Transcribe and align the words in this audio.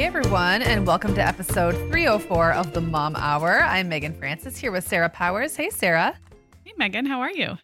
Hey 0.00 0.06
everyone, 0.06 0.62
and 0.62 0.86
welcome 0.86 1.14
to 1.14 1.20
episode 1.20 1.74
304 1.90 2.54
of 2.54 2.72
the 2.72 2.80
Mom 2.80 3.14
Hour. 3.16 3.62
I'm 3.62 3.90
Megan 3.90 4.14
Francis 4.14 4.56
here 4.56 4.72
with 4.72 4.88
Sarah 4.88 5.10
Powers. 5.10 5.56
Hey, 5.56 5.68
Sarah. 5.68 6.18
Hey, 6.64 6.72
Megan, 6.78 7.04
how 7.04 7.20
are 7.20 7.30
you? 7.30 7.58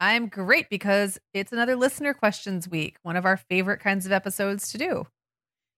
I'm 0.00 0.28
great 0.28 0.70
because 0.70 1.18
it's 1.34 1.52
another 1.52 1.76
listener 1.76 2.14
questions 2.14 2.66
week, 2.66 2.96
one 3.02 3.14
of 3.14 3.26
our 3.26 3.36
favorite 3.36 3.80
kinds 3.80 4.06
of 4.06 4.12
episodes 4.12 4.72
to 4.72 4.78
do. 4.78 5.06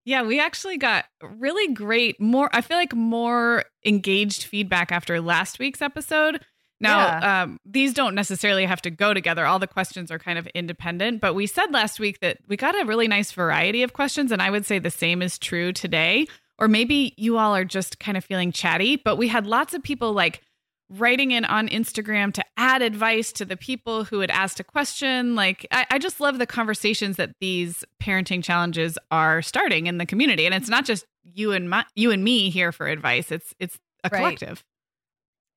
Yeah, 0.05 0.23
we 0.23 0.39
actually 0.39 0.77
got 0.77 1.03
really 1.21 1.73
great, 1.73 2.17
more, 2.17 2.49
I 2.53 2.61
feel 2.61 2.77
like 2.77 2.95
more 2.95 3.65
engaged 3.85 4.43
feedback 4.43 4.93
after 4.93 5.19
last 5.19 5.59
week's 5.59 5.81
episode. 5.81 6.45
Now, 6.79 6.99
yeah. 6.99 7.43
um, 7.43 7.59
these 7.65 7.93
don't 7.93 8.15
necessarily 8.15 8.65
have 8.65 8.81
to 8.83 8.89
go 8.89 9.13
together. 9.13 9.45
All 9.45 9.59
the 9.59 9.67
questions 9.67 10.11
are 10.11 10.19
kind 10.19 10.39
of 10.39 10.47
independent, 10.47 11.21
but 11.21 11.33
we 11.33 11.45
said 11.45 11.71
last 11.71 11.99
week 11.99 12.19
that 12.21 12.37
we 12.47 12.55
got 12.55 12.79
a 12.79 12.85
really 12.85 13.07
nice 13.07 13.31
variety 13.31 13.83
of 13.83 13.93
questions. 13.93 14.31
And 14.31 14.41
I 14.41 14.49
would 14.49 14.65
say 14.65 14.79
the 14.79 14.89
same 14.89 15.21
is 15.21 15.37
true 15.37 15.73
today. 15.73 16.27
Or 16.57 16.67
maybe 16.67 17.13
you 17.17 17.37
all 17.37 17.55
are 17.55 17.63
just 17.63 17.99
kind 17.99 18.17
of 18.17 18.25
feeling 18.25 18.51
chatty, 18.51 18.97
but 18.97 19.15
we 19.15 19.29
had 19.29 19.47
lots 19.47 19.73
of 19.73 19.81
people 19.81 20.11
like, 20.11 20.41
writing 20.89 21.31
in 21.31 21.45
on 21.45 21.67
Instagram 21.69 22.33
to 22.33 22.43
add 22.57 22.81
advice 22.81 23.31
to 23.33 23.45
the 23.45 23.55
people 23.55 24.03
who 24.03 24.19
had 24.19 24.31
asked 24.31 24.59
a 24.59 24.63
question. 24.63 25.35
Like, 25.35 25.67
I, 25.71 25.85
I, 25.91 25.99
just 25.99 26.19
love 26.19 26.39
the 26.39 26.47
conversations 26.47 27.17
that 27.17 27.31
these 27.39 27.83
parenting 28.01 28.43
challenges 28.43 28.97
are 29.11 29.41
starting 29.41 29.87
in 29.87 29.99
the 29.99 30.05
community, 30.05 30.45
and 30.45 30.55
it's 30.55 30.69
not 30.69 30.85
just 30.85 31.05
you 31.23 31.51
and 31.51 31.69
my, 31.69 31.85
you 31.95 32.11
and 32.11 32.23
me 32.23 32.49
here 32.49 32.71
for 32.71 32.87
advice. 32.87 33.31
It's 33.31 33.53
it's 33.59 33.77
a 34.03 34.09
right. 34.11 34.19
collective. 34.19 34.63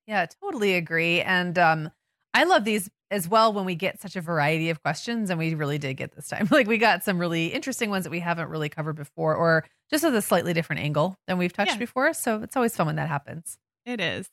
Yeah, 0.07 0.25
totally 0.41 0.75
agree. 0.75 1.21
And 1.21 1.57
um, 1.57 1.91
I 2.33 2.43
love 2.43 2.65
these 2.65 2.89
as 3.11 3.27
well 3.27 3.53
when 3.53 3.65
we 3.65 3.75
get 3.75 4.01
such 4.01 4.15
a 4.15 4.21
variety 4.21 4.69
of 4.69 4.81
questions, 4.81 5.29
and 5.29 5.37
we 5.37 5.53
really 5.53 5.77
did 5.77 5.95
get 5.95 6.15
this 6.15 6.27
time. 6.27 6.47
Like, 6.51 6.67
we 6.67 6.77
got 6.77 7.03
some 7.03 7.19
really 7.19 7.47
interesting 7.47 7.89
ones 7.89 8.03
that 8.05 8.09
we 8.09 8.19
haven't 8.19 8.49
really 8.49 8.69
covered 8.69 8.95
before, 8.95 9.35
or 9.35 9.65
just 9.89 10.03
with 10.03 10.15
a 10.15 10.21
slightly 10.21 10.53
different 10.53 10.81
angle 10.81 11.15
than 11.27 11.37
we've 11.37 11.53
touched 11.53 11.73
yeah. 11.73 11.77
before. 11.77 12.13
So 12.13 12.41
it's 12.41 12.55
always 12.55 12.75
fun 12.75 12.87
when 12.87 12.95
that 12.95 13.07
happens. 13.07 13.57
It 13.85 14.01
is. 14.01 14.27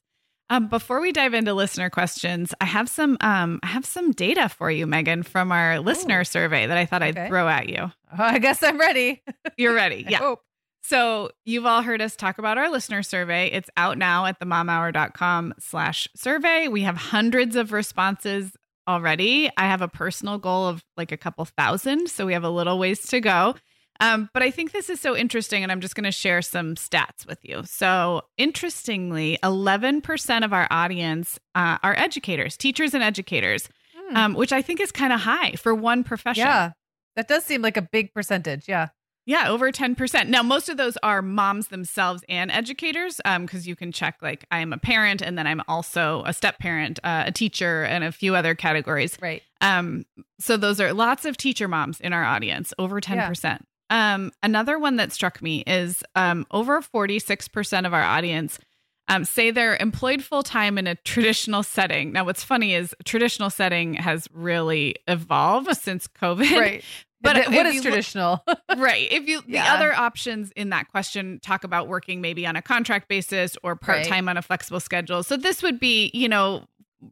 Um, 0.51 0.67
before 0.67 1.01
we 1.01 1.13
dive 1.13 1.33
into 1.33 1.55
listener 1.55 1.91
questions, 1.91 2.53
I 2.61 2.65
have 2.65 2.89
some 2.89 3.17
um, 3.21 3.61
I 3.63 3.69
have 3.69 3.87
some 3.87 4.11
data 4.11 4.49
for 4.49 4.69
you, 4.69 4.85
Megan, 4.85 5.23
from 5.23 5.53
our 5.53 5.79
listener 5.79 6.21
Ooh. 6.21 6.25
survey 6.25 6.67
that 6.67 6.77
I 6.77 6.87
thought 6.87 7.03
okay. 7.03 7.23
I'd 7.23 7.29
throw 7.29 7.49
at 7.49 7.69
you. 7.69 7.83
Oh, 7.83 7.91
I 8.19 8.41
guess 8.41 8.61
I'm 8.63 8.79
ready. 8.79 9.23
You're 9.57 9.75
ready. 9.75 10.07
Yeah. 10.11 10.35
So 10.83 11.31
you've 11.45 11.67
all 11.67 11.83
heard 11.83 12.01
us 12.01 12.17
talk 12.17 12.39
about 12.39 12.59
our 12.59 12.71
listener 12.71 13.03
survey. 13.03 13.49
It's 13.49 13.71
out 13.77 13.99
now 13.99 14.27
at 14.27 14.41
themomhour.com 14.41 15.55
slash 15.59 16.09
survey. 16.17 16.69
We 16.69 16.83
have 16.83 16.97
hundreds 16.97 17.57
of 17.57 17.73
responses 17.73 18.51
already. 18.89 19.51
I 19.57 19.67
have 19.67 19.83
a 19.83 19.89
personal 19.89 20.39
goal 20.39 20.67
of 20.67 20.83
like 20.97 21.13
a 21.13 21.17
couple 21.17 21.45
thousand. 21.45 22.09
So 22.09 22.27
we 22.27 22.33
have 22.33 22.45
a 22.45 22.51
little 22.51 22.79
ways 22.79 23.07
to 23.09 23.21
go. 23.21 23.55
Um, 24.01 24.31
but 24.33 24.43
I 24.43 24.51
think 24.51 24.73
this 24.73 24.89
is 24.89 24.99
so 24.99 25.15
interesting, 25.15 25.63
and 25.63 25.71
I'm 25.71 25.83
just 25.83 25.95
going 25.95 26.05
to 26.05 26.11
share 26.11 26.41
some 26.41 26.75
stats 26.75 27.27
with 27.27 27.39
you. 27.43 27.63
So, 27.67 28.23
interestingly, 28.39 29.39
11% 29.43 30.45
of 30.45 30.55
our 30.55 30.67
audience 30.71 31.39
uh, 31.55 31.77
are 31.83 31.95
educators, 31.95 32.57
teachers, 32.57 32.95
and 32.95 33.05
educators, 33.05 33.69
hmm. 33.95 34.17
um, 34.17 34.35
which 34.35 34.53
I 34.53 34.63
think 34.63 34.81
is 34.81 34.91
kind 34.91 35.13
of 35.13 35.21
high 35.21 35.53
for 35.53 35.75
one 35.75 36.03
profession. 36.03 36.47
Yeah, 36.47 36.73
that 37.17 37.29
does 37.29 37.45
seem 37.45 37.61
like 37.61 37.77
a 37.77 37.83
big 37.83 38.15
percentage. 38.15 38.67
Yeah. 38.67 38.89
Yeah, 39.31 39.49
over 39.49 39.71
10%. 39.71 40.27
Now, 40.27 40.43
most 40.43 40.69
of 40.69 40.77
those 40.77 40.97
are 41.05 41.23
moms 41.23 41.69
themselves 41.69 42.25
and 42.29 42.51
educators 42.51 43.19
because 43.19 43.65
um, 43.65 43.69
you 43.69 43.77
can 43.77 43.93
check, 43.93 44.17
like, 44.21 44.45
I 44.51 44.59
am 44.59 44.73
a 44.73 44.77
parent 44.77 45.23
and 45.23 45.39
then 45.39 45.47
I'm 45.47 45.63
also 45.69 46.25
a 46.27 46.33
step 46.33 46.59
parent, 46.59 46.99
uh, 47.05 47.23
a 47.27 47.31
teacher, 47.31 47.85
and 47.85 48.03
a 48.03 48.11
few 48.11 48.35
other 48.35 48.57
categories. 48.57 49.17
Right. 49.23 49.41
Um, 49.61 50.05
so, 50.41 50.57
those 50.57 50.81
are 50.81 50.93
lots 50.93 51.25
of 51.27 51.37
teacher 51.37 51.69
moms 51.69 52.01
in 52.01 52.13
our 52.13 52.25
audience, 52.25 52.75
over 52.77 53.01
10%. 53.01 53.45
Yeah. 53.45 54.15
Um, 54.15 54.33
another 54.43 54.81
one 54.81 54.97
that 54.97 55.13
struck 55.13 55.41
me 55.41 55.63
is 55.65 56.03
um, 56.17 56.45
over 56.51 56.81
46% 56.81 57.87
of 57.87 57.95
our 57.95 58.03
audience 58.03 58.59
um, 59.07 59.25
say 59.25 59.53
they're 59.53 59.77
employed 59.77 60.25
full 60.25 60.43
time 60.43 60.77
in 60.77 60.89
a 60.89 60.97
traditional 60.97 61.63
setting. 61.63 62.11
Now, 62.13 62.25
what's 62.25 62.43
funny 62.43 62.75
is 62.75 62.97
traditional 63.05 63.51
setting 63.51 63.95
has 63.95 64.27
really 64.33 64.97
evolved 65.07 65.77
since 65.77 66.09
COVID. 66.09 66.59
Right. 66.59 66.85
But 67.23 67.49
what 67.51 67.67
is 67.67 67.83
traditional? 67.83 68.43
Look, 68.47 68.59
right. 68.77 69.07
If 69.11 69.29
you 69.29 69.43
yeah. 69.47 69.65
the 69.65 69.71
other 69.71 69.95
options 69.95 70.53
in 70.53 70.71
that 70.71 70.89
question 70.89 71.39
talk 71.43 71.65
about 71.65 71.89
working 71.89 72.21
maybe 72.21 72.47
on 72.47 72.57
a 72.57 72.63
contract 72.63 73.09
basis 73.09 73.57
or 73.63 73.77
part 73.77 74.05
time 74.05 74.27
right. 74.27 74.33
on 74.33 74.37
a 74.37 74.43
flexible 74.43 74.81
schedule. 74.81 75.23
So 75.23 75.37
this 75.37 75.63
would 75.63 75.79
be, 75.79 76.11
you 76.15 76.29
know, 76.29 76.65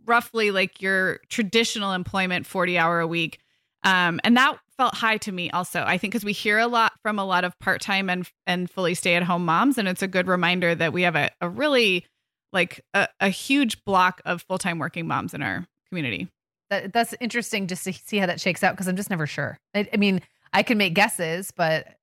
roughly 0.07 0.51
like 0.51 0.81
your 0.81 1.21
traditional 1.29 1.93
employment, 1.93 2.47
40 2.47 2.79
hour 2.79 3.01
a 3.01 3.07
week. 3.07 3.39
Um, 3.85 4.21
and 4.25 4.37
that 4.37 4.59
felt 4.77 4.95
high 4.95 5.19
to 5.19 5.33
me 5.33 5.51
also. 5.51 5.83
I 5.87 5.99
think 5.99 6.13
because 6.13 6.25
we 6.25 6.33
hear 6.33 6.59
a 6.59 6.67
lot 6.67 6.93
from 7.03 7.19
a 7.19 7.25
lot 7.25 7.45
of 7.45 7.59
part 7.59 7.81
time 7.81 8.09
and 8.09 8.29
and 8.47 8.71
fully 8.71 8.95
stay 8.95 9.15
at 9.15 9.23
home 9.23 9.45
moms, 9.45 9.79
and 9.79 9.89
it's 9.89 10.03
a 10.03 10.09
good 10.09 10.27
reminder 10.27 10.75
that 10.75 10.93
we 10.93 11.03
have 11.03 11.17
a, 11.17 11.31
a 11.41 11.49
really 11.49 12.07
like 12.53 12.85
a, 12.95 13.09
a 13.21 13.29
huge 13.29 13.85
block 13.85 14.21
of 14.25 14.43
full 14.43 14.59
time 14.59 14.79
working 14.79 15.07
moms 15.07 15.35
in 15.35 15.43
our 15.43 15.67
community. 15.89 16.29
That 16.71 16.93
that's 16.93 17.15
interesting 17.21 17.67
just 17.67 17.85
to 17.85 17.93
see 17.93 18.19
how 18.19 18.27
that 18.27 18.41
shakes 18.41 18.63
out 18.63 18.73
because 18.73 18.89
I'm 18.89 18.97
just 18.97 19.11
never 19.11 19.27
sure. 19.27 19.59
I, 19.75 19.89
I, 19.93 19.97
mean, 19.97 20.21
I 20.53 20.63
can 20.63 20.77
make 20.77 20.95
guesses, 20.95 21.51
but 21.51 21.99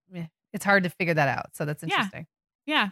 it's 0.55 0.65
hard 0.65 0.83
to 0.83 0.89
figure 0.89 1.13
that 1.13 1.27
out. 1.27 1.55
So 1.55 1.65
that's 1.65 1.83
interesting. 1.83 2.25
Yeah. 2.65 2.75
yeah. 2.75 2.89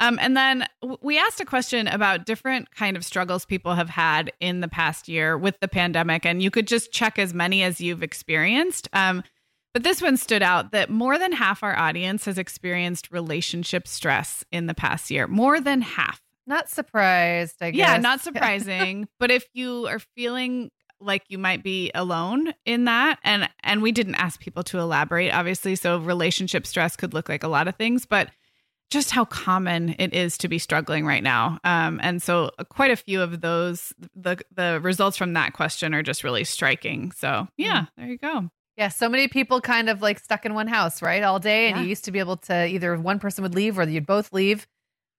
Um, 0.00 0.18
and 0.20 0.36
then 0.36 0.66
we 1.00 1.16
asked 1.16 1.40
a 1.40 1.44
question 1.44 1.86
about 1.86 2.26
different 2.26 2.74
kind 2.74 2.96
of 2.96 3.04
struggles 3.04 3.46
people 3.46 3.76
have 3.76 3.88
had 3.88 4.32
in 4.40 4.60
the 4.60 4.66
past 4.66 5.08
year 5.08 5.38
with 5.38 5.60
the 5.60 5.68
pandemic, 5.68 6.26
and 6.26 6.42
you 6.42 6.50
could 6.50 6.66
just 6.66 6.92
check 6.92 7.16
as 7.16 7.32
many 7.32 7.62
as 7.62 7.80
you've 7.80 8.02
experienced. 8.02 8.88
Um, 8.92 9.22
but 9.72 9.84
this 9.84 10.02
one 10.02 10.16
stood 10.16 10.42
out 10.42 10.72
that 10.72 10.90
more 10.90 11.16
than 11.16 11.30
half 11.30 11.62
our 11.62 11.76
audience 11.76 12.24
has 12.24 12.38
experienced 12.38 13.12
relationship 13.12 13.86
stress 13.86 14.44
in 14.50 14.66
the 14.66 14.74
past 14.74 15.12
year. 15.12 15.28
More 15.28 15.60
than 15.60 15.80
half. 15.80 16.20
Not 16.46 16.68
surprised, 16.68 17.56
I 17.60 17.70
guess. 17.70 17.78
Yeah, 17.78 17.96
not 17.98 18.20
surprising. 18.22 19.08
but 19.20 19.30
if 19.30 19.46
you 19.54 19.86
are 19.86 20.00
feeling 20.00 20.70
like 21.00 21.22
you 21.28 21.38
might 21.38 21.62
be 21.62 21.90
alone 21.94 22.52
in 22.64 22.84
that 22.84 23.18
and 23.24 23.48
and 23.62 23.82
we 23.82 23.92
didn't 23.92 24.14
ask 24.14 24.40
people 24.40 24.62
to 24.62 24.78
elaborate 24.78 25.30
obviously 25.30 25.74
so 25.74 25.98
relationship 25.98 26.66
stress 26.66 26.96
could 26.96 27.12
look 27.14 27.28
like 27.28 27.42
a 27.42 27.48
lot 27.48 27.68
of 27.68 27.74
things 27.76 28.06
but 28.06 28.30
just 28.90 29.10
how 29.10 29.24
common 29.24 29.94
it 29.98 30.14
is 30.14 30.38
to 30.38 30.46
be 30.46 30.58
struggling 30.58 31.04
right 31.04 31.22
now 31.22 31.58
um, 31.64 31.98
and 32.02 32.22
so 32.22 32.50
quite 32.68 32.90
a 32.90 32.96
few 32.96 33.20
of 33.20 33.40
those 33.40 33.92
the 34.14 34.38
the 34.54 34.80
results 34.82 35.16
from 35.16 35.32
that 35.32 35.52
question 35.52 35.94
are 35.94 36.02
just 36.02 36.24
really 36.24 36.44
striking 36.44 37.10
so 37.12 37.48
yeah 37.56 37.82
mm. 37.82 37.88
there 37.96 38.06
you 38.06 38.18
go 38.18 38.48
yeah, 38.76 38.88
so 38.88 39.08
many 39.08 39.28
people 39.28 39.60
kind 39.60 39.88
of 39.88 40.02
like 40.02 40.18
stuck 40.18 40.44
in 40.44 40.54
one 40.54 40.66
house, 40.66 41.00
right, 41.00 41.22
all 41.22 41.38
day. 41.38 41.68
And 41.68 41.76
yeah. 41.76 41.82
you 41.82 41.88
used 41.88 42.04
to 42.06 42.10
be 42.10 42.18
able 42.18 42.38
to 42.38 42.66
either 42.66 42.96
one 42.96 43.20
person 43.20 43.42
would 43.42 43.54
leave 43.54 43.78
or 43.78 43.84
you'd 43.84 44.06
both 44.06 44.32
leave. 44.32 44.66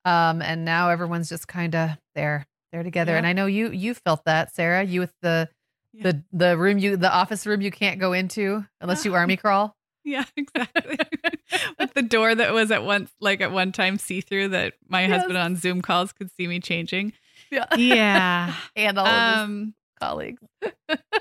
Um, 0.03 0.41
and 0.41 0.65
now 0.65 0.89
everyone's 0.89 1.29
just 1.29 1.47
kind 1.47 1.73
of 1.73 1.91
there, 2.15 2.45
there 2.71 2.83
together. 2.83 3.13
Yeah. 3.13 3.19
And 3.19 3.27
I 3.27 3.33
know 3.33 3.45
you 3.45 3.71
you 3.71 3.93
felt 3.93 4.25
that, 4.25 4.53
Sarah. 4.53 4.83
You 4.83 4.99
with 4.99 5.13
the 5.21 5.49
yeah. 5.95 6.11
the 6.11 6.23
the 6.31 6.57
room 6.57 6.77
you 6.77 6.97
the 6.97 7.13
office 7.13 7.45
room 7.45 7.61
you 7.61 7.71
can't 7.71 7.99
go 7.99 8.13
into 8.13 8.65
unless 8.81 9.05
you 9.05 9.13
army 9.13 9.37
crawl. 9.37 9.75
Yeah, 10.03 10.25
exactly. 10.37 10.99
with 11.79 11.93
the 11.95 12.03
door 12.03 12.35
that 12.35 12.53
was 12.53 12.69
at 12.69 12.83
once 12.83 13.11
like 13.19 13.41
at 13.41 13.51
one 13.51 13.71
time 13.71 13.97
see 13.97 14.21
through 14.21 14.49
that 14.49 14.73
my 14.87 15.01
yes. 15.01 15.11
husband 15.11 15.37
on 15.37 15.55
Zoom 15.55 15.81
calls 15.81 16.11
could 16.11 16.29
see 16.31 16.47
me 16.47 16.59
changing. 16.59 17.13
Yeah. 17.51 17.65
Yeah. 17.75 18.55
and 18.75 18.99
all 18.99 19.07
um, 19.07 19.73
colleagues. 19.99 20.41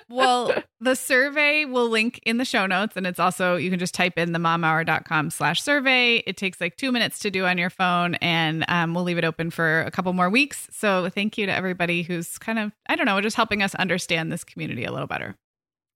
well, 0.08 0.52
the 0.80 0.94
survey 0.94 1.64
will 1.64 1.88
link 1.88 2.20
in 2.24 2.38
the 2.38 2.44
show 2.44 2.66
notes. 2.66 2.96
And 2.96 3.06
it's 3.06 3.18
also, 3.18 3.56
you 3.56 3.70
can 3.70 3.78
just 3.78 3.94
type 3.94 4.18
in 4.18 4.32
the 4.32 4.38
momhour.com 4.38 5.30
slash 5.30 5.62
survey. 5.62 6.16
It 6.26 6.36
takes 6.36 6.60
like 6.60 6.76
two 6.76 6.92
minutes 6.92 7.18
to 7.20 7.30
do 7.30 7.44
on 7.46 7.58
your 7.58 7.70
phone. 7.70 8.14
And 8.16 8.64
um, 8.68 8.94
we'll 8.94 9.04
leave 9.04 9.18
it 9.18 9.24
open 9.24 9.50
for 9.50 9.82
a 9.82 9.90
couple 9.90 10.12
more 10.12 10.30
weeks. 10.30 10.68
So 10.70 11.08
thank 11.08 11.38
you 11.38 11.46
to 11.46 11.52
everybody 11.52 12.02
who's 12.02 12.38
kind 12.38 12.58
of, 12.58 12.72
I 12.88 12.96
don't 12.96 13.06
know, 13.06 13.20
just 13.20 13.36
helping 13.36 13.62
us 13.62 13.74
understand 13.74 14.30
this 14.30 14.44
community 14.44 14.84
a 14.84 14.92
little 14.92 15.06
better. 15.08 15.36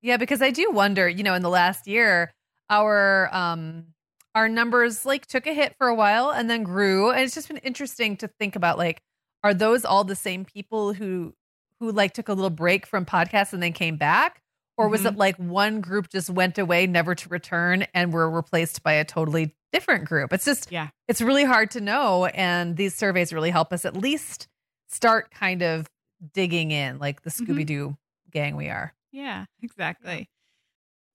Yeah, 0.03 0.17
because 0.17 0.43
I 0.43 0.51
do 0.51 0.71
wonder, 0.71 1.09
you 1.09 1.25
know, 1.25 1.35
in 1.35 1.43
the 1.43 1.51
last 1.51 1.89
year, 1.89 2.33
our, 2.71 3.35
um, 3.35 3.87
our 4.35 4.49
numbers 4.49 5.05
like 5.05 5.27
took 5.27 5.47
a 5.47 5.55
hit 5.55 5.75
for 5.79 5.89
a 5.89 5.95
while 5.95 6.31
and 6.31 6.49
then 6.49 6.63
grew. 6.63 7.11
And 7.11 7.23
it's 7.23 7.35
just 7.35 7.49
been 7.49 7.57
interesting 7.59 8.17
to 8.19 8.29
think 8.29 8.55
about 8.55 8.79
like, 8.79 9.03
are 9.43 9.55
those 9.55 9.85
all 9.85 10.05
the 10.05 10.17
same 10.17 10.45
people 10.45 10.93
who 10.93 11.35
who 11.81 11.93
like 11.93 12.13
took 12.13 12.29
a 12.29 12.33
little 12.33 12.51
break 12.51 12.87
from 12.87 13.05
podcasts 13.05 13.53
and 13.53 13.63
then 13.63 13.73
came 13.73 13.97
back? 13.97 14.43
Or 14.77 14.89
was 14.89 15.01
mm-hmm. 15.01 15.09
it 15.09 15.17
like 15.17 15.37
one 15.37 15.81
group 15.81 16.09
just 16.09 16.31
went 16.31 16.57
away, 16.57 16.87
never 16.87 17.15
to 17.17 17.29
return, 17.29 17.87
and 17.95 18.13
were 18.13 18.31
replaced 18.31 18.85
by 18.85 18.93
a 18.93 19.05
totally 19.05 19.57
different 19.73 20.05
group? 20.05 20.33
It's 20.33 20.45
just, 20.45 20.71
yeah, 20.71 20.89
it's 21.09 21.21
really 21.21 21.45
hard 21.45 21.73
to 21.73 21.81
know. 21.81 22.27
And 22.27 22.77
these 22.77 22.95
surveys 22.95 23.33
really 23.33 23.51
help 23.51 23.73
us 23.73 23.85
at 23.85 23.97
least 23.97 24.47
start 24.89 25.33
kind 25.33 25.63
of 25.63 25.89
digging 26.33 26.71
in, 26.71 26.99
like 27.01 27.23
the 27.23 27.31
Scooby 27.31 27.67
Doo 27.67 27.89
mm-hmm. 27.89 28.31
gang 28.31 28.57
we 28.57 28.69
are. 28.69 28.95
Yeah, 29.11 29.47
exactly. 29.63 30.29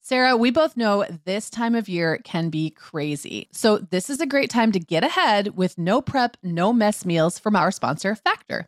Sarah, 0.02 0.36
we 0.36 0.52
both 0.52 0.76
know 0.76 1.06
this 1.24 1.50
time 1.50 1.76
of 1.76 1.88
year 1.88 2.20
can 2.26 2.50
be 2.50 2.70
crazy. 2.70 3.48
So, 3.54 3.78
this 3.78 4.10
is 4.10 4.20
a 4.20 4.26
great 4.26 4.50
time 4.50 4.74
to 4.74 4.80
get 4.80 5.06
ahead 5.06 5.56
with 5.56 5.78
no 5.78 6.02
prep, 6.02 6.36
no 6.44 6.74
mess 6.74 7.06
meals 7.06 7.40
from 7.40 7.56
our 7.56 7.72
sponsor, 7.72 8.14
Factor. 8.14 8.68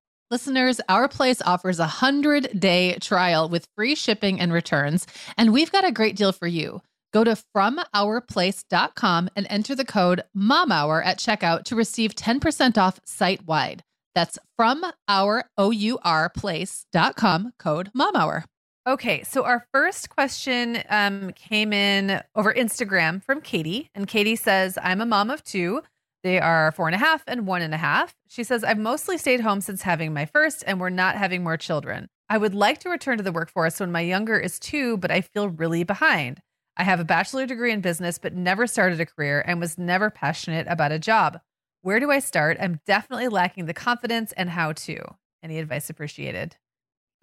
Listeners, 0.31 0.79
Our 0.87 1.09
Place 1.09 1.41
offers 1.41 1.77
a 1.77 1.99
100 1.99 2.57
day 2.57 2.97
trial 3.01 3.49
with 3.49 3.67
free 3.75 3.95
shipping 3.95 4.39
and 4.39 4.53
returns, 4.53 5.05
and 5.37 5.51
we've 5.51 5.73
got 5.73 5.85
a 5.85 5.91
great 5.91 6.15
deal 6.15 6.31
for 6.31 6.47
you. 6.47 6.81
Go 7.11 7.25
to 7.25 7.37
FromOurPlace.com 7.53 9.29
and 9.35 9.45
enter 9.49 9.75
the 9.75 9.83
code 9.83 10.23
MOMHOUR 10.33 11.03
at 11.03 11.19
checkout 11.19 11.65
to 11.65 11.75
receive 11.75 12.15
10% 12.15 12.77
off 12.77 13.01
site 13.03 13.45
wide. 13.45 13.83
That's 14.15 14.39
from 14.55 14.85
our 15.09 16.29
place.com 16.29 17.53
code 17.59 17.91
MOMHOUR. 17.93 18.45
Okay, 18.87 19.23
so 19.23 19.43
our 19.43 19.65
first 19.73 20.09
question 20.09 20.81
um, 20.89 21.33
came 21.33 21.73
in 21.73 22.21
over 22.35 22.53
Instagram 22.53 23.21
from 23.21 23.41
Katie, 23.41 23.89
and 23.93 24.07
Katie 24.07 24.37
says, 24.37 24.77
I'm 24.81 25.01
a 25.01 25.05
mom 25.05 25.29
of 25.29 25.43
two. 25.43 25.81
They 26.23 26.39
are 26.39 26.71
four 26.71 26.87
and 26.87 26.95
a 26.95 26.99
half 26.99 27.23
and 27.27 27.47
one 27.47 27.61
and 27.61 27.73
a 27.73 27.77
half. 27.77 28.15
She 28.27 28.43
says, 28.43 28.63
I've 28.63 28.77
mostly 28.77 29.17
stayed 29.17 29.41
home 29.41 29.61
since 29.61 29.81
having 29.81 30.13
my 30.13 30.25
first, 30.25 30.63
and 30.67 30.79
we're 30.79 30.89
not 30.89 31.15
having 31.15 31.43
more 31.43 31.57
children. 31.57 32.07
I 32.29 32.37
would 32.37 32.53
like 32.53 32.79
to 32.79 32.89
return 32.89 33.17
to 33.17 33.23
the 33.23 33.31
workforce 33.31 33.79
when 33.79 33.91
my 33.91 34.01
younger 34.01 34.39
is 34.39 34.59
two, 34.59 34.97
but 34.97 35.11
I 35.11 35.21
feel 35.21 35.49
really 35.49 35.83
behind. 35.83 36.41
I 36.77 36.83
have 36.83 36.99
a 36.99 37.05
bachelor 37.05 37.45
degree 37.45 37.71
in 37.71 37.81
business, 37.81 38.17
but 38.17 38.33
never 38.33 38.67
started 38.67 39.01
a 39.01 39.05
career 39.05 39.43
and 39.45 39.59
was 39.59 39.77
never 39.77 40.09
passionate 40.09 40.67
about 40.69 40.91
a 40.91 40.99
job. 40.99 41.39
Where 41.81 41.99
do 41.99 42.11
I 42.11 42.19
start? 42.19 42.57
I'm 42.59 42.79
definitely 42.85 43.27
lacking 43.27 43.65
the 43.65 43.73
confidence 43.73 44.31
and 44.33 44.49
how 44.49 44.73
to. 44.73 44.97
Any 45.43 45.57
advice 45.59 45.89
appreciated? 45.89 46.55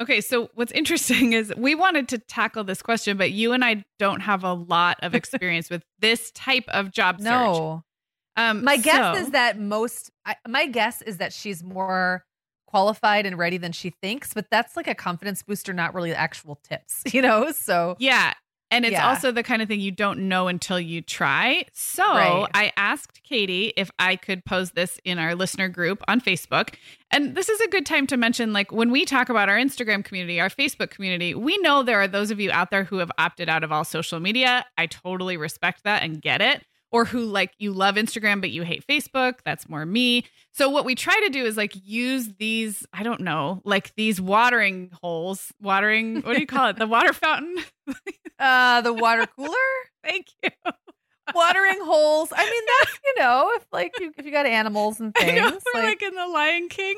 Okay, 0.01 0.21
so 0.21 0.51
what's 0.55 0.73
interesting 0.73 1.33
is 1.33 1.53
we 1.57 1.75
wanted 1.75 2.09
to 2.09 2.19
tackle 2.19 2.65
this 2.65 2.83
question, 2.83 3.17
but 3.17 3.31
you 3.31 3.53
and 3.53 3.65
I 3.65 3.85
don't 3.99 4.21
have 4.21 4.45
a 4.45 4.53
lot 4.53 4.99
of 5.03 5.15
experience 5.15 5.71
with 5.71 5.85
this 5.99 6.31
type 6.33 6.65
of 6.69 6.91
job 6.91 7.21
no. 7.21 7.85
Um, 8.39 8.63
my 8.63 8.77
guess 8.77 9.17
so, 9.17 9.21
is 9.21 9.31
that 9.33 9.59
most, 9.59 10.13
I, 10.25 10.37
my 10.47 10.67
guess 10.67 11.03
is 11.03 11.17
that 11.17 11.33
she's 11.33 11.65
more 11.65 12.25
qualified 12.69 13.27
and 13.27 13.37
ready 13.37 13.59
than 13.59 13.73
she 13.73 13.91
thinks, 13.91 14.33
but 14.33 14.47
that's 14.49 14.77
like 14.77 14.87
a 14.87 14.95
confidence 14.95 15.43
booster, 15.43 15.75
not 15.75 15.93
really 15.93 16.15
actual 16.15 16.61
tips, 16.63 17.03
you 17.13 17.21
know? 17.21 17.51
So, 17.51 17.97
yeah. 17.99 18.35
And 18.71 18.85
it's 18.85 18.93
yeah. 18.93 19.09
also 19.09 19.33
the 19.33 19.43
kind 19.43 19.63
of 19.63 19.67
thing 19.67 19.81
you 19.81 19.91
don't 19.91 20.29
know 20.29 20.47
until 20.47 20.79
you 20.79 21.01
try. 21.01 21.65
So 21.73 22.05
right. 22.05 22.47
I 22.53 22.73
asked 22.77 23.23
Katie 23.25 23.73
if 23.79 23.91
I 23.99 24.15
could 24.15 24.45
pose 24.45 24.73
this 24.73 25.01
in 25.05 25.19
our 25.19 25.35
listener 25.35 25.69
group 25.69 26.03
on 26.07 26.21
Facebook. 26.21 26.75
And 27.11 27.35
this 27.35 27.49
is 27.49 27.59
a 27.63 27.69
good 27.69 27.87
time 27.87 28.07
to 28.09 28.19
mention 28.19 28.53
like 28.53 28.71
when 28.71 28.91
we 28.91 29.07
talk 29.07 29.31
about 29.31 29.49
our 29.49 29.57
Instagram 29.57 30.05
community, 30.05 30.39
our 30.39 30.51
Facebook 30.51 30.91
community, 30.91 31.35
we 31.35 31.57
know 31.59 31.83
there 31.83 31.99
are 31.99 32.07
those 32.07 32.31
of 32.31 32.41
you 32.41 32.53
out 32.53 32.71
there 32.71 32.85
who 32.85 32.99
have 32.99 33.11
opted 33.17 33.49
out 33.49 33.65
of 33.65 33.73
all 33.73 33.85
social 33.85 34.21
media. 34.21 34.67
I 34.77 34.87
totally 34.87 35.39
respect 35.39 35.85
that 35.85 36.03
and 36.03 36.21
get 36.21 36.43
it 36.43 36.63
or 36.91 37.05
who 37.05 37.21
like 37.21 37.53
you 37.59 37.73
love 37.73 37.97
Instagram 37.97 38.41
but 38.41 38.51
you 38.51 38.63
hate 38.63 38.87
Facebook. 38.87 39.39
That's 39.45 39.69
more 39.69 39.85
me. 39.85 40.25
So 40.53 40.69
what 40.71 40.85
we 40.85 40.95
try 40.95 41.19
to 41.27 41.31
do 41.31 41.45
is 41.45 41.57
like 41.57 41.73
use 41.85 42.29
these, 42.39 42.87
I 42.93 43.03
don't 43.03 43.21
know, 43.21 43.61
like 43.65 43.95
these 43.97 44.21
watering 44.21 44.91
holes, 45.03 45.53
watering, 45.61 46.23
what 46.23 46.35
do 46.35 46.41
you 46.41 46.47
call 46.47 46.69
it? 46.69 46.77
The 46.77 46.87
water 46.87 47.13
fountain? 47.13 47.57
uh 48.39 48.81
the 48.81 48.93
water 48.93 49.27
cooler? 49.27 49.55
Thank 50.05 50.27
you 50.43 50.51
watering 51.35 51.79
holes. 51.83 52.31
I 52.35 52.45
mean, 52.45 52.63
that's 52.81 53.01
you 53.05 53.15
know, 53.19 53.51
if 53.57 53.67
like 53.73 53.93
you, 54.01 54.13
if 54.17 54.25
you 54.25 54.33
got 54.33 54.47
animals 54.47 55.01
and 55.01 55.15
things, 55.19 55.41
know, 55.41 55.59
like, 55.75 55.85
like 55.85 56.03
in 56.03 56.15
the 56.15 56.27
Lion 56.27 56.69
King. 56.69 56.97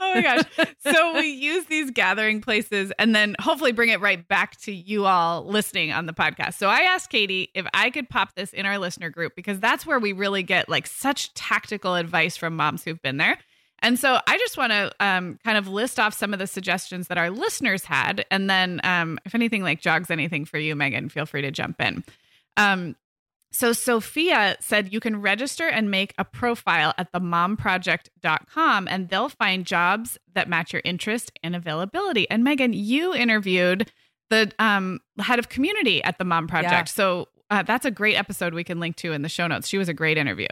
Oh 0.00 0.14
my 0.14 0.22
gosh! 0.22 0.68
so 0.80 1.14
we 1.14 1.26
use 1.28 1.66
these 1.66 1.90
gathering 1.90 2.40
places, 2.40 2.92
and 2.98 3.14
then 3.14 3.36
hopefully 3.40 3.72
bring 3.72 3.90
it 3.90 4.00
right 4.00 4.26
back 4.26 4.58
to 4.62 4.72
you 4.72 5.06
all 5.06 5.44
listening 5.44 5.92
on 5.92 6.06
the 6.06 6.12
podcast. 6.12 6.54
So 6.54 6.68
I 6.68 6.80
asked 6.80 7.10
Katie 7.10 7.50
if 7.54 7.66
I 7.74 7.90
could 7.90 8.08
pop 8.08 8.34
this 8.34 8.52
in 8.52 8.66
our 8.66 8.78
listener 8.78 9.10
group 9.10 9.34
because 9.36 9.60
that's 9.60 9.86
where 9.86 9.98
we 9.98 10.12
really 10.12 10.42
get 10.42 10.68
like 10.68 10.86
such 10.86 11.32
tactical 11.34 11.94
advice 11.94 12.36
from 12.36 12.56
moms 12.56 12.84
who've 12.84 13.00
been 13.02 13.16
there. 13.16 13.38
And 13.82 13.98
so 13.98 14.20
I 14.26 14.38
just 14.38 14.56
want 14.58 14.72
to 14.72 14.92
um, 15.00 15.38
kind 15.44 15.56
of 15.56 15.66
list 15.66 15.98
off 15.98 16.14
some 16.14 16.32
of 16.32 16.38
the 16.38 16.46
suggestions 16.46 17.08
that 17.08 17.18
our 17.18 17.30
listeners 17.30 17.84
had. 17.84 18.24
And 18.30 18.48
then 18.48 18.80
um, 18.84 19.18
if 19.24 19.34
anything 19.34 19.62
like 19.62 19.80
jogs 19.80 20.10
anything 20.10 20.44
for 20.44 20.58
you, 20.58 20.76
Megan, 20.76 21.08
feel 21.08 21.26
free 21.26 21.42
to 21.42 21.50
jump 21.50 21.80
in. 21.80 22.04
Um, 22.56 22.94
so 23.52 23.72
Sophia 23.72 24.56
said 24.60 24.92
you 24.92 25.00
can 25.00 25.20
register 25.20 25.66
and 25.66 25.90
make 25.90 26.14
a 26.18 26.24
profile 26.24 26.94
at 26.96 27.12
themomproject.com 27.12 28.88
and 28.88 29.08
they'll 29.08 29.28
find 29.28 29.66
jobs 29.66 30.18
that 30.34 30.48
match 30.48 30.72
your 30.72 30.82
interest 30.84 31.32
and 31.42 31.56
availability. 31.56 32.30
And 32.30 32.44
Megan, 32.44 32.72
you 32.72 33.12
interviewed 33.12 33.90
the 34.30 34.52
um, 34.60 35.00
head 35.18 35.40
of 35.40 35.48
community 35.48 36.02
at 36.04 36.18
the 36.18 36.24
Mom 36.24 36.46
Project. 36.46 36.72
Yeah. 36.72 36.84
So 36.84 37.28
uh, 37.50 37.64
that's 37.64 37.84
a 37.84 37.90
great 37.90 38.14
episode 38.14 38.54
we 38.54 38.62
can 38.62 38.78
link 38.78 38.94
to 38.96 39.12
in 39.12 39.22
the 39.22 39.28
show 39.28 39.48
notes. 39.48 39.66
She 39.66 39.78
was 39.78 39.88
a 39.88 39.94
great 39.94 40.16
interview. 40.16 40.48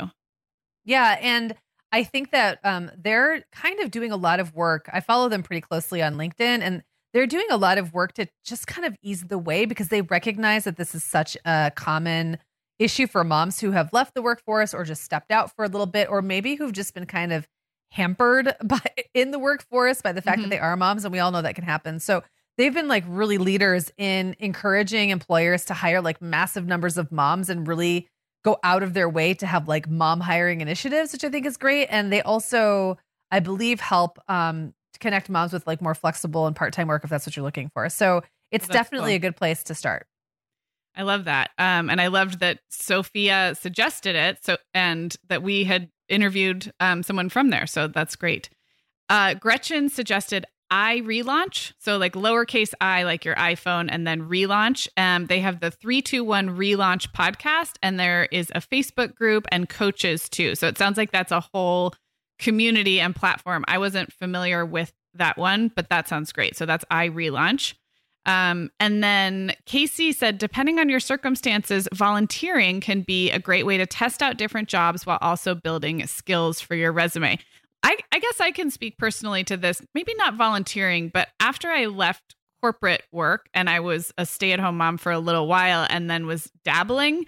Yeah. 0.85 1.17
And 1.21 1.55
I 1.93 2.03
think 2.03 2.33
that 2.33 2.59
um, 2.65 2.91
they're 2.99 3.45
kind 3.53 3.79
of 3.79 3.93
doing 3.93 4.11
a 4.11 4.17
lot 4.17 4.41
of 4.41 4.55
work. 4.55 4.91
I 4.93 5.01
follow 5.01 5.29
them 5.29 5.45
pretty 5.45 5.61
closely 5.61 6.03
on 6.03 6.17
LinkedIn 6.17 6.61
and 6.61 6.83
they're 7.15 7.27
doing 7.27 7.47
a 7.51 7.57
lot 7.57 7.79
of 7.79 7.95
work 7.95 8.13
to 8.15 8.27
just 8.45 8.67
kind 8.67 8.85
of 8.85 8.97
ease 9.03 9.23
the 9.23 9.39
way 9.39 9.65
because 9.65 9.89
they 9.89 10.03
recognize 10.03 10.65
that 10.65 10.77
this 10.77 10.95
is 10.95 11.05
such 11.05 11.37
a 11.45 11.73
common 11.75 12.39
issue 12.79 13.07
for 13.07 13.25
moms 13.25 13.61
who 13.61 13.73
have 13.73 13.93
left 13.93 14.15
the 14.15 14.23
workforce 14.23 14.73
or 14.73 14.85
just 14.85 15.03
stepped 15.03 15.31
out 15.31 15.55
for 15.55 15.65
a 15.65 15.69
little 15.69 15.87
bit, 15.87 16.09
or 16.09 16.23
maybe 16.23 16.55
who've 16.55 16.73
just 16.73 16.95
been 16.95 17.07
kind 17.07 17.33
of 17.33 17.47
hampered 17.93 18.55
by 18.65 18.81
in 19.15 19.31
the 19.31 19.39
workforce 19.39 20.01
by 20.01 20.13
the 20.13 20.23
fact 20.23 20.39
mm-hmm. 20.39 20.45
that 20.45 20.57
they 20.57 20.59
are 20.59 20.77
moms, 20.77 21.05
and 21.05 21.13
we 21.13 21.19
all 21.19 21.31
know 21.31 21.43
that 21.43 21.55
can 21.55 21.65
happen. 21.65 22.01
So 22.01 22.23
they've 22.57 22.75
been 22.75 22.89
like 22.89 23.05
really 23.07 23.39
leaders 23.39 23.91
in 23.97 24.37
encouraging 24.39 25.11
employers 25.11 25.65
to 25.67 25.75
hire 25.75 26.01
like 26.01 26.21
massive 26.21 26.67
numbers 26.67 26.99
of 26.99 27.11
moms 27.11 27.49
and 27.49 27.67
really 27.67 28.09
go 28.45 28.59
out 28.63 28.83
of 28.83 28.95
their 28.95 29.09
way 29.09 29.35
to 29.35 29.47
have 29.47 29.69
like 29.69 29.89
mom 29.89 30.21
hiring 30.21 30.61
initiatives, 30.61 31.13
which 31.13 31.25
I 31.25 31.29
think 31.29 31.47
is 31.47 31.57
great. 31.57 31.87
And 31.87 32.13
they 32.13 32.23
also, 32.23 32.99
I 33.31 33.41
believe, 33.41 33.81
help 33.81 34.19
um, 34.29 34.75
connect 35.01 35.29
moms 35.29 35.53
with 35.53 35.67
like 35.67 35.81
more 35.81 35.95
flexible 35.95 36.47
and 36.47 36.55
part 36.55 36.73
time 36.73 36.89
work 36.89 37.05
if 37.05 37.11
that's 37.11 37.27
what 37.27 37.37
you're 37.37 37.45
looking 37.45 37.71
for. 37.71 37.89
So 37.89 38.23
it's 38.51 38.67
definitely 38.69 39.13
cool. 39.13 39.17
a 39.17 39.19
good 39.19 39.37
place 39.37 39.63
to 39.65 39.75
start. 39.75 40.07
I 40.99 41.03
love 41.03 41.25
that. 41.25 41.53
Um, 41.59 41.89
and 41.89 42.01
I 42.01 42.09
loved 42.09 42.41
that 42.41 42.59
Sophia 42.69 43.55
suggested 43.59 44.17
it. 44.17 44.45
So, 44.45 44.57
and 44.75 45.15
that 45.29 45.43
we 45.43 45.65
had 45.65 45.91
interviewed 46.09 46.73
um, 46.81 47.03
someone 47.03 47.29
from 47.29 47.51
there. 47.51 47.67
So 47.67 47.87
that's 47.87 48.17
great. 48.17 48.51
Uh, 49.09 49.35
Gretchen 49.35 49.89
suggested 49.89 50.45
iRelaunch. 50.73 51.73
So 51.79 51.97
like 51.97 52.13
lowercase 52.13 52.75
i, 52.81 53.05
like 53.05 53.25
your 53.25 53.37
iPhone, 53.37 53.89
and 53.91 54.07
then 54.07 54.29
relaunch. 54.29 54.89
Um, 54.97 55.27
they 55.27 55.41
have 55.41 55.61
the 55.61 55.71
321 55.71 56.51
relaunch 56.57 57.13
podcast, 57.13 57.77
and 57.83 57.99
there 57.99 58.29
is 58.31 58.51
a 58.55 58.61
Facebook 58.61 59.15
group 59.15 59.47
and 59.51 59.69
coaches 59.69 60.29
too. 60.29 60.55
So 60.55 60.67
it 60.67 60.77
sounds 60.77 60.99
like 60.99 61.11
that's 61.11 61.33
a 61.33 61.41
whole 61.41 61.95
community 62.39 63.01
and 63.01 63.17
platform. 63.17 63.65
I 63.67 63.79
wasn't 63.79 64.13
familiar 64.13 64.67
with 64.67 64.93
that 65.15 65.39
one, 65.39 65.73
but 65.75 65.89
that 65.89 66.09
sounds 66.09 66.33
great. 66.33 66.57
So 66.57 66.67
that's 66.67 66.85
iRelaunch. 66.91 67.75
Um, 68.29 68.71
and 68.79 69.03
then 69.03 69.55
Casey 69.65 70.13
said, 70.13 70.37
depending 70.37 70.79
on 70.79 70.91
your 70.91 71.01
circumstances, 71.01 71.89
volunteering 71.95 72.79
can 72.83 73.01
be 73.01 73.31
a 73.31 73.39
great 73.39 73.65
way 73.65 73.79
to 73.79 73.87
test 73.87 74.23
out 74.23 74.37
different 74.37 74.69
jobs 74.69 75.07
while 75.07 75.17
also 75.23 75.55
building 75.55 76.07
skills 76.07 76.61
for 76.61 76.75
your 76.75 76.93
resume. 76.93 77.39
I, 77.83 77.97
I 78.13 78.19
guess 78.19 78.39
I 78.39 78.51
can 78.51 78.71
speak 78.71 78.99
personally 78.99 79.45
to 79.45 79.57
this, 79.57 79.81
maybe 79.95 80.13
not 80.17 80.35
volunteering, 80.35 81.09
but 81.09 81.29
after 81.41 81.69
I 81.69 81.87
left 81.87 82.35
corporate 82.61 83.05
work 83.13 83.49
and 83.55 83.71
I 83.71 83.81
was 83.81 84.13
a 84.19 84.27
stay 84.27 84.53
at 84.53 84.61
home 84.61 84.77
mom 84.77 84.99
for 84.99 85.11
a 85.11 85.19
little 85.19 85.47
while 85.47 85.87
and 85.89 86.11
then 86.11 86.27
was 86.27 86.53
dabbling, 86.65 87.25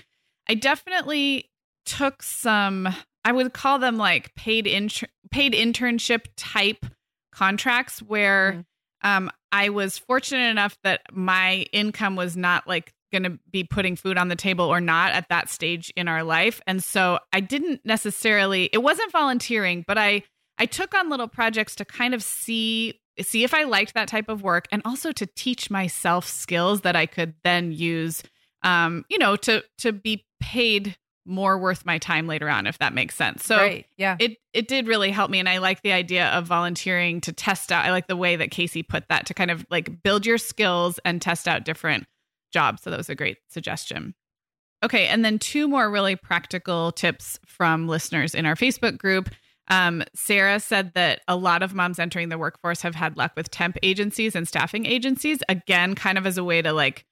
I 0.51 0.55
definitely 0.55 1.49
took 1.87 2.23
some, 2.23 2.89
I 3.25 3.33
would 3.33 3.55
call 3.55 3.79
them 3.79 3.97
like 3.97 4.35
paid, 4.35 4.67
int- 4.67 5.05
paid 5.31 5.55
internship 5.55 6.27
type 6.37 6.85
contracts 7.33 8.03
where. 8.03 8.53
Mm 8.53 8.65
um, 9.03 9.31
I 9.53 9.71
was 9.71 9.99
fortunate 9.99 10.51
enough 10.51 10.77
that 10.85 11.03
my 11.13 11.67
income 11.73 12.17
was 12.17 12.37
not 12.37 12.67
like 12.67 12.93
going 13.13 13.23
to 13.25 13.39
be 13.51 13.65
putting 13.65 13.97
food 13.97 14.17
on 14.17 14.29
the 14.29 14.37
table 14.37 14.65
or 14.67 14.81
not 14.81 15.13
at 15.13 15.29
that 15.29 15.49
stage 15.49 15.93
in 15.97 16.09
our 16.09 16.23
life. 16.23 16.61
And 16.67 16.83
so 16.83 17.19
I 17.33 17.41
didn't 17.41 17.85
necessarily 17.85 18.71
it 18.73 18.79
wasn't 18.79 19.13
volunteering, 19.13 19.85
but 19.87 19.99
I 19.99 20.23
I 20.59 20.67
took 20.67 20.95
on 20.95 21.09
little 21.09 21.29
projects 21.29 21.75
to 21.77 21.85
kind 21.85 22.15
of 22.15 22.23
see 22.23 23.01
see 23.21 23.45
if 23.45 23.53
I 23.53 23.65
liked 23.65 23.95
that 23.95 24.09
type 24.09 24.29
of 24.29 24.43
work 24.43 24.67
and 24.71 24.83
also 24.85 25.13
to 25.13 25.27
teach 25.27 25.71
myself 25.71 26.27
skills 26.27 26.83
that 26.83 26.97
I 26.97 27.07
could 27.07 27.35
then 27.45 27.73
use 27.73 28.23
um 28.63 29.05
you 29.09 29.19
know 29.19 29.37
to 29.37 29.65
to 29.79 29.93
be 29.93 30.25
paid 30.41 30.97
more 31.25 31.59
worth 31.59 31.85
my 31.85 31.99
time 31.99 32.27
later 32.27 32.49
on 32.49 32.67
if 32.67 32.79
that 32.79 32.95
makes 32.95 33.15
sense. 33.15 33.45
So 33.45 33.57
right. 33.57 33.87
yeah. 33.97 34.17
it 34.19 34.39
it 34.53 34.69
did 34.69 34.87
really 34.87 35.11
help 35.11 35.31
me 35.31 35.39
and 35.39 35.49
i 35.49 35.59
like 35.59 35.83
the 35.83 35.93
idea 35.93 36.29
of 36.29 36.47
volunteering 36.47 37.21
to 37.23 37.33
test 37.33 37.71
out. 37.71 37.85
I 37.85 37.91
like 37.91 38.09
the 38.09 38.17
way 38.17 38.37
that 38.37 38.51
casey 38.51 38.83
put 38.83 39.09
that 39.09 39.27
to 39.27 39.35
kind 39.35 39.51
of 39.51 39.65
like 39.71 40.03
build 40.03 40.27
your 40.27 40.39
skills 40.39 40.99
and 41.05 41.21
test 41.21 41.47
out 41.47 41.65
different 41.65 42.07
jobs. 42.53 42.83
So 42.83 42.91
that 42.91 42.97
was 42.97 43.11
a 43.11 43.15
great 43.15 43.39
suggestion. 43.49 44.15
Okay 44.83 45.07
and 45.07 45.25
then 45.25 45.39
two 45.39 45.69
more 45.69 45.91
really 45.91 46.17
practical 46.17 46.93
tips 46.93 47.39
from 47.47 47.87
listeners 47.87 48.35
in 48.35 48.47
our 48.47 48.57
facebook 48.57 48.99
group. 48.99 49.31
Um, 49.69 50.03
Sarah 50.15 50.59
said 50.59 50.95
that 50.95 51.21
a 51.29 51.37
lot 51.37 51.63
of 51.63 51.75
moms 51.75 52.01
entering 52.01 52.29
the 52.29 52.39
workforce 52.39 52.83
have 52.83 52.97
had 52.97 53.17
luck 53.17 53.33
with 53.37 53.51
temp 53.51 53.79
agencies 53.85 54.35
and 54.35 54.49
staffing 54.49 54.85
agencies. 54.85 55.39
Again, 55.49 55.95
kind 55.95 56.19
of 56.19 56.27
as 56.27 56.37
a 56.37 56.43
way 56.43 56.61
to 56.61 56.73
like 56.73 57.05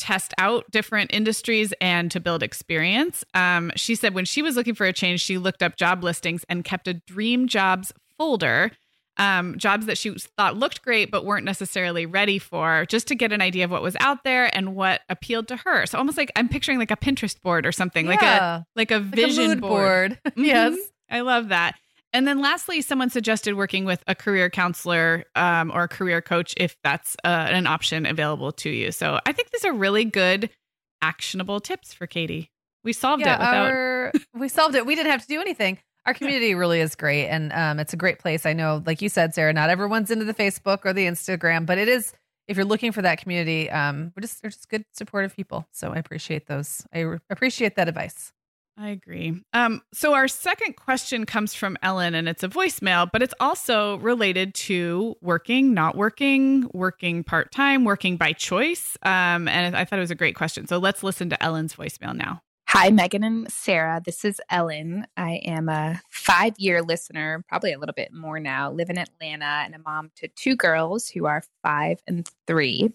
test 0.00 0.34
out 0.38 0.68
different 0.70 1.12
industries 1.12 1.72
and 1.80 2.10
to 2.10 2.18
build 2.18 2.42
experience. 2.42 3.22
Um, 3.34 3.70
she 3.76 3.94
said 3.94 4.14
when 4.14 4.24
she 4.24 4.42
was 4.42 4.56
looking 4.56 4.74
for 4.74 4.86
a 4.86 4.92
change, 4.92 5.20
she 5.20 5.38
looked 5.38 5.62
up 5.62 5.76
job 5.76 6.02
listings 6.02 6.44
and 6.48 6.64
kept 6.64 6.88
a 6.88 6.94
dream 6.94 7.46
jobs 7.46 7.92
folder. 8.18 8.72
Um, 9.16 9.58
jobs 9.58 9.84
that 9.84 9.98
she 9.98 10.14
thought 10.38 10.56
looked 10.56 10.82
great 10.82 11.10
but 11.10 11.26
weren't 11.26 11.44
necessarily 11.44 12.06
ready 12.06 12.38
for, 12.38 12.86
just 12.88 13.06
to 13.08 13.14
get 13.14 13.32
an 13.32 13.42
idea 13.42 13.64
of 13.64 13.70
what 13.70 13.82
was 13.82 13.94
out 14.00 14.24
there 14.24 14.54
and 14.56 14.74
what 14.74 15.02
appealed 15.10 15.46
to 15.48 15.56
her. 15.56 15.84
So 15.84 15.98
almost 15.98 16.16
like 16.16 16.32
I'm 16.36 16.48
picturing 16.48 16.78
like 16.78 16.90
a 16.90 16.96
Pinterest 16.96 17.38
board 17.42 17.66
or 17.66 17.72
something, 17.72 18.06
yeah. 18.06 18.10
like 18.12 18.22
a 18.22 18.66
like 18.76 18.90
a 18.90 19.00
vision 19.00 19.48
like 19.48 19.58
a 19.58 19.60
board. 19.60 20.10
board. 20.10 20.20
mm-hmm. 20.36 20.44
Yes, 20.44 20.78
I 21.10 21.20
love 21.20 21.48
that. 21.48 21.74
And 22.12 22.26
then 22.26 22.40
lastly, 22.40 22.82
someone 22.82 23.10
suggested 23.10 23.54
working 23.54 23.84
with 23.84 24.02
a 24.08 24.14
career 24.14 24.50
counselor 24.50 25.24
um, 25.36 25.70
or 25.72 25.84
a 25.84 25.88
career 25.88 26.20
coach 26.20 26.54
if 26.56 26.76
that's 26.82 27.16
uh, 27.24 27.46
an 27.50 27.66
option 27.66 28.04
available 28.04 28.52
to 28.52 28.70
you. 28.70 28.90
So 28.90 29.20
I 29.24 29.32
think 29.32 29.50
these 29.50 29.64
are 29.64 29.72
really 29.72 30.04
good, 30.04 30.50
actionable 31.02 31.60
tips 31.60 31.92
for 31.92 32.06
Katie. 32.06 32.50
We 32.82 32.92
solved 32.92 33.22
yeah, 33.24 33.34
it 33.34 33.38
without. 33.38 33.70
Our, 33.70 34.12
we 34.34 34.48
solved 34.48 34.74
it. 34.74 34.86
We 34.86 34.94
didn't 34.94 35.12
have 35.12 35.22
to 35.22 35.28
do 35.28 35.40
anything. 35.40 35.78
Our 36.06 36.14
community 36.14 36.54
really 36.54 36.80
is 36.80 36.94
great, 36.94 37.28
and 37.28 37.52
um, 37.52 37.78
it's 37.78 37.92
a 37.92 37.96
great 37.96 38.18
place. 38.18 38.46
I 38.46 38.54
know, 38.54 38.82
like 38.86 39.02
you 39.02 39.10
said, 39.10 39.34
Sarah, 39.34 39.52
not 39.52 39.68
everyone's 39.68 40.10
into 40.10 40.24
the 40.24 40.32
Facebook 40.32 40.78
or 40.84 40.94
the 40.94 41.06
Instagram, 41.06 41.66
but 41.66 41.78
it 41.78 41.88
is. 41.88 42.14
If 42.48 42.56
you're 42.56 42.66
looking 42.66 42.90
for 42.90 43.02
that 43.02 43.20
community, 43.20 43.70
um, 43.70 44.12
we're 44.16 44.22
just 44.22 44.42
we're 44.42 44.50
just 44.50 44.68
good, 44.68 44.84
supportive 44.92 45.36
people. 45.36 45.68
So 45.70 45.92
I 45.92 45.98
appreciate 45.98 46.46
those. 46.46 46.84
I 46.92 47.00
re- 47.00 47.18
appreciate 47.28 47.76
that 47.76 47.86
advice. 47.86 48.32
I 48.80 48.88
agree. 48.88 49.42
Um, 49.52 49.82
so 49.92 50.14
our 50.14 50.26
second 50.26 50.74
question 50.74 51.26
comes 51.26 51.52
from 51.52 51.76
Ellen, 51.82 52.14
and 52.14 52.26
it's 52.26 52.42
a 52.42 52.48
voicemail, 52.48 53.10
but 53.12 53.20
it's 53.20 53.34
also 53.38 53.98
related 53.98 54.54
to 54.54 55.16
working, 55.20 55.74
not 55.74 55.96
working, 55.96 56.66
working 56.72 57.22
part 57.22 57.52
time, 57.52 57.84
working 57.84 58.16
by 58.16 58.32
choice. 58.32 58.96
Um, 59.02 59.48
and 59.48 59.76
I 59.76 59.84
thought 59.84 59.98
it 59.98 60.00
was 60.00 60.10
a 60.10 60.14
great 60.14 60.34
question. 60.34 60.66
So 60.66 60.78
let's 60.78 61.02
listen 61.02 61.28
to 61.28 61.42
Ellen's 61.42 61.74
voicemail 61.74 62.16
now. 62.16 62.40
Hi, 62.68 62.88
Megan 62.88 63.22
and 63.22 63.52
Sarah. 63.52 64.00
This 64.02 64.24
is 64.24 64.40
Ellen. 64.48 65.06
I 65.14 65.42
am 65.44 65.68
a 65.68 66.00
five 66.08 66.54
year 66.56 66.80
listener, 66.80 67.44
probably 67.48 67.74
a 67.74 67.78
little 67.78 67.94
bit 67.94 68.14
more 68.14 68.40
now, 68.40 68.70
live 68.70 68.88
in 68.88 68.96
Atlanta, 68.96 69.62
and 69.64 69.74
a 69.74 69.78
mom 69.78 70.10
to 70.16 70.28
two 70.28 70.56
girls 70.56 71.08
who 71.08 71.26
are 71.26 71.42
five 71.62 72.00
and 72.06 72.26
three. 72.46 72.92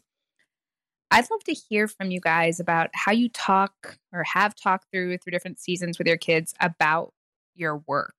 I'd 1.12 1.30
love 1.30 1.44
to 1.46 1.54
hear 1.54 1.88
from 1.88 2.12
you 2.12 2.20
guys 2.20 2.60
about 2.60 2.90
how 2.94 3.12
you 3.12 3.30
talk 3.30 3.98
or 4.12 4.24
have 4.24 4.56
talked 4.56 4.92
through 4.92 5.18
through 5.18 5.32
different 5.32 5.60
seasons 5.60 5.98
with 5.98 6.08
your 6.08 6.18
kids 6.18 6.54
about 6.60 7.14
your 7.56 7.84
work. 7.88 8.16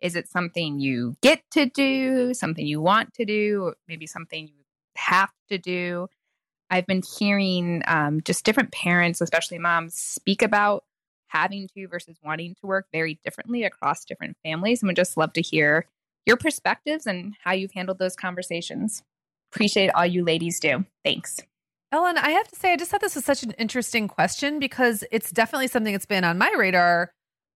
Is 0.00 0.16
it 0.16 0.28
something 0.28 0.80
you 0.80 1.16
get 1.22 1.42
to 1.52 1.66
do, 1.66 2.34
something 2.34 2.66
you 2.66 2.80
want 2.80 3.14
to 3.14 3.24
do, 3.24 3.62
or 3.64 3.76
maybe 3.88 4.06
something 4.06 4.48
you 4.48 4.64
have 4.96 5.30
to 5.48 5.58
do? 5.58 6.08
I've 6.68 6.86
been 6.86 7.02
hearing 7.18 7.82
um, 7.86 8.20
just 8.22 8.44
different 8.44 8.72
parents, 8.72 9.20
especially 9.20 9.58
moms, 9.58 9.94
speak 9.94 10.42
about 10.42 10.84
having 11.28 11.68
to 11.76 11.88
versus 11.88 12.16
wanting 12.24 12.54
to 12.60 12.66
work 12.66 12.86
very 12.92 13.18
differently 13.24 13.64
across 13.64 14.04
different 14.04 14.36
families. 14.44 14.82
And 14.82 14.88
would 14.88 14.96
just 14.96 15.16
love 15.16 15.32
to 15.34 15.42
hear 15.42 15.86
your 16.24 16.36
perspectives 16.36 17.06
and 17.06 17.34
how 17.44 17.52
you've 17.52 17.72
handled 17.72 17.98
those 17.98 18.16
conversations. 18.16 19.02
Appreciate 19.52 19.90
all 19.94 20.06
you 20.06 20.24
ladies 20.24 20.60
do. 20.60 20.84
Thanks. 21.04 21.40
Ellen, 21.92 22.18
I 22.18 22.30
have 22.30 22.48
to 22.48 22.56
say, 22.56 22.72
I 22.72 22.76
just 22.76 22.90
thought 22.90 23.00
this 23.00 23.14
was 23.14 23.24
such 23.24 23.42
an 23.42 23.52
interesting 23.52 24.08
question 24.08 24.58
because 24.58 25.04
it's 25.12 25.30
definitely 25.30 25.68
something 25.68 25.92
that's 25.92 26.06
been 26.06 26.24
on 26.24 26.36
my 26.36 26.52
radar 26.56 27.12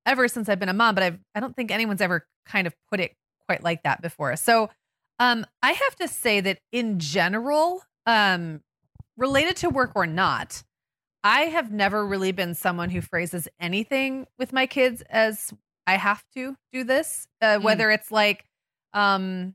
ever 0.07 0.29
since 0.29 0.49
I've 0.49 0.59
been 0.59 0.69
a 0.69 0.75
mom, 0.75 0.95
but 0.95 1.05
I've, 1.05 1.19
I 1.35 1.41
don't 1.41 1.55
think 1.55 1.71
anyone's 1.71 2.01
ever 2.01 2.27
kind 2.47 2.67
of 2.67 2.75
put 2.91 3.01
it 3.01 3.13
quite 3.49 3.63
like 3.63 3.83
that 3.83 4.01
before. 4.01 4.37
So 4.37 4.71
um, 5.19 5.45
I 5.63 5.73
have 5.73 5.97
to 5.97 6.09
say 6.09 6.41
that 6.41 6.59
in 6.73 6.99
general, 6.99 7.83
um, 8.07 8.61
related 9.17 9.57
to 9.57 9.69
work 9.69 9.93
or 9.95 10.07
not, 10.07 10.63
I 11.23 11.43
have 11.43 11.71
never 11.71 12.07
really 12.07 12.33
been 12.33 12.55
someone 12.55 12.89
who 12.89 13.01
phrases 13.01 13.49
anything 13.59 14.27
with 14.39 14.53
my 14.53 14.67
kids 14.67 15.03
as 15.11 15.53
I 15.87 15.97
have 15.97 16.25
to 16.35 16.57
do 16.73 16.85
this, 16.85 17.27
uh, 17.43 17.59
mm. 17.59 17.63
whether 17.63 17.91
it's 17.91 18.11
like, 18.11 18.47
um, 18.95 19.55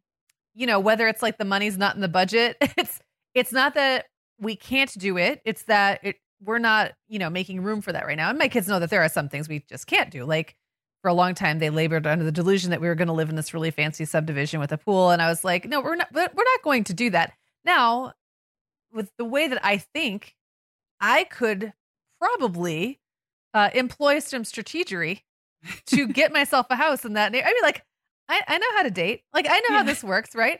you 0.53 0.67
know, 0.67 0.79
whether 0.79 1.07
it's 1.07 1.21
like 1.21 1.37
the 1.37 1.45
money's 1.45 1.77
not 1.77 1.95
in 1.95 2.01
the 2.01 2.07
budget. 2.07 2.57
It's 2.77 2.99
it's 3.33 3.51
not 3.51 3.73
that 3.73 4.05
we 4.39 4.55
can't 4.55 4.91
do 4.97 5.17
it. 5.17 5.41
It's 5.45 5.63
that 5.63 5.99
it 6.03 6.17
we're 6.43 6.59
not, 6.59 6.93
you 7.07 7.17
know, 7.17 7.29
making 7.29 7.61
room 7.61 7.81
for 7.81 7.91
that 7.91 8.05
right 8.05 8.17
now. 8.17 8.29
And 8.29 8.37
my 8.37 8.47
kids 8.47 8.67
know 8.67 8.79
that 8.79 8.89
there 8.89 9.01
are 9.01 9.09
some 9.09 9.29
things 9.29 9.47
we 9.47 9.63
just 9.69 9.87
can't 9.87 10.11
do. 10.11 10.25
Like 10.25 10.55
for 11.01 11.09
a 11.09 11.13
long 11.13 11.33
time, 11.33 11.59
they 11.59 11.69
labored 11.69 12.05
under 12.05 12.25
the 12.25 12.31
delusion 12.31 12.71
that 12.71 12.81
we 12.81 12.87
were 12.87 12.95
going 12.95 13.07
to 13.07 13.13
live 13.13 13.29
in 13.29 13.35
this 13.35 13.53
really 13.53 13.71
fancy 13.71 14.05
subdivision 14.05 14.59
with 14.59 14.71
a 14.71 14.77
pool, 14.77 15.11
and 15.11 15.21
I 15.21 15.29
was 15.29 15.43
like, 15.43 15.65
no, 15.65 15.81
we're 15.81 15.95
not. 15.95 16.07
We're 16.11 16.21
not 16.23 16.63
going 16.63 16.83
to 16.85 16.93
do 16.93 17.09
that. 17.11 17.33
Now, 17.63 18.13
with 18.91 19.11
the 19.17 19.25
way 19.25 19.47
that 19.47 19.63
I 19.63 19.77
think, 19.77 20.35
I 20.99 21.25
could 21.25 21.73
probably 22.19 22.99
uh, 23.53 23.69
employ 23.73 24.19
some 24.19 24.43
strategery 24.43 25.21
to 25.87 26.07
get 26.07 26.33
myself 26.33 26.67
a 26.69 26.75
house 26.75 27.05
in 27.05 27.13
that. 27.13 27.29
I 27.29 27.35
mean, 27.35 27.53
like, 27.61 27.83
I, 28.27 28.41
I 28.47 28.57
know 28.57 28.67
how 28.75 28.83
to 28.83 28.91
date. 28.91 29.23
Like, 29.33 29.47
I 29.47 29.59
know 29.59 29.65
yeah. 29.69 29.77
how 29.77 29.83
this 29.83 30.03
works, 30.03 30.33
right? 30.35 30.59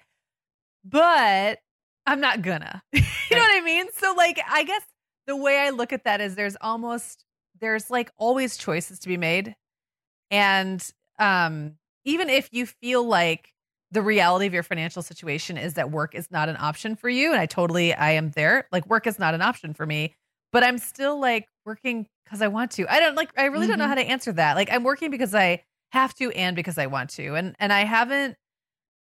But 0.83 1.59
I'm 2.05 2.19
not 2.19 2.41
gonna. 2.41 2.83
you 2.93 3.01
know 3.01 3.37
what 3.37 3.57
I 3.57 3.61
mean? 3.61 3.87
So, 3.93 4.13
like, 4.15 4.39
I 4.49 4.63
guess 4.63 4.81
the 5.27 5.35
way 5.35 5.59
I 5.59 5.71
look 5.71 5.93
at 5.93 6.03
that 6.03 6.21
is 6.21 6.35
there's 6.35 6.57
almost 6.61 7.25
there's 7.59 7.89
like 7.89 8.11
always 8.17 8.57
choices 8.57 8.99
to 8.99 9.07
be 9.07 9.17
made, 9.17 9.55
and 10.29 10.87
um, 11.19 11.73
even 12.03 12.29
if 12.29 12.49
you 12.51 12.65
feel 12.65 13.03
like 13.03 13.49
the 13.91 14.01
reality 14.01 14.45
of 14.45 14.53
your 14.53 14.63
financial 14.63 15.01
situation 15.01 15.57
is 15.57 15.75
that 15.75 15.89
work 15.91 16.15
is 16.15 16.29
not 16.31 16.49
an 16.49 16.57
option 16.59 16.95
for 16.95 17.09
you, 17.09 17.31
and 17.31 17.39
I 17.39 17.45
totally 17.45 17.93
I 17.93 18.11
am 18.11 18.31
there. 18.31 18.67
Like, 18.71 18.87
work 18.87 19.07
is 19.07 19.17
not 19.17 19.33
an 19.33 19.41
option 19.41 19.73
for 19.73 19.85
me, 19.85 20.13
but 20.51 20.63
I'm 20.63 20.77
still 20.77 21.19
like 21.19 21.47
working 21.65 22.07
because 22.23 22.41
I 22.41 22.47
want 22.47 22.71
to. 22.71 22.91
I 22.91 22.99
don't 22.99 23.15
like. 23.15 23.31
I 23.37 23.45
really 23.45 23.63
mm-hmm. 23.63 23.71
don't 23.71 23.79
know 23.79 23.85
mm-hmm. 23.85 23.89
how 23.89 23.95
to 23.95 24.09
answer 24.09 24.31
that. 24.33 24.55
Like, 24.55 24.71
I'm 24.71 24.83
working 24.83 25.11
because 25.11 25.33
I 25.33 25.63
have 25.91 26.13
to 26.15 26.31
and 26.31 26.55
because 26.55 26.77
I 26.77 26.85
want 26.85 27.09
to, 27.11 27.35
and 27.35 27.55
and 27.59 27.73
I 27.73 27.85
haven't 27.85 28.37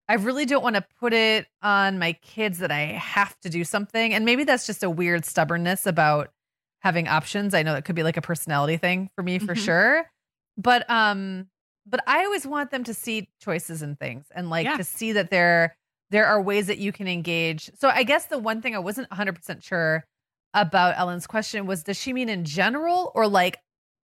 I 0.10 0.16
really 0.16 0.46
don't 0.46 0.64
want 0.64 0.76
to 0.76 0.86
put 1.00 1.14
it 1.14 1.48
on 1.62 1.98
my 1.98 2.14
kids 2.14 2.60
that 2.60 2.72
I 2.72 2.82
have 2.82 3.40
to 3.42 3.50
do 3.50 3.64
something. 3.64 4.14
And 4.14 4.26
maybe 4.26 4.44
that's 4.44 4.66
just 4.66 4.84
a 4.84 4.90
weird 4.90 5.26
stubbornness 5.26 5.86
about 5.86 6.32
having 6.80 7.08
options. 7.08 7.54
I 7.54 7.64
know 7.64 7.74
that 7.74 7.86
could 7.86 7.96
be 7.96 8.04
like 8.04 8.18
a 8.18 8.22
personality 8.22 8.78
thing 8.78 9.10
for 9.16 9.24
me 9.24 9.40
for 9.40 9.54
mm-hmm. 9.54 9.64
sure. 9.64 10.10
But 10.58 10.90
um 10.90 11.48
but 11.86 12.02
I 12.08 12.24
always 12.26 12.46
want 12.46 12.72
them 12.72 12.84
to 12.86 12.94
see 12.94 13.30
choices 13.42 13.82
and 13.82 14.00
things 14.00 14.26
and 14.34 14.50
like 14.50 14.66
yeah. 14.66 14.78
to 14.78 14.84
see 14.84 15.14
that 15.14 15.30
there 15.30 15.76
there 16.10 16.26
are 16.28 16.42
ways 16.42 16.68
that 16.68 16.78
you 16.78 16.92
can 16.92 17.08
engage. 17.08 17.72
So 17.76 17.90
I 17.90 18.04
guess 18.04 18.26
the 18.26 18.38
one 18.38 18.62
thing 18.62 18.76
I 18.76 18.80
wasn't 18.80 19.10
100% 19.10 19.64
sure 19.64 20.06
about 20.54 20.96
Ellen's 20.98 21.26
question 21.26 21.66
was 21.66 21.84
does 21.84 22.00
she 22.00 22.14
mean 22.14 22.30
in 22.30 22.46
general 22.46 23.12
or 23.16 23.28
like 23.28 23.58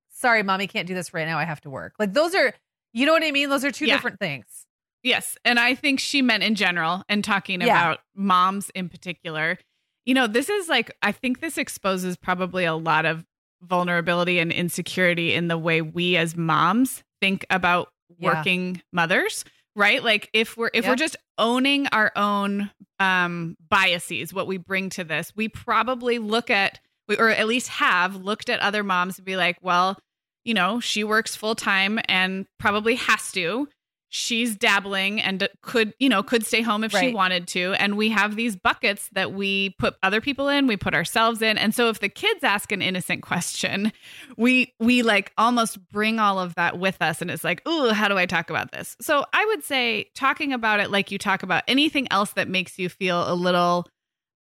sorry 0.10 0.44
mommy 0.44 0.68
can't 0.68 0.88
do 0.88 0.94
this 0.94 1.14
right 1.14 1.28
now 1.28 1.40
I 1.40 1.44
have 1.44 1.62
to 1.62 1.70
work. 1.72 1.94
Like 1.98 2.14
those 2.14 2.36
are 2.36 2.54
you 2.94 3.06
know 3.08 3.14
what 3.14 3.24
I 3.24 3.32
mean? 3.32 3.50
Those 3.50 3.66
are 3.66 3.72
two 3.72 3.88
yeah. 3.88 3.96
different 3.96 4.20
things. 4.20 4.67
Yes. 5.04 5.38
And 5.46 5.60
I 5.60 5.76
think 5.76 6.00
she 6.00 6.22
meant 6.22 6.44
in 6.44 6.56
general 6.56 7.04
and 7.08 7.24
talking 7.24 7.62
yeah. 7.62 7.68
about 7.68 8.00
moms 8.16 8.70
in 8.72 8.90
particular. 8.90 9.58
You 10.06 10.14
know, 10.14 10.28
this 10.28 10.50
is 10.50 10.70
like, 10.70 10.96
I 11.02 11.12
think 11.12 11.40
this 11.40 11.58
exposes 11.58 12.18
probably 12.18 12.66
a 12.66 12.76
lot 12.76 13.06
of 13.06 13.26
vulnerability 13.62 14.40
and 14.40 14.52
insecurity 14.52 15.34
in 15.34 15.48
the 15.48 15.58
way 15.58 15.82
we 15.82 16.16
as 16.18 16.36
moms 16.36 17.04
think 17.22 17.46
about 17.50 17.90
yeah. 18.18 18.36
working 18.36 18.82
mothers 18.94 19.44
right 19.76 20.04
like 20.04 20.30
if 20.34 20.58
we're 20.58 20.70
if 20.74 20.88
we're 20.88 20.96
just 20.96 21.16
owning 21.38 21.88
our 21.88 22.12
own 22.16 22.70
um 23.00 23.56
biases 23.70 24.34
what 24.34 24.48
we 24.48 24.58
bring 24.58 24.90
to 24.90 25.04
this 25.04 25.32
we 25.36 25.48
probably 25.48 26.20
look 26.20 26.50
at 26.50 26.80
or 27.18 27.30
at 27.30 27.48
least 27.48 27.70
have 27.70 28.16
looked 28.16 28.50
at 28.50 28.60
other 28.60 28.84
moms 28.84 29.18
and 29.18 29.26
be 29.26 29.38
like 29.38 29.58
well 29.62 29.98
you 30.44 30.54
know 30.54 30.80
she 30.80 31.04
works 31.04 31.36
full 31.36 31.56
time 31.56 32.00
and 32.08 32.46
probably 32.60 32.96
has 32.96 33.32
to 33.32 33.68
she's 34.10 34.56
dabbling 34.56 35.22
and 35.22 35.48
could 35.62 35.94
you 36.00 36.08
know 36.08 36.24
could 36.24 36.46
stay 36.46 36.62
home 36.62 36.84
if 36.84 36.94
right. 36.94 37.10
she 37.10 37.14
wanted 37.14 37.48
to. 37.48 37.74
And 37.74 37.98
we 37.98 38.10
have 38.10 38.36
these 38.36 38.56
buckets 38.56 39.10
that 39.14 39.34
we 39.34 39.72
put 39.80 39.96
other 40.02 40.22
people 40.22 40.48
in 40.48 40.68
we 40.68 40.78
put 40.78 40.94
ourselves 40.94 41.42
in. 41.42 41.58
And 41.58 41.76
so 41.76 41.90
if 41.90 42.00
the 42.00 42.10
kids 42.10 42.44
ask 42.44 42.72
an 42.72 42.82
innocent 42.82 43.22
question 43.22 43.92
we 44.38 44.74
we 44.80 45.02
like 45.04 45.32
almost 45.38 45.78
bring 45.90 46.20
all 46.20 46.40
of 46.40 46.56
that 46.56 46.80
with 46.80 47.02
us. 47.02 47.22
And 47.22 47.30
it's 47.30 47.44
like 47.44 47.62
oh 47.66 47.94
how 47.94 48.08
do 48.08 48.18
i 48.18 48.26
talk 48.26 48.50
about 48.50 48.72
this? 48.72 48.96
So 49.02 49.26
i 49.34 49.46
would 49.46 49.64
say 49.64 50.10
talking 50.16 50.54
about 50.54 50.80
it 50.80 50.90
like 50.90 51.12
you 51.12 51.18
talk 51.18 51.44
about 51.44 51.64
anything 51.68 52.08
else 52.12 52.32
that 52.34 52.48
makes 52.48 52.80
you 52.80 52.90
feel 52.90 53.32
a 53.32 53.36
little 53.36 53.88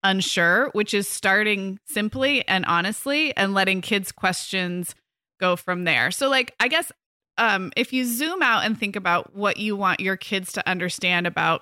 unsure 0.04 0.70
which 0.74 0.94
is 0.94 1.08
starting 1.08 1.80
simply 1.86 2.48
and 2.48 2.64
honestly 2.66 3.36
and 3.36 3.54
letting 3.54 3.82
kids 3.82 4.12
questions 4.12 4.96
go 5.40 5.56
from 5.56 5.84
there. 5.84 6.10
So 6.12 6.30
like 6.30 6.56
i 6.60 6.70
guess 6.70 6.92
um, 7.38 7.72
if 7.76 7.94
you 7.94 8.06
zoom 8.06 8.42
out 8.42 8.66
and 8.66 8.78
think 8.78 8.96
about 8.96 9.36
what 9.36 9.58
you 9.58 9.76
want 9.76 10.00
your 10.00 10.18
kids 10.18 10.54
to 10.54 10.70
understand 10.70 11.28
about 11.28 11.62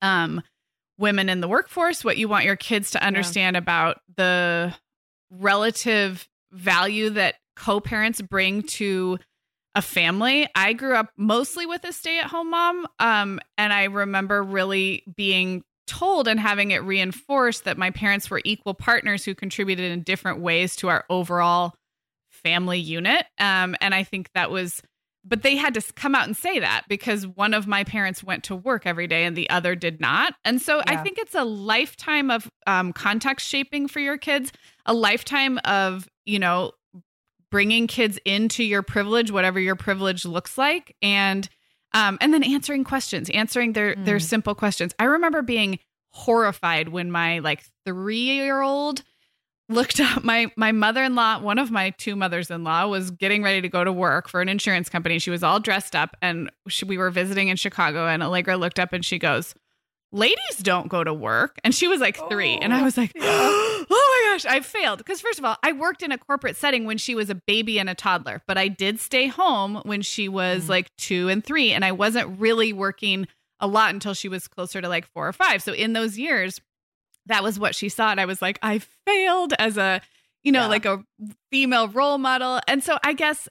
um, 0.00 0.42
women 0.98 1.28
in 1.28 1.40
the 1.40 1.48
workforce, 1.48 2.04
what 2.04 2.16
you 2.16 2.28
want 2.28 2.44
your 2.44 2.56
kids 2.56 2.92
to 2.92 3.04
understand 3.04 3.54
yeah. 3.54 3.58
about 3.58 4.00
the 4.16 4.74
relative 5.30 6.28
value 6.52 7.10
that 7.10 7.36
co 7.56 7.80
parents 7.80 8.20
bring 8.20 8.62
to 8.62 9.18
a 9.74 9.82
family. 9.82 10.48
I 10.54 10.74
grew 10.74 10.94
up 10.96 11.10
mostly 11.16 11.66
with 11.66 11.84
a 11.84 11.92
stay 11.92 12.18
at 12.18 12.26
home 12.26 12.50
mom. 12.50 12.86
Um, 12.98 13.40
and 13.56 13.72
I 13.72 13.84
remember 13.84 14.42
really 14.42 15.02
being 15.16 15.62
told 15.86 16.28
and 16.28 16.38
having 16.38 16.70
it 16.70 16.82
reinforced 16.82 17.64
that 17.64 17.78
my 17.78 17.90
parents 17.90 18.30
were 18.30 18.40
equal 18.44 18.74
partners 18.74 19.24
who 19.24 19.34
contributed 19.34 19.90
in 19.90 20.02
different 20.02 20.40
ways 20.40 20.76
to 20.76 20.88
our 20.88 21.04
overall 21.10 21.74
family 22.30 22.78
unit. 22.78 23.24
Um, 23.38 23.76
and 23.80 23.94
I 23.94 24.04
think 24.04 24.30
that 24.34 24.50
was 24.50 24.82
but 25.24 25.42
they 25.42 25.56
had 25.56 25.74
to 25.74 25.82
come 25.94 26.14
out 26.14 26.26
and 26.26 26.36
say 26.36 26.58
that 26.58 26.84
because 26.88 27.26
one 27.26 27.54
of 27.54 27.66
my 27.66 27.84
parents 27.84 28.24
went 28.24 28.44
to 28.44 28.56
work 28.56 28.86
every 28.86 29.06
day 29.06 29.24
and 29.24 29.36
the 29.36 29.48
other 29.50 29.74
did 29.74 30.00
not. 30.00 30.34
And 30.44 30.60
so 30.60 30.78
yeah. 30.78 30.84
I 30.88 30.96
think 30.96 31.18
it's 31.18 31.34
a 31.34 31.44
lifetime 31.44 32.30
of 32.30 32.50
um, 32.66 32.92
context 32.92 33.46
shaping 33.46 33.86
for 33.86 34.00
your 34.00 34.18
kids, 34.18 34.52
a 34.84 34.92
lifetime 34.92 35.58
of, 35.64 36.08
you 36.24 36.38
know, 36.38 36.72
bringing 37.50 37.86
kids 37.86 38.18
into 38.24 38.64
your 38.64 38.82
privilege, 38.82 39.30
whatever 39.30 39.60
your 39.60 39.76
privilege 39.76 40.24
looks 40.24 40.58
like. 40.58 40.96
And, 41.02 41.48
um, 41.94 42.18
and 42.20 42.34
then 42.34 42.42
answering 42.42 42.82
questions, 42.82 43.30
answering 43.30 43.74
their, 43.74 43.94
mm. 43.94 44.04
their 44.04 44.18
simple 44.18 44.54
questions. 44.54 44.92
I 44.98 45.04
remember 45.04 45.42
being 45.42 45.78
horrified 46.08 46.88
when 46.88 47.10
my 47.10 47.38
like 47.38 47.62
three 47.86 48.16
year 48.16 48.60
old 48.60 49.02
looked 49.68 50.00
up 50.00 50.24
my 50.24 50.50
my 50.56 50.72
mother-in-law 50.72 51.40
one 51.40 51.58
of 51.58 51.70
my 51.70 51.90
two 51.90 52.16
mothers-in-law 52.16 52.86
was 52.86 53.10
getting 53.10 53.42
ready 53.42 53.60
to 53.60 53.68
go 53.68 53.84
to 53.84 53.92
work 53.92 54.28
for 54.28 54.40
an 54.40 54.48
insurance 54.48 54.88
company. 54.88 55.18
She 55.18 55.30
was 55.30 55.42
all 55.42 55.60
dressed 55.60 55.96
up 55.96 56.16
and 56.20 56.50
she, 56.68 56.84
we 56.84 56.98
were 56.98 57.10
visiting 57.10 57.48
in 57.48 57.56
chicago 57.56 58.06
and 58.06 58.22
allegra 58.22 58.56
looked 58.56 58.78
up 58.78 58.92
and 58.92 59.04
she 59.04 59.18
goes 59.18 59.54
ladies 60.14 60.58
don't 60.60 60.88
go 60.88 61.02
to 61.02 61.14
work. 61.14 61.58
And 61.64 61.74
she 61.74 61.88
was 61.88 62.00
like 62.00 62.16
three. 62.28 62.54
Oh, 62.54 62.58
and 62.60 62.74
i 62.74 62.82
was 62.82 62.96
like 62.96 63.12
yeah. 63.14 63.22
oh 63.24 63.86
my 63.88 64.32
gosh 64.32 64.44
i 64.44 64.60
failed. 64.60 64.98
Because 64.98 65.20
first 65.20 65.38
of 65.38 65.44
all 65.44 65.56
i 65.62 65.72
worked 65.72 66.02
in 66.02 66.12
a 66.12 66.18
corporate 66.18 66.56
setting 66.56 66.84
when 66.84 66.98
she 66.98 67.14
was 67.14 67.30
a 67.30 67.34
baby 67.34 67.78
and 67.78 67.88
a 67.88 67.94
toddler 67.94 68.42
but 68.46 68.58
i 68.58 68.68
did 68.68 69.00
stay 69.00 69.28
home 69.28 69.80
when 69.84 70.02
she 70.02 70.28
was 70.28 70.66
mm. 70.66 70.68
like 70.68 70.94
two 70.96 71.28
and 71.28 71.44
three. 71.44 71.72
And 71.72 71.84
i 71.84 71.92
wasn't 71.92 72.38
really 72.38 72.72
working 72.72 73.26
a 73.60 73.66
lot 73.66 73.94
until 73.94 74.12
she 74.12 74.28
was 74.28 74.48
closer 74.48 74.80
to 74.80 74.88
like 74.88 75.06
four 75.06 75.28
or 75.28 75.32
five. 75.32 75.62
So 75.62 75.72
in 75.72 75.92
those 75.92 76.18
years 76.18 76.60
that 77.26 77.42
was 77.42 77.58
what 77.58 77.74
she 77.74 77.88
saw. 77.88 78.10
And 78.10 78.20
I 78.20 78.24
was 78.26 78.42
like, 78.42 78.58
I 78.62 78.80
failed 79.06 79.54
as 79.58 79.76
a, 79.76 80.00
you 80.42 80.52
know, 80.52 80.62
yeah. 80.62 80.66
like 80.68 80.84
a 80.84 81.04
female 81.50 81.88
role 81.88 82.18
model. 82.18 82.60
And 82.66 82.82
so 82.82 82.98
I 83.04 83.12
guess 83.12 83.48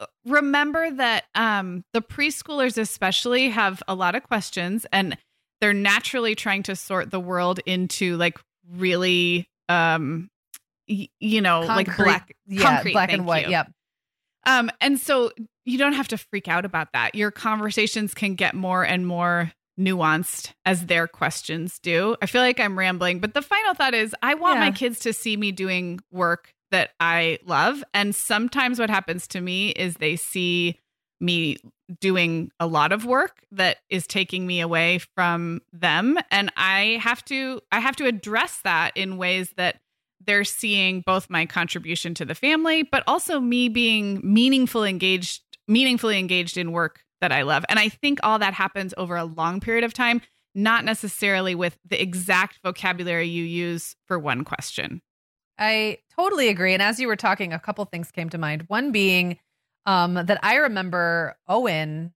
uh, 0.00 0.06
remember 0.24 0.90
that 0.90 1.24
um, 1.34 1.84
the 1.92 2.02
preschoolers, 2.02 2.78
especially, 2.78 3.50
have 3.50 3.82
a 3.88 3.94
lot 3.94 4.14
of 4.14 4.22
questions 4.22 4.86
and 4.92 5.16
they're 5.60 5.72
naturally 5.72 6.34
trying 6.34 6.62
to 6.64 6.76
sort 6.76 7.10
the 7.10 7.20
world 7.20 7.60
into 7.66 8.16
like 8.16 8.38
really 8.74 9.48
um 9.68 10.28
y- 10.88 11.08
you 11.18 11.40
know 11.40 11.60
like 11.60 11.94
black 11.96 12.36
Yeah, 12.46 12.62
concrete, 12.62 12.92
black 12.92 13.12
and 13.12 13.26
white. 13.26 13.46
you. 13.46 13.52
Yep. 13.52 13.72
Um, 14.44 14.70
and 14.80 15.00
so 15.00 15.32
you 15.64 15.78
don't 15.78 15.94
have 15.94 16.08
to 16.08 16.18
freak 16.18 16.46
out 16.46 16.64
about 16.64 16.92
that. 16.92 17.14
Your 17.14 17.30
conversations 17.32 18.14
can 18.14 18.34
get 18.36 18.54
more 18.54 18.84
and 18.84 19.06
more 19.06 19.52
nuanced 19.78 20.52
as 20.64 20.86
their 20.86 21.06
questions 21.06 21.78
do. 21.78 22.16
I 22.22 22.26
feel 22.26 22.42
like 22.42 22.60
I'm 22.60 22.78
rambling, 22.78 23.20
but 23.20 23.34
the 23.34 23.42
final 23.42 23.74
thought 23.74 23.94
is 23.94 24.14
I 24.22 24.34
want 24.34 24.60
my 24.60 24.70
kids 24.70 25.00
to 25.00 25.12
see 25.12 25.36
me 25.36 25.52
doing 25.52 26.00
work 26.10 26.54
that 26.70 26.90
I 26.98 27.38
love. 27.44 27.84
And 27.94 28.14
sometimes 28.14 28.78
what 28.78 28.90
happens 28.90 29.26
to 29.28 29.40
me 29.40 29.70
is 29.70 29.94
they 29.94 30.16
see 30.16 30.78
me 31.20 31.56
doing 32.00 32.50
a 32.60 32.66
lot 32.66 32.92
of 32.92 33.04
work 33.04 33.42
that 33.52 33.78
is 33.88 34.06
taking 34.06 34.46
me 34.46 34.60
away 34.60 34.98
from 35.14 35.60
them 35.72 36.18
and 36.30 36.52
I 36.56 36.98
have 37.00 37.24
to 37.26 37.60
I 37.70 37.80
have 37.80 37.96
to 37.96 38.06
address 38.06 38.60
that 38.64 38.96
in 38.96 39.16
ways 39.16 39.50
that 39.56 39.76
they're 40.24 40.44
seeing 40.44 41.02
both 41.06 41.30
my 41.30 41.46
contribution 41.46 42.12
to 42.14 42.24
the 42.24 42.34
family 42.34 42.82
but 42.82 43.04
also 43.06 43.40
me 43.40 43.68
being 43.68 44.20
meaningful 44.22 44.84
engaged 44.84 45.42
meaningfully 45.68 46.18
engaged 46.18 46.56
in 46.56 46.72
work 46.72 47.04
that 47.20 47.32
I 47.32 47.42
love 47.42 47.64
and 47.68 47.78
I 47.78 47.88
think 47.88 48.20
all 48.22 48.38
that 48.38 48.54
happens 48.54 48.94
over 48.96 49.16
a 49.16 49.24
long 49.24 49.60
period 49.60 49.84
of 49.84 49.92
time 49.92 50.20
not 50.54 50.84
necessarily 50.84 51.54
with 51.54 51.78
the 51.88 52.00
exact 52.00 52.60
vocabulary 52.64 53.28
you 53.28 53.44
use 53.44 53.94
for 54.06 54.18
one 54.18 54.44
question 54.44 55.02
I 55.58 55.98
totally 56.14 56.48
agree. 56.48 56.74
And 56.74 56.82
as 56.82 57.00
you 57.00 57.06
were 57.06 57.16
talking, 57.16 57.52
a 57.52 57.58
couple 57.58 57.84
things 57.86 58.10
came 58.10 58.28
to 58.30 58.38
mind. 58.38 58.64
One 58.68 58.92
being 58.92 59.38
um, 59.86 60.14
that 60.14 60.38
I 60.42 60.56
remember 60.56 61.36
Owen 61.48 62.12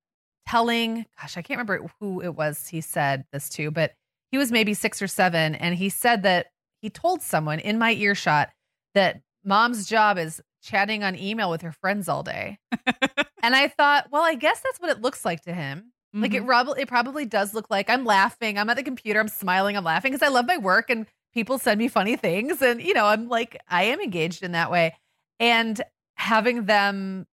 telling, 0.46 1.06
gosh, 1.20 1.36
I 1.36 1.42
can't 1.42 1.58
remember 1.58 1.88
who 2.00 2.20
it 2.20 2.34
was 2.34 2.68
he 2.68 2.80
said 2.80 3.24
this 3.32 3.48
to, 3.50 3.70
but 3.70 3.94
he 4.30 4.38
was 4.38 4.52
maybe 4.52 4.74
six 4.74 5.00
or 5.00 5.06
seven. 5.06 5.54
And 5.54 5.74
he 5.74 5.88
said 5.88 6.22
that 6.24 6.48
he 6.82 6.90
told 6.90 7.22
someone 7.22 7.60
in 7.60 7.78
my 7.78 7.92
earshot 7.92 8.50
that 8.94 9.22
mom's 9.44 9.86
job 9.86 10.18
is 10.18 10.42
chatting 10.62 11.02
on 11.02 11.16
email 11.16 11.50
with 11.50 11.62
her 11.62 11.72
friends 11.72 12.08
all 12.08 12.22
day. 12.22 12.58
and 13.42 13.54
I 13.54 13.68
thought, 13.68 14.08
well, 14.10 14.22
I 14.22 14.34
guess 14.34 14.60
that's 14.60 14.80
what 14.80 14.90
it 14.90 15.00
looks 15.00 15.24
like 15.24 15.42
to 15.42 15.52
him. 15.54 15.92
Like 16.12 16.34
it, 16.34 16.42
Mhm. 16.42 16.46
prob- 16.46 16.78
it 16.78 16.88
probably 16.88 17.24
does 17.24 17.54
look 17.54 17.70
like 17.70 17.88
I'm 17.88 18.04
laughing. 18.04 18.58
I'm 18.58 18.68
at 18.70 18.76
the 18.76 18.82
computer. 18.82 19.20
I'm 19.20 19.28
smiling. 19.28 19.76
I'm 19.76 19.84
laughing 19.84 20.12
because 20.12 20.26
I 20.26 20.30
love 20.32 20.46
my 20.46 20.56
work 20.58 20.90
and 20.90 21.06
people 21.32 21.58
send 21.58 21.78
me 21.78 21.86
funny 21.88 22.16
things. 22.16 22.60
And, 22.62 22.82
you 22.82 22.94
know, 22.94 23.06
I'm 23.06 23.28
like, 23.28 23.56
I 23.68 23.84
am 23.84 24.00
engaged 24.00 24.42
in 24.42 24.52
that 24.52 24.70
way. 24.72 24.96
And 25.38 25.80
having 26.16 26.64
them 26.66 27.26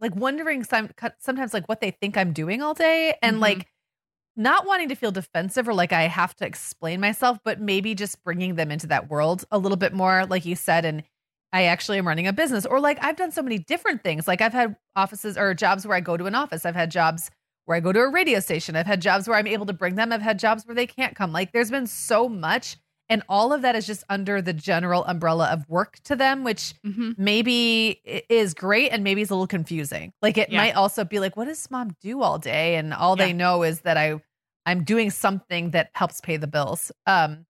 like 0.00 0.16
wondering 0.16 0.64
some, 0.64 0.90
sometimes 1.20 1.54
like 1.54 1.68
what 1.68 1.80
they 1.80 1.92
think 1.92 2.16
I'm 2.16 2.32
doing 2.32 2.60
all 2.60 2.74
day 2.74 3.14
and 3.22 3.36
Mhm. 3.36 3.40
like 3.40 3.68
not 4.36 4.66
wanting 4.66 4.88
to 4.88 4.96
feel 4.96 5.12
defensive 5.12 5.68
or 5.68 5.74
like 5.74 5.92
I 5.92 6.02
have 6.08 6.34
to 6.36 6.46
explain 6.46 7.00
myself, 7.00 7.38
but 7.44 7.60
maybe 7.60 7.94
just 7.94 8.22
bringing 8.24 8.56
them 8.56 8.72
into 8.72 8.88
that 8.88 9.08
world 9.08 9.44
a 9.52 9.58
little 9.58 9.76
bit 9.76 9.92
more, 9.92 10.26
like 10.26 10.44
you 10.44 10.56
said. 10.56 10.84
And 10.84 11.04
I 11.54 11.64
actually 11.64 11.98
am 11.98 12.06
running 12.08 12.26
a 12.26 12.32
business, 12.32 12.66
or 12.66 12.80
like 12.80 12.98
I've 13.02 13.16
done 13.16 13.30
so 13.30 13.40
many 13.42 13.58
different 13.58 14.02
things. 14.02 14.26
Like 14.28 14.40
I've 14.40 14.52
had 14.52 14.76
offices 14.96 15.38
or 15.38 15.54
jobs 15.54 15.86
where 15.86 15.96
I 15.96 16.00
go 16.00 16.16
to 16.16 16.26
an 16.26 16.34
office, 16.34 16.66
I've 16.66 16.74
had 16.74 16.90
jobs 16.90 17.30
where 17.66 17.76
I 17.76 17.80
go 17.80 17.92
to 17.92 18.00
a 18.00 18.08
radio 18.10 18.40
station, 18.40 18.76
I've 18.76 18.86
had 18.86 19.00
jobs 19.00 19.28
where 19.28 19.38
I'm 19.38 19.46
able 19.46 19.64
to 19.66 19.72
bring 19.72 19.94
them, 19.94 20.12
I've 20.12 20.20
had 20.20 20.38
jobs 20.38 20.66
where 20.66 20.74
they 20.74 20.86
can't 20.86 21.14
come. 21.14 21.32
Like 21.32 21.52
there's 21.52 21.70
been 21.70 21.86
so 21.86 22.28
much. 22.28 22.76
And 23.08 23.22
all 23.28 23.52
of 23.52 23.62
that 23.62 23.76
is 23.76 23.86
just 23.86 24.02
under 24.08 24.42
the 24.42 24.52
general 24.54 25.04
umbrella 25.04 25.48
of 25.52 25.68
work 25.68 25.98
to 26.04 26.16
them, 26.16 26.42
which 26.42 26.74
Mhm. 26.84 27.14
maybe 27.18 28.00
is 28.28 28.54
great 28.54 28.90
and 28.90 29.04
maybe 29.04 29.20
is 29.20 29.30
a 29.30 29.34
little 29.34 29.46
confusing. 29.46 30.12
Like 30.22 30.38
it 30.38 30.50
Yeah. 30.50 30.58
might 30.58 30.74
also 30.74 31.04
be 31.04 31.20
like, 31.20 31.36
what 31.36 31.44
does 31.44 31.70
mom 31.70 31.94
do 32.00 32.22
all 32.22 32.38
day? 32.38 32.76
And 32.76 32.92
all 32.94 33.14
Yeah. 33.16 33.26
they 33.26 33.32
know 33.32 33.62
is 33.62 33.80
that 33.82 33.96
I 33.96 34.20
I'm 34.66 34.82
doing 34.82 35.10
something 35.10 35.70
that 35.72 35.90
helps 35.94 36.20
pay 36.22 36.36
the 36.38 36.46
bills. 36.46 36.90
Um, 37.06 37.46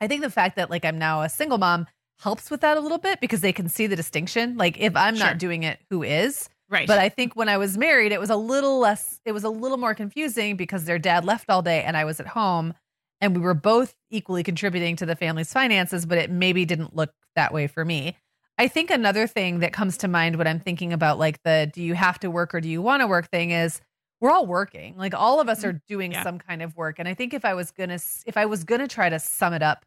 I 0.00 0.08
think 0.08 0.22
the 0.22 0.30
fact 0.30 0.56
that 0.56 0.70
like 0.70 0.84
I'm 0.84 0.98
now 0.98 1.22
a 1.22 1.28
single 1.28 1.58
mom 1.58 1.86
helps 2.18 2.50
with 2.50 2.60
that 2.60 2.76
a 2.76 2.80
little 2.80 2.98
bit 2.98 3.20
because 3.20 3.40
they 3.40 3.52
can 3.52 3.68
see 3.68 3.86
the 3.86 3.96
distinction. 3.96 4.56
Like 4.56 4.78
if 4.80 4.94
I'm 4.96 5.16
Sure. 5.16 5.26
not 5.26 5.38
doing 5.38 5.62
it, 5.64 5.80
who 5.90 6.02
is? 6.02 6.48
right 6.68 6.86
But 6.86 6.98
I 6.98 7.08
think 7.10 7.36
when 7.36 7.48
I 7.48 7.58
was 7.58 7.76
married, 7.76 8.12
it 8.12 8.20
was 8.20 8.30
a 8.30 8.36
little 8.36 8.78
less, 8.78 9.20
it 9.26 9.32
was 9.32 9.44
a 9.44 9.50
little 9.50 9.76
more 9.76 9.94
confusing 9.94 10.56
because 10.56 10.84
their 10.84 10.98
dad 10.98 11.24
left 11.24 11.50
all 11.50 11.60
day 11.62 11.82
and 11.82 11.96
I 11.96 12.04
was 12.04 12.18
at 12.18 12.28
home 12.28 12.74
and 13.20 13.36
we 13.36 13.42
were 13.42 13.54
both 13.54 13.94
equally 14.10 14.42
contributing 14.42 14.96
to 14.96 15.06
the 15.06 15.14
family's 15.14 15.52
finances, 15.52 16.06
but 16.06 16.18
it 16.18 16.30
maybe 16.30 16.64
didn't 16.64 16.96
look 16.96 17.12
that 17.36 17.52
way 17.52 17.66
for 17.66 17.84
me. 17.84 18.16
I 18.58 18.68
think 18.68 18.90
another 18.90 19.26
thing 19.26 19.60
that 19.60 19.72
comes 19.72 19.96
to 19.98 20.08
mind 20.08 20.36
when 20.36 20.46
I'm 20.46 20.60
thinking 20.60 20.92
about 20.92 21.18
like 21.18 21.42
the 21.42 21.70
do 21.72 21.82
you 21.82 21.94
have 21.94 22.18
to 22.20 22.30
work 22.30 22.54
or 22.54 22.60
do 22.60 22.68
you 22.68 22.80
want 22.82 23.00
to 23.00 23.06
work 23.06 23.28
thing 23.30 23.50
is 23.50 23.80
we're 24.20 24.30
all 24.30 24.46
working. 24.46 24.96
Like 24.96 25.14
all 25.14 25.40
of 25.40 25.48
us 25.48 25.60
mm-hmm. 25.60 25.68
are 25.70 25.82
doing 25.88 26.12
Yeah. 26.12 26.22
some 26.22 26.38
kind 26.38 26.62
of 26.62 26.76
work. 26.76 26.98
And 26.98 27.08
I 27.08 27.14
think 27.14 27.34
if 27.34 27.44
I 27.44 27.54
was 27.54 27.70
going 27.70 27.90
to 27.90 27.98
if 28.24 28.36
I 28.36 28.46
was 28.46 28.64
going 28.64 28.80
to 28.80 28.88
try 28.88 29.08
to 29.08 29.18
sum 29.18 29.52
it 29.52 29.62
up 29.62 29.84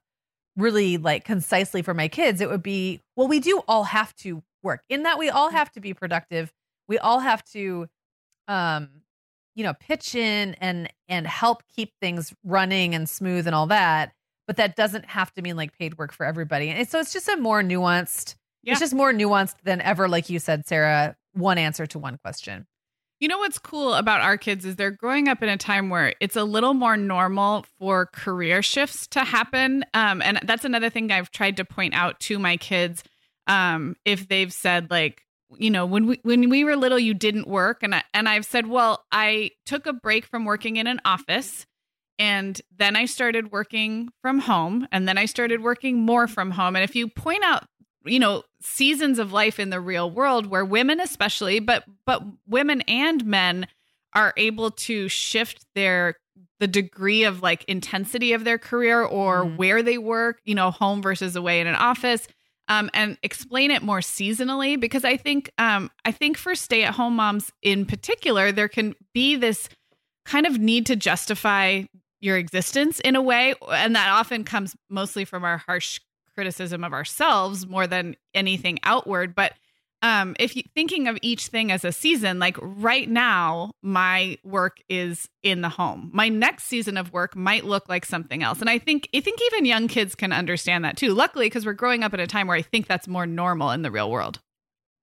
really 0.58 0.98
like 0.98 1.26
concisely 1.26 1.82
for 1.82 1.94
my 1.94 2.08
kids, 2.08 2.42
it 2.42 2.50
would 2.50 2.64
be 2.64 3.02
well 3.16 3.28
we 3.28 3.40
do 3.40 3.62
all 3.68 3.84
have 3.86 4.16
to 4.18 4.44
work. 4.64 4.82
In 4.90 5.04
that 5.04 5.20
we 5.20 5.30
all 5.30 5.50
have 5.52 5.72
to 5.74 5.80
be 5.80 5.94
productive. 5.94 6.52
We 6.88 6.98
all 7.00 7.20
have 7.20 7.44
to 7.52 7.88
um 8.48 8.90
you 9.56 9.64
know 9.64 9.74
pitch 9.74 10.16
in 10.16 10.56
and 10.62 10.92
and 11.08 11.26
help 11.26 11.64
keep 11.76 11.92
things 12.02 12.34
running 12.44 12.94
and 12.94 13.10
smooth 13.10 13.48
and 13.48 13.56
all 13.56 13.68
that 13.68 14.12
but 14.48 14.58
that 14.58 14.76
doesn't 14.76 15.06
have 15.06 15.34
to 15.34 15.42
mean 15.42 15.56
like 15.56 15.76
paid 15.80 15.98
work 15.98 16.12
for 16.12 16.26
everybody 16.26 16.70
and 16.70 16.88
so 16.88 17.00
it's 17.00 17.12
just 17.14 17.28
a 17.28 17.38
more 17.38 17.64
nuanced 17.64 18.36
Yeah. 18.62 18.74
it's 18.74 18.82
just 18.82 18.94
more 18.94 19.12
nuanced 19.14 19.56
than 19.64 19.82
ever 19.82 20.08
like 20.08 20.30
you 20.30 20.38
said 20.38 20.68
sarah 20.68 21.16
one 21.34 21.58
answer 21.58 21.88
to 21.88 21.98
one 21.98 22.20
question 22.24 22.68
You 23.26 23.30
know 23.30 23.40
what's 23.40 23.58
cool 23.58 23.96
about 23.96 24.22
our 24.22 24.38
kids 24.38 24.66
is 24.66 24.76
they're 24.76 24.92
growing 24.92 25.28
up 25.28 25.42
in 25.42 25.50
a 25.50 25.58
time 25.58 25.90
where 25.90 26.14
it's 26.20 26.36
a 26.36 26.44
little 26.44 26.76
more 26.76 26.96
normal 26.96 27.66
for 27.80 28.06
career 28.06 28.62
shifts 28.62 29.08
to 29.08 29.22
happen. 29.22 29.84
Um, 29.96 30.22
and 30.22 30.40
that's 30.44 30.64
another 30.64 30.92
thing 30.92 31.12
I've 31.12 31.32
tried 31.32 31.58
to 31.58 31.66
point 31.66 31.96
out 31.96 32.20
to 32.20 32.38
my 32.38 32.56
kids. 32.56 33.04
Um, 33.48 33.96
if 34.06 34.28
they've 34.28 34.54
said 34.54 34.92
like, 34.92 35.24
you 35.58 35.72
know, 35.72 35.88
when 35.88 36.06
we 36.06 36.20
when 36.22 36.52
we 36.52 36.64
were 36.64 36.76
little, 36.76 37.00
you 37.00 37.16
didn't 37.16 37.48
work, 37.48 37.82
and 37.82 37.96
I, 37.96 38.04
and 38.14 38.30
I've 38.30 38.46
said, 38.46 38.68
well, 38.68 39.04
I 39.12 39.50
took 39.66 39.88
a 39.88 39.94
break 39.94 40.28
from 40.28 40.46
working 40.46 40.76
in 40.76 40.86
an 40.86 41.02
office, 41.04 41.66
and 42.20 42.62
then 42.78 42.96
I 42.96 43.06
started 43.06 43.52
working 43.52 44.10
from 44.22 44.38
home, 44.38 44.88
and 44.92 45.08
then 45.08 45.18
I 45.18 45.26
started 45.26 45.64
working 45.64 45.98
more 45.98 46.28
from 46.28 46.52
home. 46.52 46.76
And 46.76 46.84
if 46.84 46.96
you 46.96 47.08
point 47.08 47.44
out 47.44 47.64
you 48.06 48.20
know 48.20 48.44
seasons 48.66 49.20
of 49.20 49.32
life 49.32 49.60
in 49.60 49.70
the 49.70 49.80
real 49.80 50.10
world 50.10 50.48
where 50.48 50.66
women 50.66 51.00
especially 51.00 51.60
but 51.60 51.84
but 52.06 52.24
women 52.48 52.82
and 52.82 53.24
men 53.26 53.68
are 54.14 54.34
able 54.38 54.72
to 54.72 55.08
shift 55.08 55.66
their 55.76 56.16
the 56.60 56.68
degree 56.68 57.24
of 57.24 57.42
like 57.44 57.64
intensity 57.66 58.34
of 58.34 58.44
their 58.44 58.58
career 58.58 59.02
or 59.04 59.46
Mhm. 59.46 59.58
where 59.58 59.84
they 59.84 59.98
work 59.98 60.40
you 60.46 60.56
know 60.56 60.72
home 60.72 61.02
versus 61.02 61.36
away 61.36 61.60
in 61.62 61.68
an 61.68 61.76
office 61.76 62.28
um, 62.68 62.90
and 62.96 63.18
explain 63.22 63.70
it 63.70 63.84
more 63.84 64.00
seasonally 64.00 64.80
because 64.80 65.06
i 65.06 65.16
think 65.16 65.52
um, 65.58 65.92
i 66.04 66.12
think 66.12 66.38
for 66.38 66.56
stay 66.56 66.84
at 66.84 66.96
home 66.96 67.16
moms 67.16 67.52
in 67.62 67.86
particular 67.86 68.52
there 68.52 68.68
can 68.70 68.96
be 69.14 69.36
this 69.36 69.70
kind 70.26 70.48
of 70.48 70.58
need 70.58 70.86
to 70.88 70.96
justify 70.96 71.84
your 72.22 72.38
existence 72.38 73.00
in 73.02 73.16
a 73.16 73.22
way 73.22 73.54
and 73.70 73.96
that 73.96 74.10
often 74.10 74.44
comes 74.44 74.76
mostly 74.90 75.24
from 75.26 75.44
our 75.44 75.58
harsh 75.60 76.00
criticism 76.36 76.84
of 76.84 76.94
ourselves 76.94 77.66
more 77.66 77.88
than 77.88 78.16
anything 78.34 78.78
outward. 78.84 79.34
But 79.34 79.54
um 80.02 80.36
if 80.40 80.56
you 80.56 80.64
thinking 80.76 81.08
of 81.08 81.18
each 81.22 81.48
thing 81.48 81.72
as 81.72 81.86
a 81.86 81.92
season 81.92 82.38
like 82.38 82.58
right 82.62 83.10
now 83.10 83.72
my 83.82 84.38
work 84.44 84.78
is 84.90 85.30
in 85.42 85.62
the 85.62 85.70
home. 85.70 86.12
My 86.14 86.30
next 86.30 86.66
season 86.66 86.98
of 86.98 87.14
work 87.14 87.36
might 87.36 87.66
look 87.66 87.88
like 87.90 88.06
something 88.06 88.44
else. 88.44 88.62
And 88.62 88.70
i 88.70 88.78
think 88.78 89.10
i 89.16 89.20
think 89.22 89.40
even 89.42 89.66
young 89.66 89.88
kids 89.88 90.14
can 90.14 90.32
understand 90.32 90.86
that 90.86 90.98
too. 90.98 91.14
Luckily 91.14 91.48
because 91.48 91.66
we're 91.66 91.74
growing 91.74 92.04
up 92.04 92.14
at 92.14 92.20
a 92.20 92.28
time 92.28 92.48
where 92.48 92.58
i 92.58 92.62
think 92.62 92.88
that's 92.88 93.08
more 93.08 93.26
normal 93.26 93.72
in 93.72 93.82
the 93.82 93.92
real 93.92 94.12
world. 94.12 94.40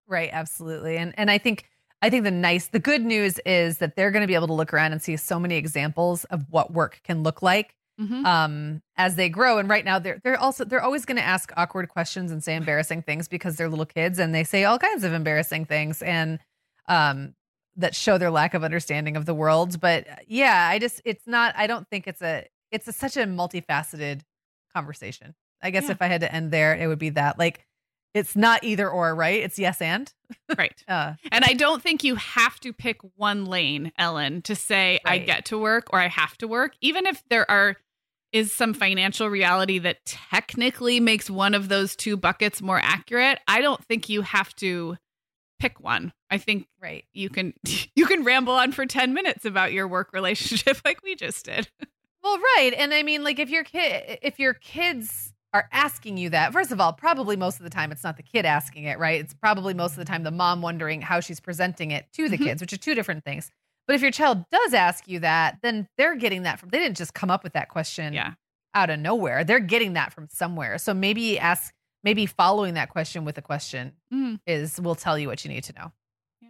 Right 0.07 0.29
absolutely. 0.31 0.97
And 0.97 1.13
and 1.17 1.31
i 1.31 1.37
think 1.37 1.65
i 2.01 2.09
think 2.09 2.23
the 2.23 2.31
nice 2.31 2.67
the 2.67 2.79
good 2.79 3.03
news 3.03 3.39
is 3.45 3.79
that 3.79 3.95
they're 3.95 4.11
going 4.11 4.21
to 4.21 4.27
be 4.27 4.35
able 4.35 4.47
to 4.47 4.53
look 4.53 4.73
around 4.73 4.91
and 4.91 5.01
see 5.01 5.17
so 5.17 5.39
many 5.39 5.55
examples 5.55 6.23
of 6.25 6.45
what 6.49 6.71
work 6.71 7.01
can 7.03 7.23
look 7.23 7.41
like 7.41 7.75
Mhm. 8.01 8.25
um 8.25 8.81
as 8.97 9.15
they 9.15 9.29
grow. 9.29 9.59
And 9.59 9.69
right 9.69 9.85
now 9.85 9.99
they're 9.99 10.19
they're 10.23 10.39
also 10.39 10.65
they're 10.65 10.81
always 10.83 11.05
going 11.05 11.17
to 11.17 11.23
ask 11.23 11.51
awkward 11.55 11.89
questions 11.89 12.31
and 12.31 12.43
say 12.43 12.55
embarrassing 12.55 13.03
things 13.03 13.27
because 13.27 13.55
they're 13.55 13.69
little 13.69 13.85
kids 13.85 14.17
and 14.19 14.33
they 14.33 14.43
say 14.43 14.63
all 14.63 14.79
kinds 14.79 15.03
of 15.03 15.13
embarrassing 15.13 15.65
things 15.65 16.01
and 16.01 16.39
um 16.87 17.35
that 17.75 17.95
show 17.95 18.17
their 18.17 18.31
lack 18.31 18.53
of 18.53 18.63
understanding 18.63 19.15
of 19.15 19.25
the 19.25 19.33
world. 19.33 19.79
But 19.79 20.07
uh, 20.09 20.15
yeah 20.27 20.67
i 20.71 20.79
just 20.79 21.01
it's 21.05 21.27
not 21.27 21.53
i 21.57 21.67
don't 21.67 21.87
think 21.89 22.07
it's 22.07 22.21
a 22.21 22.47
it's 22.71 22.87
a, 22.87 22.93
such 22.93 23.15
a 23.17 23.25
multifaceted 23.25 24.21
conversation. 24.73 25.35
I 25.61 25.69
guess 25.69 25.85
Yeah. 25.85 25.91
if 25.91 26.01
i 26.01 26.07
had 26.07 26.21
to 26.21 26.33
end 26.33 26.51
there 26.51 26.75
it 26.75 26.87
would 26.87 26.99
be 26.99 27.09
that 27.11 27.37
like 27.37 27.65
it's 28.15 28.35
not 28.35 28.63
either 28.63 28.87
or 28.87 29.15
right? 29.15 29.41
It's 29.41 29.57
yes 29.57 29.81
and? 29.81 30.13
Right. 30.55 30.83
Uh. 30.87 31.13
And 31.31 31.43
I 31.43 31.53
don't 31.53 31.81
think 31.81 32.03
you 32.03 32.13
have 32.13 32.59
to 32.59 32.71
pick 32.71 32.99
one 33.15 33.45
lane, 33.45 33.91
Ellen, 33.97 34.43
to 34.43 34.55
say 34.55 34.99
I 35.03 35.17
get 35.17 35.45
to 35.45 35.57
work 35.57 35.87
or 35.91 35.99
I 35.99 36.09
have 36.09 36.37
to 36.37 36.47
work. 36.47 36.73
Even 36.79 37.07
if 37.07 37.23
there 37.29 37.49
are 37.49 37.75
is 38.33 38.51
some 38.51 38.73
financial 38.73 39.29
reality 39.29 39.79
that 39.79 40.03
technically 40.05 40.99
makes 40.99 41.29
one 41.29 41.53
of 41.53 41.69
those 41.69 41.95
two 41.95 42.17
buckets 42.17 42.61
more 42.61 42.79
accurate, 42.83 43.39
I 43.47 43.61
don't 43.61 43.81
think 43.85 44.09
you 44.09 44.23
have 44.23 44.53
to 44.57 44.97
pick 45.59 45.79
one. 45.79 46.11
I 46.29 46.39
think 46.39 46.67
right 46.81 47.05
you 47.13 47.29
can 47.29 47.53
you 47.95 48.05
can 48.05 48.23
ramble 48.23 48.53
on 48.53 48.71
for 48.73 48.85
10 48.85 49.13
minutes 49.13 49.45
about 49.45 49.71
your 49.71 49.87
work 49.87 50.11
relationship 50.11 50.77
like 50.85 51.01
we 51.03 51.15
just 51.15 51.45
did. 51.45 51.69
Well, 52.23 52.37
right. 52.37 52.71
And 52.75 52.93
I 52.93 53.03
mean, 53.03 53.23
like 53.23 53.39
if 53.39 53.49
your 53.49 53.63
kid 53.63 54.19
if 54.21 54.39
your 54.39 54.53
kids 54.55 55.31
are 55.53 55.69
asking 55.71 56.17
you 56.17 56.31
that, 56.31 56.51
first 56.51 56.71
of 56.71 56.81
all, 56.81 56.91
probably 56.91 57.35
most 57.35 57.59
of 57.59 57.63
the 57.63 57.69
time 57.69 57.91
it's 57.91 58.03
not 58.03 58.17
the 58.17 58.23
kid 58.23 58.43
asking 58.45 58.85
it, 58.85 58.97
right? 58.97 59.21
It's 59.21 59.35
probably 59.35 59.75
most 59.75 59.91
of 59.91 59.97
the 59.97 60.05
time 60.05 60.23
the 60.23 60.31
mom 60.31 60.63
wondering 60.63 61.01
how 61.01 61.19
she's 61.19 61.39
presenting 61.39 61.91
it 61.91 62.07
to 62.13 62.27
the 62.27 62.37
Mhm. 62.39 62.43
kids, 62.45 62.61
which 62.61 62.73
are 62.73 62.77
two 62.77 62.95
different 62.95 63.23
things. 63.23 63.51
But 63.87 63.95
if 63.95 64.01
your 64.01 64.11
child 64.11 64.45
does 64.51 64.73
ask 64.73 65.07
you 65.07 65.19
that, 65.19 65.57
then 65.61 65.87
they're 65.97 66.15
getting 66.15 66.43
that 66.43 66.59
from, 66.59 66.69
they 66.69 66.79
didn't 66.79 66.97
just 66.97 67.13
come 67.13 67.29
up 67.29 67.43
with 67.43 67.53
that 67.53 67.69
question 67.69 68.13
Yeah. 68.13 68.33
out 68.73 68.89
of 68.89 68.99
nowhere. 68.99 69.43
They're 69.43 69.59
getting 69.59 69.93
that 69.93 70.13
from 70.13 70.27
somewhere. 70.29 70.77
So 70.77 70.93
maybe 70.93 71.37
ask, 71.37 71.73
maybe 72.03 72.25
following 72.25 72.75
that 72.75 72.89
question 72.89 73.25
with 73.25 73.37
a 73.37 73.41
question 73.41 73.93
Mm. 74.11 74.39
is 74.47 74.79
will 74.79 74.95
tell 74.95 75.19
you 75.19 75.27
what 75.27 75.43
you 75.43 75.51
need 75.51 75.63
to 75.65 75.73
know. 75.73 75.91
Yeah. 76.41 76.49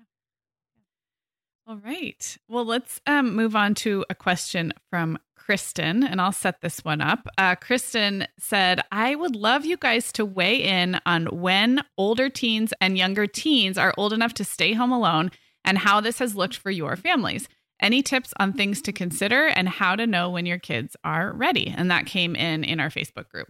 All 1.68 1.78
right. 1.78 2.38
Well, 2.48 2.66
let's 2.66 3.02
um, 3.08 3.36
move 3.36 3.56
on 3.56 3.74
to 3.76 4.06
a 4.10 4.16
question 4.16 4.74
from 4.90 5.18
Kristen, 5.36 6.04
and 6.04 6.22
I'll 6.22 6.32
set 6.32 6.62
this 6.62 6.80
one 6.86 7.02
up. 7.02 7.28
Uh, 7.38 7.56
Kristen 7.56 8.28
said, 8.40 8.80
I 8.92 9.16
would 9.16 9.36
love 9.36 9.66
you 9.66 9.76
guys 9.76 10.12
to 10.14 10.24
weigh 10.26 10.64
in 10.64 11.00
on 11.06 11.26
when 11.26 11.84
older 11.98 12.30
teens 12.30 12.74
and 12.80 12.98
younger 12.98 13.28
teens 13.28 13.78
are 13.78 13.94
old 13.98 14.14
enough 14.14 14.34
to 14.36 14.46
stay 14.46 14.72
home 14.74 14.92
alone 14.94 15.32
and 15.66 15.78
how 15.78 16.02
this 16.02 16.20
has 16.20 16.36
looked 16.36 16.58
for 16.58 16.72
your 16.72 16.96
families. 16.96 17.48
Any 17.80 18.02
tips 18.02 18.34
on 18.40 18.54
things 18.54 18.82
to 18.84 18.94
consider 18.94 19.48
and 19.48 19.68
how 19.68 19.96
to 19.96 20.08
know 20.08 20.30
when 20.30 20.46
your 20.46 20.60
kids 20.60 20.96
are 21.04 21.34
ready? 21.34 21.74
And 21.76 21.92
that 21.92 22.06
came 22.06 22.36
in 22.36 22.64
in 22.64 22.80
our 22.80 22.90
Facebook 22.90 23.28
group. 23.30 23.50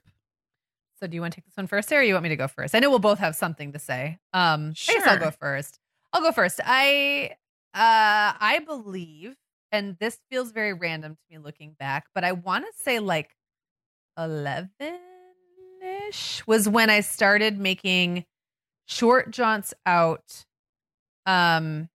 So 1.00 1.08
do 1.08 1.16
you 1.16 1.22
want 1.22 1.34
to 1.34 1.42
take 1.42 1.46
this 1.46 1.58
one 1.58 1.68
first, 1.68 1.90
Sarah? 1.90 2.02
Or 2.02 2.06
you 2.06 2.14
want 2.14 2.24
me 2.24 2.30
to 2.30 2.38
go 2.38 2.48
first? 2.48 2.74
I 2.74 2.80
know 2.80 2.90
we'll 2.90 3.00
both 3.00 3.20
have 3.20 3.36
something 3.36 3.74
to 3.74 3.80
say. 3.80 4.18
Um, 4.32 4.74
I 4.90 4.94
guess 4.94 5.08
I'll 5.08 5.20
go 5.20 5.32
first. 5.32 5.80
I'll 6.14 6.22
go 6.22 6.32
first. 6.32 6.62
I 6.64 7.32
uh 7.74 8.38
I 8.40 8.62
believe, 8.66 9.36
and 9.72 9.98
this 10.00 10.20
feels 10.32 10.52
very 10.52 10.74
random 10.74 11.16
to 11.16 11.22
me 11.30 11.40
looking 11.44 11.76
back, 11.78 12.06
but 12.16 12.24
I 12.24 12.32
want 12.32 12.66
to 12.66 12.72
say 12.82 13.00
like 13.00 13.36
eleven 14.18 14.70
ish 16.08 16.46
was 16.48 16.70
when 16.70 16.90
I 16.90 17.02
started 17.02 17.60
making 17.60 18.26
short 18.86 19.32
jaunts 19.32 19.74
out. 19.86 20.46
Um 21.26 21.90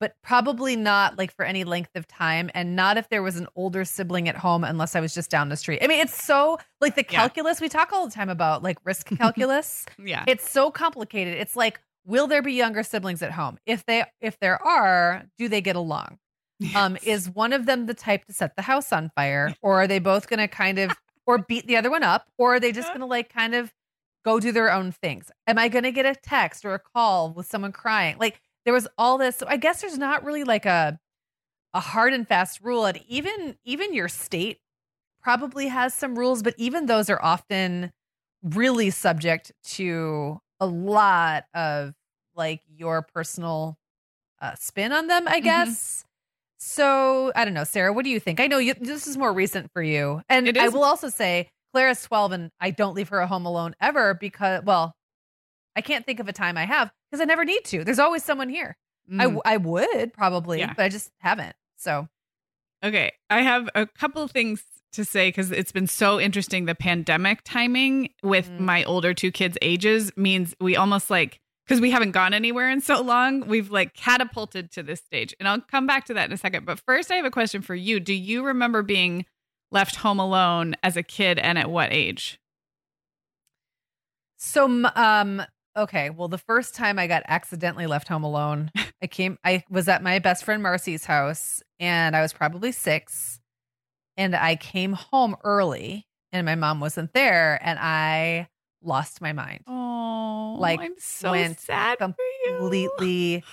but 0.00 0.14
probably 0.22 0.76
not 0.76 1.18
like 1.18 1.34
for 1.34 1.44
any 1.44 1.64
length 1.64 1.90
of 1.96 2.06
time 2.06 2.50
and 2.54 2.76
not 2.76 2.96
if 2.96 3.08
there 3.08 3.22
was 3.22 3.36
an 3.36 3.46
older 3.56 3.84
sibling 3.84 4.28
at 4.28 4.36
home 4.36 4.62
unless 4.64 4.94
I 4.96 5.00
was 5.00 5.12
just 5.14 5.30
down 5.30 5.48
the 5.48 5.56
street. 5.56 5.80
I 5.82 5.86
mean, 5.86 6.00
it's 6.00 6.22
so 6.24 6.58
like 6.80 6.94
the 6.94 7.02
Yeah. 7.08 7.18
calculus 7.20 7.60
we 7.60 7.68
talk 7.68 7.92
all 7.92 8.06
the 8.06 8.12
time 8.12 8.28
about 8.28 8.62
like 8.62 8.78
risk 8.84 9.06
calculus. 9.18 9.86
Yeah. 10.02 10.24
it's 10.26 10.48
so 10.48 10.70
complicated. 10.70 11.34
It's 11.38 11.56
like 11.56 11.80
will 12.06 12.26
there 12.26 12.40
be 12.42 12.52
younger 12.54 12.82
siblings 12.82 13.22
at 13.22 13.32
home? 13.32 13.58
If 13.66 13.84
they 13.86 14.04
if 14.20 14.38
there 14.40 14.62
are, 14.66 15.24
do 15.36 15.48
they 15.48 15.60
get 15.60 15.76
along? 15.76 16.18
Um 16.74 16.96
is 17.04 17.30
one 17.30 17.52
of 17.52 17.66
them 17.66 17.86
the 17.86 17.94
type 17.94 18.24
to 18.26 18.32
set 18.32 18.56
the 18.56 18.62
house 18.62 18.92
on 18.92 19.10
fire 19.14 19.54
or 19.62 19.80
are 19.82 19.86
they 19.86 19.98
both 19.98 20.28
going 20.28 20.40
to 20.40 20.48
kind 20.48 20.78
of 20.78 20.90
or 21.26 21.38
beat 21.38 21.66
the 21.66 21.76
other 21.76 21.90
one 21.90 22.02
up 22.02 22.26
or 22.38 22.54
are 22.54 22.60
they 22.60 22.72
just 22.72 22.88
going 22.88 23.00
to 23.00 23.06
like 23.06 23.32
kind 23.32 23.54
of 23.54 23.72
go 24.24 24.40
do 24.40 24.50
their 24.50 24.72
own 24.72 24.90
things? 24.90 25.30
Am 25.46 25.56
I 25.58 25.68
going 25.68 25.84
to 25.84 25.92
get 25.92 26.04
a 26.06 26.14
text 26.14 26.64
or 26.64 26.74
a 26.74 26.78
call 26.80 27.32
with 27.32 27.46
someone 27.46 27.70
crying? 27.72 28.16
Like 28.18 28.40
there 28.64 28.74
was 28.74 28.86
all 28.98 29.18
this. 29.18 29.36
So 29.36 29.46
I 29.48 29.56
guess 29.56 29.80
there's 29.80 29.98
not 29.98 30.24
really 30.24 30.44
like 30.44 30.66
a 30.66 30.98
a 31.74 31.80
hard 31.80 32.14
and 32.14 32.26
fast 32.26 32.60
rule 32.62 32.86
and 32.86 32.98
even 33.08 33.56
even 33.64 33.92
your 33.92 34.08
state 34.08 34.58
probably 35.22 35.68
has 35.68 35.92
some 35.92 36.18
rules 36.18 36.42
but 36.42 36.54
even 36.56 36.86
those 36.86 37.10
are 37.10 37.22
often 37.22 37.92
really 38.42 38.88
subject 38.90 39.52
to 39.64 40.38
a 40.60 40.66
lot 40.66 41.44
of 41.54 41.92
like 42.34 42.62
your 42.68 43.02
personal 43.02 43.76
uh, 44.40 44.54
spin 44.54 44.92
on 44.92 45.08
them 45.08 45.28
i 45.28 45.40
Mhm. 45.40 45.44
guess 45.44 46.04
so 46.58 47.32
i 47.36 47.44
don't 47.44 47.54
know 47.54 47.64
sarah 47.64 47.92
what 47.92 48.04
do 48.04 48.10
you 48.10 48.20
think 48.20 48.40
i 48.40 48.46
know 48.46 48.58
you, 48.58 48.74
this 48.74 49.06
is 49.06 49.18
more 49.18 49.32
recent 49.32 49.70
for 49.72 49.82
you 49.82 50.22
and 50.28 50.48
i 50.58 50.68
will 50.68 50.84
also 50.84 51.08
say 51.10 51.50
clara's 51.74 52.02
12 52.02 52.32
and 52.32 52.50
i 52.60 52.70
don't 52.70 52.94
leave 52.94 53.10
her 53.10 53.20
at 53.20 53.28
home 53.28 53.44
alone 53.46 53.74
ever 53.80 54.14
because 54.14 54.62
well 54.64 54.94
i 55.76 55.80
can't 55.82 56.06
think 56.06 56.18
of 56.20 56.28
a 56.28 56.32
time 56.32 56.56
i 56.56 56.64
have 56.64 56.90
because 57.10 57.20
i 57.20 57.24
never 57.24 57.44
need 57.44 57.64
to 57.64 57.84
there's 57.84 57.98
always 57.98 58.24
someone 58.24 58.48
here 58.48 58.76
I 59.10 59.12
Mm. 59.12 59.18
w 59.20 59.40
I 59.44 59.56
would 59.56 60.12
probably 60.12 60.58
Yeah. 60.60 60.74
but 60.76 60.84
i 60.84 60.88
just 60.88 61.10
haven't 61.20 61.56
so 61.76 62.08
Okay, 62.84 63.10
I 63.28 63.42
have 63.42 63.68
a 63.74 63.86
couple 63.88 64.22
of 64.22 64.30
things 64.30 64.62
to 64.92 65.04
say 65.04 65.28
because 65.30 65.50
it's 65.50 65.72
been 65.72 65.88
so 65.88 66.20
interesting. 66.20 66.66
The 66.66 66.76
pandemic 66.76 67.40
timing 67.42 68.10
with 68.22 68.48
Mm. 68.48 68.60
my 68.60 68.84
older 68.84 69.12
two 69.14 69.32
kids' 69.32 69.58
ages 69.60 70.12
means 70.16 70.54
we 70.60 70.76
almost 70.76 71.10
like 71.10 71.40
because 71.66 71.80
we 71.80 71.90
haven't 71.90 72.12
gone 72.12 72.32
anywhere 72.34 72.70
in 72.70 72.80
so 72.80 73.02
long, 73.02 73.40
we've 73.48 73.72
like 73.72 73.94
catapulted 73.94 74.70
to 74.72 74.84
this 74.84 75.00
stage. 75.00 75.34
And 75.40 75.48
I'll 75.48 75.60
come 75.60 75.88
back 75.88 76.04
to 76.06 76.14
that 76.14 76.26
in 76.28 76.32
a 76.32 76.36
second. 76.36 76.66
But 76.66 76.78
first, 76.86 77.10
I 77.10 77.16
have 77.16 77.24
a 77.24 77.32
question 77.32 77.62
for 77.62 77.74
you. 77.74 77.98
Do 77.98 78.14
you 78.14 78.44
remember 78.46 78.82
being 78.84 79.26
left 79.72 79.96
home 79.96 80.20
alone 80.20 80.76
as 80.84 80.96
a 80.96 81.02
kid 81.02 81.40
and 81.40 81.58
at 81.58 81.68
what 81.70 81.92
age? 81.92 82.38
So, 84.36 84.66
um, 84.94 85.42
okay. 85.78 86.10
Well, 86.10 86.28
the 86.28 86.38
first 86.38 86.74
time 86.74 86.98
I 86.98 87.06
got 87.06 87.22
accidentally 87.26 87.86
left 87.86 88.08
home 88.08 88.24
alone, 88.24 88.70
I 89.02 89.06
came, 89.06 89.38
I 89.44 89.64
was 89.70 89.88
at 89.88 90.02
my 90.02 90.18
best 90.18 90.44
friend 90.44 90.62
Marcy's 90.62 91.04
house 91.04 91.62
and 91.80 92.14
I 92.16 92.22
was 92.22 92.32
probably 92.32 92.72
six. 92.72 93.40
And 94.16 94.34
I 94.34 94.56
came 94.56 94.94
home 94.94 95.36
early 95.44 96.06
and 96.32 96.44
my 96.44 96.56
mom 96.56 96.80
wasn't 96.80 97.12
there 97.14 97.58
and 97.62 97.78
I 97.80 98.48
lost 98.82 99.20
my 99.20 99.32
mind. 99.32 99.64
Oh, 99.66 100.56
Like, 100.58 100.80
I'm 100.80 100.94
so 100.98 101.32
went 101.32 101.58
sad. 101.60 101.98
Completely 101.98 103.44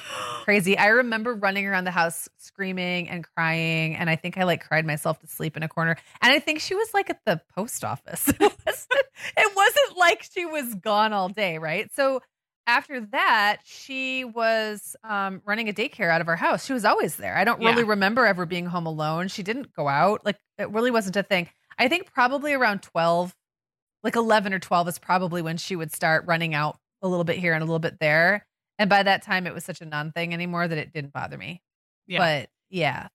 crazy. 0.43 0.77
I 0.77 0.87
remember 0.87 1.33
running 1.33 1.65
around 1.65 1.85
the 1.85 1.91
house 1.91 2.29
screaming 2.37 3.09
and 3.09 3.25
crying. 3.35 3.95
And 3.95 4.09
I 4.09 4.15
think 4.15 4.37
I 4.37 4.43
like 4.43 4.65
cried 4.67 4.85
myself 4.85 5.19
to 5.19 5.27
sleep 5.27 5.57
in 5.57 5.63
a 5.63 5.67
corner. 5.67 5.95
And 6.21 6.31
I 6.31 6.39
think 6.39 6.59
she 6.59 6.75
was 6.75 6.93
like 6.93 7.09
at 7.09 7.19
the 7.25 7.41
post 7.55 7.83
office. 7.83 8.27
it, 8.29 8.39
wasn't, 8.39 9.03
it 9.37 9.55
wasn't 9.55 9.97
like 9.97 10.23
she 10.31 10.45
was 10.45 10.75
gone 10.75 11.13
all 11.13 11.29
day, 11.29 11.57
right? 11.57 11.89
So 11.95 12.21
after 12.67 13.01
that, 13.11 13.57
she 13.63 14.23
was 14.25 14.95
um, 15.03 15.41
running 15.45 15.69
a 15.69 15.73
daycare 15.73 16.09
out 16.09 16.21
of 16.21 16.27
our 16.27 16.35
house. 16.35 16.65
She 16.65 16.73
was 16.73 16.85
always 16.85 17.15
there. 17.15 17.35
I 17.37 17.43
don't 17.43 17.59
really 17.59 17.83
Yeah. 17.83 17.89
remember 17.89 18.25
ever 18.25 18.45
being 18.45 18.65
home 18.65 18.85
alone. 18.87 19.27
She 19.27 19.43
didn't 19.43 19.73
go 19.73 19.87
out. 19.87 20.25
Like 20.25 20.37
it 20.57 20.69
really 20.71 20.91
wasn't 20.91 21.15
a 21.15 21.23
thing. 21.23 21.49
I 21.77 21.87
think 21.87 22.11
probably 22.13 22.53
around 22.53 22.81
12, 22.81 23.35
like 24.05 24.15
11 24.15 24.53
or 24.53 24.59
12 24.59 24.87
is 24.87 24.99
probably 24.99 25.41
when 25.41 25.57
she 25.57 25.75
would 25.75 25.91
start 25.91 26.23
running 26.25 26.53
out 26.53 26.77
a 27.01 27.07
little 27.09 27.25
bit 27.25 27.37
here 27.37 27.53
and 27.53 27.61
a 27.61 27.65
little 27.65 27.79
bit 27.79 27.99
there. 27.99 28.45
And 28.79 28.89
by 28.89 29.03
that 29.03 29.21
time, 29.23 29.47
it 29.47 29.53
was 29.53 29.65
such 29.65 29.81
a 29.81 29.85
non 29.85 30.11
thing 30.13 30.33
anymore 30.33 30.65
that 30.67 30.77
it 30.77 30.93
didn't 30.93 31.11
bother 31.11 31.37
me. 31.37 31.61
Yeah. 32.07 32.19
But 32.19 32.49
yeah. 32.69 33.07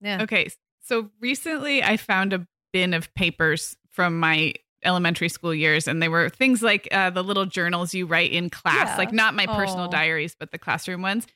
Yeah. 0.00 0.22
Okay. 0.22 0.48
So 0.82 1.10
recently 1.20 1.82
I 1.82 1.96
found 1.98 2.32
a 2.32 2.46
bin 2.72 2.94
of 2.94 3.12
papers 3.14 3.76
from 3.90 4.18
my 4.20 4.54
elementary 4.84 5.28
school 5.28 5.54
years, 5.54 5.88
and 5.88 6.00
they 6.00 6.08
were 6.08 6.28
things 6.28 6.62
like 6.62 6.86
uh, 6.92 7.10
the 7.10 7.24
little 7.24 7.46
journals 7.46 7.92
you 7.92 8.06
write 8.06 8.30
in 8.30 8.50
class, 8.50 8.88
Yeah. 8.90 8.96
like 8.98 9.12
not 9.12 9.34
my 9.34 9.46
personal 9.46 9.86
Oh. 9.86 9.90
diaries, 9.90 10.36
but 10.38 10.52
the 10.52 10.58
classroom 10.58 11.02
ones, 11.02 11.26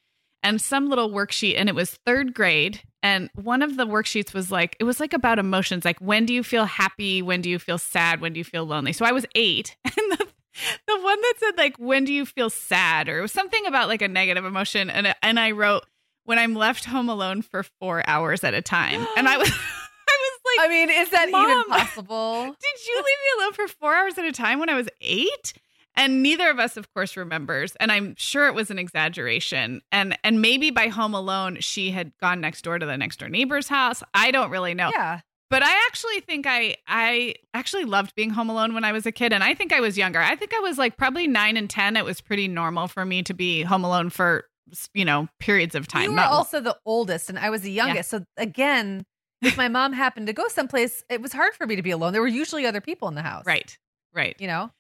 and 0.42 0.60
some 0.60 0.88
little 0.88 1.10
worksheet. 1.10 1.54
And 1.56 1.68
it 1.68 1.74
was 1.74 1.98
third 2.06 2.34
grade. 2.34 2.82
And 3.02 3.30
one 3.34 3.62
of 3.62 3.76
the 3.76 3.86
worksheets 3.86 4.34
was 4.34 4.50
like, 4.50 4.76
it 4.78 4.84
was 4.84 5.00
like 5.00 5.12
about 5.12 5.38
emotions, 5.38 5.84
like 5.84 5.98
when 6.00 6.26
do 6.26 6.34
you 6.34 6.42
feel 6.42 6.66
happy? 6.66 7.22
When 7.22 7.40
do 7.40 7.48
you 7.48 7.58
feel 7.58 7.78
sad? 7.78 8.20
When 8.20 8.32
do 8.32 8.38
you 8.38 8.44
feel 8.44 8.64
lonely? 8.64 8.92
So 8.92 9.04
I 9.04 9.12
was 9.12 9.26
eight. 9.34 9.76
And 9.96 10.12
the, 10.12 10.26
the 10.88 11.00
one 11.00 11.20
that 11.20 11.34
said, 11.38 11.56
like, 11.56 11.76
when 11.78 12.04
do 12.04 12.12
you 12.12 12.26
feel 12.26 12.50
sad? 12.50 13.08
Or 13.08 13.18
it 13.18 13.22
was 13.22 13.32
something 13.32 13.64
about 13.66 13.88
like 13.88 14.02
a 14.02 14.08
negative 14.08 14.44
emotion. 14.44 14.90
And, 14.90 15.14
and 15.22 15.38
I 15.38 15.52
wrote, 15.52 15.84
when 16.24 16.38
I'm 16.38 16.54
left 16.54 16.84
home 16.84 17.08
alone 17.08 17.42
for 17.42 17.62
four 17.80 18.02
hours 18.08 18.44
at 18.44 18.52
a 18.52 18.60
time. 18.62 19.06
And 19.16 19.28
I 19.28 19.36
was, 19.38 19.48
I 19.50 19.52
was 19.52 20.40
like, 20.58 20.66
I 20.66 20.68
mean, 20.68 20.90
is 20.90 21.10
that 21.10 21.28
even 21.28 21.64
possible? 21.68 22.44
did 22.44 22.86
you 22.86 22.96
leave 22.96 23.04
me 23.04 23.42
alone 23.42 23.52
for 23.52 23.68
four 23.68 23.94
hours 23.94 24.18
at 24.18 24.24
a 24.24 24.32
time 24.32 24.58
when 24.58 24.68
I 24.68 24.74
was 24.74 24.88
eight? 25.00 25.54
And 25.96 26.22
neither 26.22 26.48
of 26.50 26.58
us, 26.58 26.76
of 26.76 26.92
course, 26.94 27.16
remembers. 27.16 27.76
And 27.76 27.90
I'm 27.92 28.14
sure 28.16 28.46
it 28.46 28.54
was 28.54 28.70
an 28.70 28.78
exaggeration. 28.78 29.82
And 29.92 30.16
and 30.24 30.40
maybe 30.40 30.70
by 30.70 30.88
home 30.88 31.14
alone, 31.14 31.58
she 31.60 31.90
had 31.90 32.12
gone 32.20 32.40
next 32.40 32.62
door 32.62 32.78
to 32.78 32.86
the 32.86 32.96
next 32.96 33.18
door 33.18 33.28
neighbor's 33.28 33.68
house. 33.68 34.02
I 34.14 34.30
don't 34.30 34.50
really 34.50 34.74
know. 34.74 34.90
Yeah. 34.92 35.20
But 35.50 35.64
I 35.64 35.70
actually 35.88 36.20
think 36.20 36.46
I 36.46 36.76
I 36.86 37.34
actually 37.54 37.84
loved 37.84 38.14
being 38.14 38.30
home 38.30 38.48
alone 38.50 38.72
when 38.72 38.84
I 38.84 38.92
was 38.92 39.04
a 39.04 39.12
kid. 39.12 39.32
And 39.32 39.42
I 39.42 39.52
think 39.54 39.72
I 39.72 39.80
was 39.80 39.98
younger. 39.98 40.20
I 40.20 40.36
think 40.36 40.54
I 40.54 40.60
was 40.60 40.78
like 40.78 40.96
probably 40.96 41.26
nine 41.26 41.56
and 41.56 41.68
ten. 41.68 41.96
It 41.96 42.04
was 42.04 42.20
pretty 42.20 42.46
normal 42.46 42.86
for 42.86 43.04
me 43.04 43.22
to 43.24 43.34
be 43.34 43.62
home 43.62 43.84
alone 43.84 44.10
for 44.10 44.44
you 44.94 45.04
know 45.04 45.28
periods 45.40 45.74
of 45.74 45.88
time. 45.88 46.04
You 46.04 46.10
were 46.10 46.16
not- 46.16 46.30
also 46.30 46.60
the 46.60 46.76
oldest, 46.86 47.28
and 47.28 47.38
I 47.38 47.50
was 47.50 47.62
the 47.62 47.72
youngest. 47.72 48.10
So 48.10 48.24
again, 48.36 49.04
if 49.42 49.56
my 49.56 49.66
mom 49.66 49.92
happened 49.92 50.28
to 50.28 50.32
go 50.32 50.46
someplace, 50.46 51.02
it 51.10 51.20
was 51.20 51.32
hard 51.32 51.54
for 51.54 51.66
me 51.66 51.74
to 51.74 51.82
be 51.82 51.90
alone. 51.90 52.12
There 52.12 52.22
were 52.22 52.28
usually 52.28 52.64
other 52.64 52.80
people 52.80 53.08
in 53.08 53.16
the 53.16 53.22
house. 53.22 53.44
right. 53.44 53.76
Right. 54.12 54.36
You 54.40 54.46
know? 54.48 54.70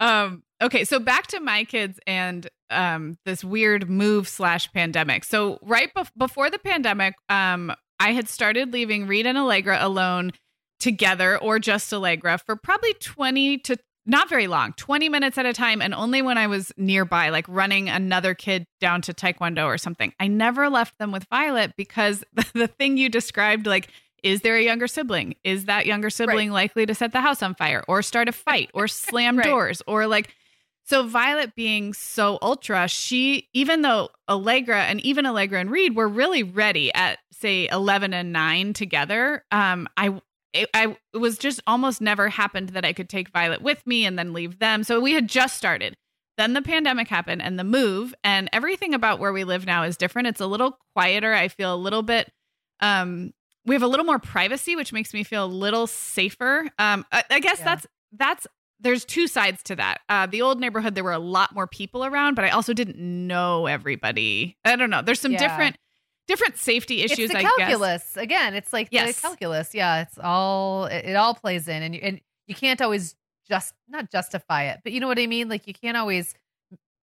Um, 0.00 0.42
okay, 0.60 0.84
so 0.84 0.98
back 0.98 1.26
to 1.28 1.40
my 1.40 1.64
kids 1.64 1.98
and 2.06 2.48
um, 2.70 3.18
this 3.24 3.44
weird 3.44 3.88
move 3.88 4.28
slash 4.28 4.72
pandemic. 4.72 5.24
So 5.24 5.58
right 5.62 5.92
bef- 5.94 6.10
before 6.16 6.50
the 6.50 6.58
pandemic, 6.58 7.14
um, 7.28 7.72
I 8.00 8.12
had 8.12 8.28
started 8.28 8.72
leaving 8.72 9.06
Reed 9.06 9.26
and 9.26 9.38
Allegra 9.38 9.78
alone 9.80 10.32
together 10.80 11.38
or 11.38 11.58
just 11.58 11.92
Allegra 11.92 12.38
for 12.38 12.56
probably 12.56 12.94
20 12.94 13.58
to 13.58 13.76
not 14.04 14.28
very 14.28 14.48
long, 14.48 14.72
20 14.72 15.08
minutes 15.08 15.38
at 15.38 15.46
a 15.46 15.52
time, 15.52 15.80
and 15.80 15.94
only 15.94 16.22
when 16.22 16.36
I 16.36 16.48
was 16.48 16.72
nearby, 16.76 17.28
like 17.28 17.46
running 17.48 17.88
another 17.88 18.34
kid 18.34 18.66
down 18.80 19.00
to 19.02 19.14
Taekwondo 19.14 19.64
or 19.64 19.78
something. 19.78 20.12
I 20.18 20.26
never 20.26 20.68
left 20.68 20.98
them 20.98 21.12
with 21.12 21.24
Violet 21.30 21.74
because 21.76 22.24
the, 22.32 22.46
the 22.54 22.66
thing 22.66 22.96
you 22.96 23.08
described, 23.08 23.66
like 23.66 23.88
Is 24.22 24.42
there 24.42 24.56
a 24.56 24.62
younger 24.62 24.86
sibling? 24.86 25.34
Is 25.44 25.64
that 25.64 25.86
younger 25.86 26.10
sibling 26.10 26.48
right. 26.48 26.54
likely 26.54 26.86
to 26.86 26.94
set 26.94 27.12
the 27.12 27.20
house 27.20 27.42
on 27.42 27.54
fire 27.54 27.82
or 27.88 28.02
start 28.02 28.28
a 28.28 28.32
fight 28.32 28.70
or 28.74 28.88
slam 28.88 29.38
right. 29.38 29.46
doors 29.46 29.82
or 29.86 30.06
like 30.06 30.34
so 30.84 31.06
Violet 31.06 31.54
being 31.54 31.92
so 31.92 32.38
ultra, 32.42 32.88
she 32.88 33.48
even 33.52 33.82
though 33.82 34.10
Allegra 34.28 34.82
and 34.82 35.00
even 35.00 35.26
Allegra 35.26 35.60
and 35.60 35.70
Reed 35.70 35.94
were 35.94 36.08
really 36.08 36.42
ready 36.42 36.92
at 36.92 37.18
say 37.32 37.68
11 37.70 38.12
and 38.12 38.32
9 38.32 38.72
together, 38.72 39.44
um 39.50 39.88
I 39.96 40.20
it, 40.52 40.68
I 40.74 40.96
it 41.14 41.18
was 41.18 41.38
just 41.38 41.60
almost 41.66 42.00
never 42.00 42.28
happened 42.28 42.70
that 42.70 42.84
I 42.84 42.92
could 42.92 43.08
take 43.08 43.30
Violet 43.30 43.62
with 43.62 43.86
me 43.86 44.04
and 44.04 44.18
then 44.18 44.32
leave 44.32 44.58
them. 44.58 44.84
So 44.84 45.00
we 45.00 45.12
had 45.12 45.28
just 45.28 45.56
started. 45.56 45.96
Then 46.38 46.54
the 46.54 46.62
pandemic 46.62 47.08
happened 47.08 47.42
and 47.42 47.58
the 47.58 47.64
move 47.64 48.14
and 48.24 48.48
everything 48.52 48.94
about 48.94 49.18
where 49.18 49.32
we 49.32 49.44
live 49.44 49.66
now 49.66 49.82
is 49.84 49.96
different. 49.96 50.28
It's 50.28 50.40
a 50.40 50.46
little 50.46 50.78
quieter. 50.94 51.32
I 51.32 51.48
feel 51.48 51.74
a 51.74 51.76
little 51.76 52.02
bit 52.02 52.30
um 52.80 53.32
we 53.64 53.74
have 53.74 53.82
a 53.82 53.86
little 53.86 54.06
more 54.06 54.18
privacy, 54.18 54.76
which 54.76 54.92
makes 54.92 55.14
me 55.14 55.22
feel 55.24 55.44
a 55.44 55.46
little 55.46 55.86
safer. 55.86 56.68
Um 56.78 57.04
I, 57.12 57.24
I 57.30 57.40
guess 57.40 57.58
yeah. 57.58 57.64
that's 57.64 57.86
that's 58.12 58.46
there's 58.82 59.04
two 59.04 59.28
sides 59.28 59.62
to 59.64 59.76
that. 59.76 60.00
Uh, 60.08 60.26
the 60.26 60.42
old 60.42 60.60
neighborhood, 60.60 60.94
there 60.94 61.04
were 61.04 61.12
a 61.12 61.18
lot 61.18 61.54
more 61.54 61.66
people 61.66 62.04
around, 62.04 62.34
but 62.34 62.44
I 62.44 62.50
also 62.50 62.72
didn't 62.72 62.98
know 62.98 63.66
everybody. 63.66 64.56
I 64.64 64.76
don't 64.76 64.90
know. 64.90 65.02
There's 65.02 65.20
some 65.20 65.32
yeah. 65.32 65.38
different 65.38 65.76
different 66.28 66.56
safety 66.56 67.02
issues. 67.02 67.30
It's 67.30 67.34
the 67.34 67.40
calculus 67.40 68.16
again. 68.16 68.54
It's 68.54 68.72
like 68.72 68.88
yes. 68.90 69.16
the 69.16 69.28
calculus. 69.28 69.74
Yeah, 69.74 70.02
it's 70.02 70.18
all 70.18 70.86
it, 70.86 71.04
it 71.06 71.16
all 71.16 71.34
plays 71.34 71.68
in, 71.68 71.82
and 71.82 71.94
you, 71.94 72.00
and 72.02 72.20
you 72.46 72.54
can't 72.54 72.80
always 72.82 73.14
just 73.48 73.74
not 73.88 74.10
justify 74.10 74.64
it, 74.64 74.80
but 74.82 74.92
you 74.92 75.00
know 75.00 75.08
what 75.08 75.18
I 75.18 75.26
mean. 75.26 75.48
Like 75.48 75.66
you 75.66 75.74
can't 75.74 75.96
always 75.96 76.34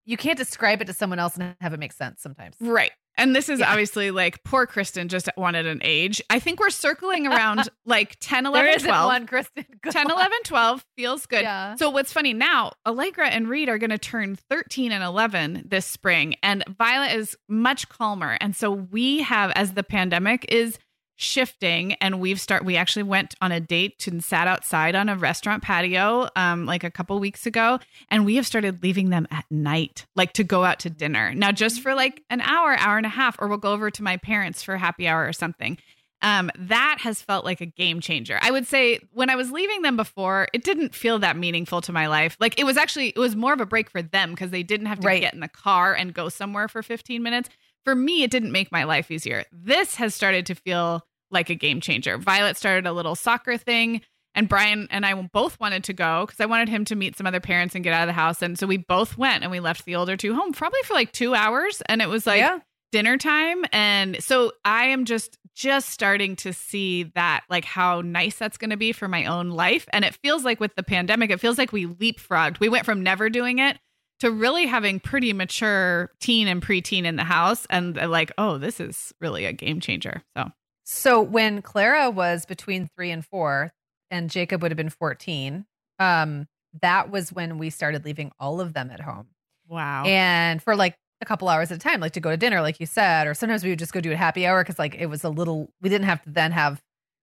you 0.06 0.18
can't 0.18 0.38
describe 0.38 0.82
it 0.82 0.86
to 0.86 0.94
someone 0.94 1.20
else 1.20 1.36
and 1.38 1.56
have 1.62 1.74
it 1.74 1.80
make 1.80 1.94
sense 1.94 2.22
sometimes. 2.22 2.56
Right. 2.60 2.92
And 3.16 3.36
this 3.36 3.48
is 3.48 3.60
yeah. 3.60 3.70
obviously 3.70 4.12
like 4.12 4.44
poor 4.44 4.66
Kristen 4.66 5.08
just 5.08 5.30
wanted 5.38 5.68
an 5.68 5.80
age. 5.84 6.22
I 6.30 6.40
think 6.40 6.60
we're 6.60 6.72
circling 6.72 7.28
around 7.28 7.70
like 7.86 8.18
10, 8.20 8.48
11, 8.48 8.66
there 8.66 8.80
12. 8.80 9.06
one, 9.06 9.28
Kristen. 9.28 9.66
Go 9.82 9.92
10, 9.92 10.10
11, 10.10 10.32
12 10.46 10.86
feels 10.98 11.26
good. 11.28 11.44
Yeah. 11.44 11.76
So 11.76 11.90
what's 11.90 12.12
funny 12.12 12.34
now, 12.34 12.72
Allegra 12.86 13.28
and 13.28 13.48
Reed 13.48 13.70
are 13.70 13.78
going 13.78 13.92
to 13.92 14.00
turn 14.00 14.36
13 14.50 14.92
and 14.92 15.04
11 15.04 15.66
this 15.68 15.86
spring 15.86 16.36
and 16.42 16.64
Violet 16.68 17.16
is 17.16 17.38
much 17.48 17.88
calmer. 17.90 18.38
And 18.42 18.56
so 18.56 18.72
we 18.72 19.22
have, 19.22 19.52
as 19.52 19.74
the 19.74 19.84
pandemic 19.84 20.46
is 20.50 20.80
shifting 21.24 21.94
and 21.94 22.20
we've 22.20 22.40
start 22.40 22.66
we 22.66 22.76
actually 22.76 23.04
went 23.04 23.36
on 23.42 23.52
a 23.52 23.60
date 23.60 24.06
and 24.08 24.24
sat 24.24 24.48
outside 24.48 24.96
on 24.96 25.10
a 25.10 25.16
restaurant 25.16 25.64
patio 25.64 26.28
um 26.36 26.66
like 26.66 26.84
a 26.84 26.92
couple 26.92 27.18
weeks 27.20 27.46
ago 27.46 27.80
and 28.10 28.26
we 28.26 28.36
have 28.36 28.46
started 28.46 28.84
leaving 28.84 29.10
them 29.10 29.28
at 29.32 29.46
night 29.50 30.06
like 30.16 30.34
to 30.34 30.44
go 30.44 30.64
out 30.64 30.80
to 30.80 30.90
dinner. 30.90 31.34
Now 31.34 31.52
just 31.52 31.82
for 31.82 31.96
like 31.96 32.22
an 32.30 32.42
hour 32.42 32.76
hour 32.78 32.98
and 32.98 33.06
a 33.06 33.10
half 33.10 33.36
or 33.40 33.48
we'll 33.48 33.58
go 33.58 33.72
over 33.72 33.90
to 33.90 34.04
my 34.04 34.18
parents 34.18 34.62
for 34.62 34.78
happy 34.78 35.08
hour 35.08 35.26
or 35.28 35.34
something. 35.34 35.78
Um 36.22 36.52
that 36.58 36.98
has 37.02 37.22
felt 37.22 37.46
like 37.46 37.62
a 37.62 37.66
game 37.66 38.02
changer. 38.02 38.38
I 38.42 38.52
would 38.52 38.68
say 38.68 39.00
when 39.12 39.30
i 39.30 39.36
was 39.36 39.52
leaving 39.52 39.82
them 39.82 39.96
before 39.96 40.48
it 40.54 40.64
didn't 40.64 40.94
feel 40.94 41.20
that 41.20 41.38
meaningful 41.38 41.82
to 41.82 41.94
my 41.94 42.08
life. 42.08 42.38
Like 42.40 42.60
it 42.60 42.66
was 42.66 42.78
actually 42.78 43.10
it 43.10 43.20
was 43.20 43.36
more 43.36 43.54
of 43.54 43.62
a 43.62 43.66
break 43.66 43.90
for 43.90 44.02
them 44.02 44.32
because 44.32 44.52
they 44.52 44.64
didn't 44.64 44.88
have 44.88 45.00
to 45.00 45.08
right. 45.08 45.22
get 45.22 45.34
in 45.34 45.40
the 45.40 45.48
car 45.48 45.94
and 45.94 46.14
go 46.14 46.30
somewhere 46.30 46.68
for 46.68 46.84
15 46.84 47.24
minutes. 47.24 47.50
For 47.84 47.96
me, 47.96 48.24
it 48.24 48.32
didn't 48.32 48.54
make 48.54 48.72
my 48.72 48.86
life 48.86 49.12
easier. 49.12 49.44
This 49.52 49.96
has 49.96 50.16
started 50.16 50.46
to 50.46 50.56
feel 50.56 51.06
like 51.34 51.50
a 51.50 51.56
game 51.56 51.82
changer. 51.82 52.18
Violet 52.18 52.58
started 52.58 52.88
a 52.88 52.94
little 52.94 53.16
soccer 53.16 53.58
thing, 53.58 54.02
and 54.36 54.48
Brian 54.48 54.88
and 54.92 55.06
I 55.06 55.14
both 55.14 55.60
wanted 55.60 55.84
to 55.86 55.94
go 55.94 56.26
because 56.26 56.40
I 56.40 56.46
wanted 56.46 56.70
him 56.70 56.86
to 56.86 56.96
meet 56.96 57.18
some 57.18 57.28
other 57.28 57.40
parents 57.40 57.76
and 57.76 57.84
get 57.84 57.94
out 57.94 58.04
of 58.04 58.08
the 58.08 58.14
house. 58.14 58.42
And 58.42 58.58
so 58.58 58.68
we 58.68 58.78
both 58.78 59.18
went 59.18 59.44
and 59.44 59.52
we 59.52 59.60
left 59.60 59.86
the 59.86 59.96
older 59.96 60.18
two 60.18 60.34
home 60.34 60.54
probably 60.54 60.82
for 60.84 60.94
like 60.94 61.12
two 61.12 61.36
hours. 61.36 61.82
And 61.88 62.02
it 62.02 62.10
was 62.10 62.26
like 62.26 62.40
yeah. 62.40 62.60
dinner 62.92 63.18
time. 63.18 63.64
And 63.72 64.24
so 64.24 64.54
I 64.66 64.86
am 64.86 65.06
just 65.06 65.38
just 65.56 65.90
starting 65.90 66.36
to 66.38 66.52
see 66.52 67.04
that 67.14 67.44
like 67.48 67.64
how 67.64 68.02
nice 68.02 68.36
that's 68.38 68.58
going 68.58 68.72
to 68.72 68.78
be 68.78 68.92
for 68.92 69.08
my 69.08 69.26
own 69.26 69.52
life 69.52 69.88
and 69.94 70.04
it 70.04 70.18
feels 70.24 70.44
like 70.44 70.60
with 70.60 70.74
the 70.74 70.82
pandemic 70.82 71.30
it 71.30 71.40
feels 71.40 71.60
like 71.60 71.72
we 71.72 71.86
leapfrogged 71.86 72.60
we 72.60 72.68
went 72.68 72.84
from 72.84 73.04
never 73.04 73.30
doing 73.30 73.60
it 73.60 73.78
to 74.24 74.32
really 74.32 74.66
having 74.66 75.02
pretty 75.02 75.34
mature 75.34 76.10
teen 76.22 76.48
and 76.48 76.62
preteen 76.62 77.04
in 77.04 77.18
the 77.18 77.26
house 77.26 77.68
and 77.70 77.98
uh, 77.98 78.08
like, 78.08 78.32
oh, 78.38 78.58
this 78.58 78.80
is 78.80 79.14
really 79.20 79.44
a 79.44 79.52
game 79.52 79.82
changer. 79.82 80.24
So 80.38 80.50
so 80.84 81.22
when 81.22 81.62
Clara 81.62 82.10
was 82.10 82.46
between 82.46 82.90
three 82.96 83.12
and 83.12 83.26
four, 83.26 83.72
and 84.12 84.30
Jacob 84.30 84.62
would 84.62 84.72
have 84.72 84.78
been 84.78 84.90
14, 84.90 85.66
um, 86.00 86.48
that 86.82 87.10
was 87.10 87.32
when 87.32 87.58
we 87.58 87.70
started 87.70 88.06
leaving 88.06 88.32
all 88.40 88.62
of 88.62 88.74
them 88.74 88.92
at 88.92 89.00
home. 89.00 89.28
Wow. 89.68 90.04
And 90.06 90.62
for 90.62 90.76
like 90.76 90.96
a 91.22 91.26
couple 91.26 91.50
hours 91.50 91.72
at 91.72 91.78
a 91.78 91.80
time, 91.80 92.00
like 92.00 92.14
to 92.14 92.20
go 92.20 92.30
to 92.30 92.38
dinner, 92.38 92.62
like 92.62 92.80
you 92.80 92.86
said, 92.86 93.28
or 93.28 93.34
sometimes 93.34 93.64
we 93.64 93.70
would 93.70 93.80
just 93.80 93.94
go 93.94 94.02
do 94.02 94.12
a 94.12 94.16
happy 94.16 94.46
hour 94.46 94.64
because 94.64 94.78
like 94.78 94.96
it 94.96 95.08
was 95.08 95.24
a 95.24 95.30
little 95.30 95.72
we 95.82 95.90
didn't 95.90 96.06
have 96.06 96.22
to 96.24 96.30
then 96.30 96.52
have 96.52 96.82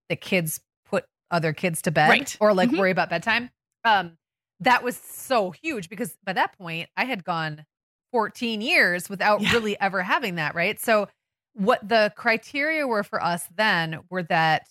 the 0.09 0.17
kids 0.17 0.61
put 0.87 1.05
other 1.31 1.53
kids 1.53 1.83
to 1.83 1.91
bed 1.91 2.09
right. 2.09 2.37
or 2.41 2.55
like 2.55 2.71
mm-hmm. 2.71 2.79
worry 2.79 2.91
about 2.91 3.11
bedtime. 3.11 3.51
Um, 3.85 4.17
that 4.61 4.83
was 4.83 4.97
so 4.97 5.51
huge 5.51 5.89
because 5.89 6.17
by 6.25 6.33
that 6.33 6.59
point 6.59 6.89
I 6.97 7.05
had 7.05 7.25
gone 7.25 7.65
14 8.13 8.61
years 8.61 9.09
without 9.09 9.41
yeah. 9.41 9.53
really 9.53 9.79
ever 9.81 10.03
having 10.03 10.37
that, 10.37 10.55
right? 10.55 10.79
So 10.81 11.09
what 11.55 11.87
the 11.87 12.13
criteria 12.17 12.87
were 12.87 13.03
for 13.03 13.23
us 13.23 13.45
then 13.57 14.01
were 14.11 14.23
that 14.25 14.67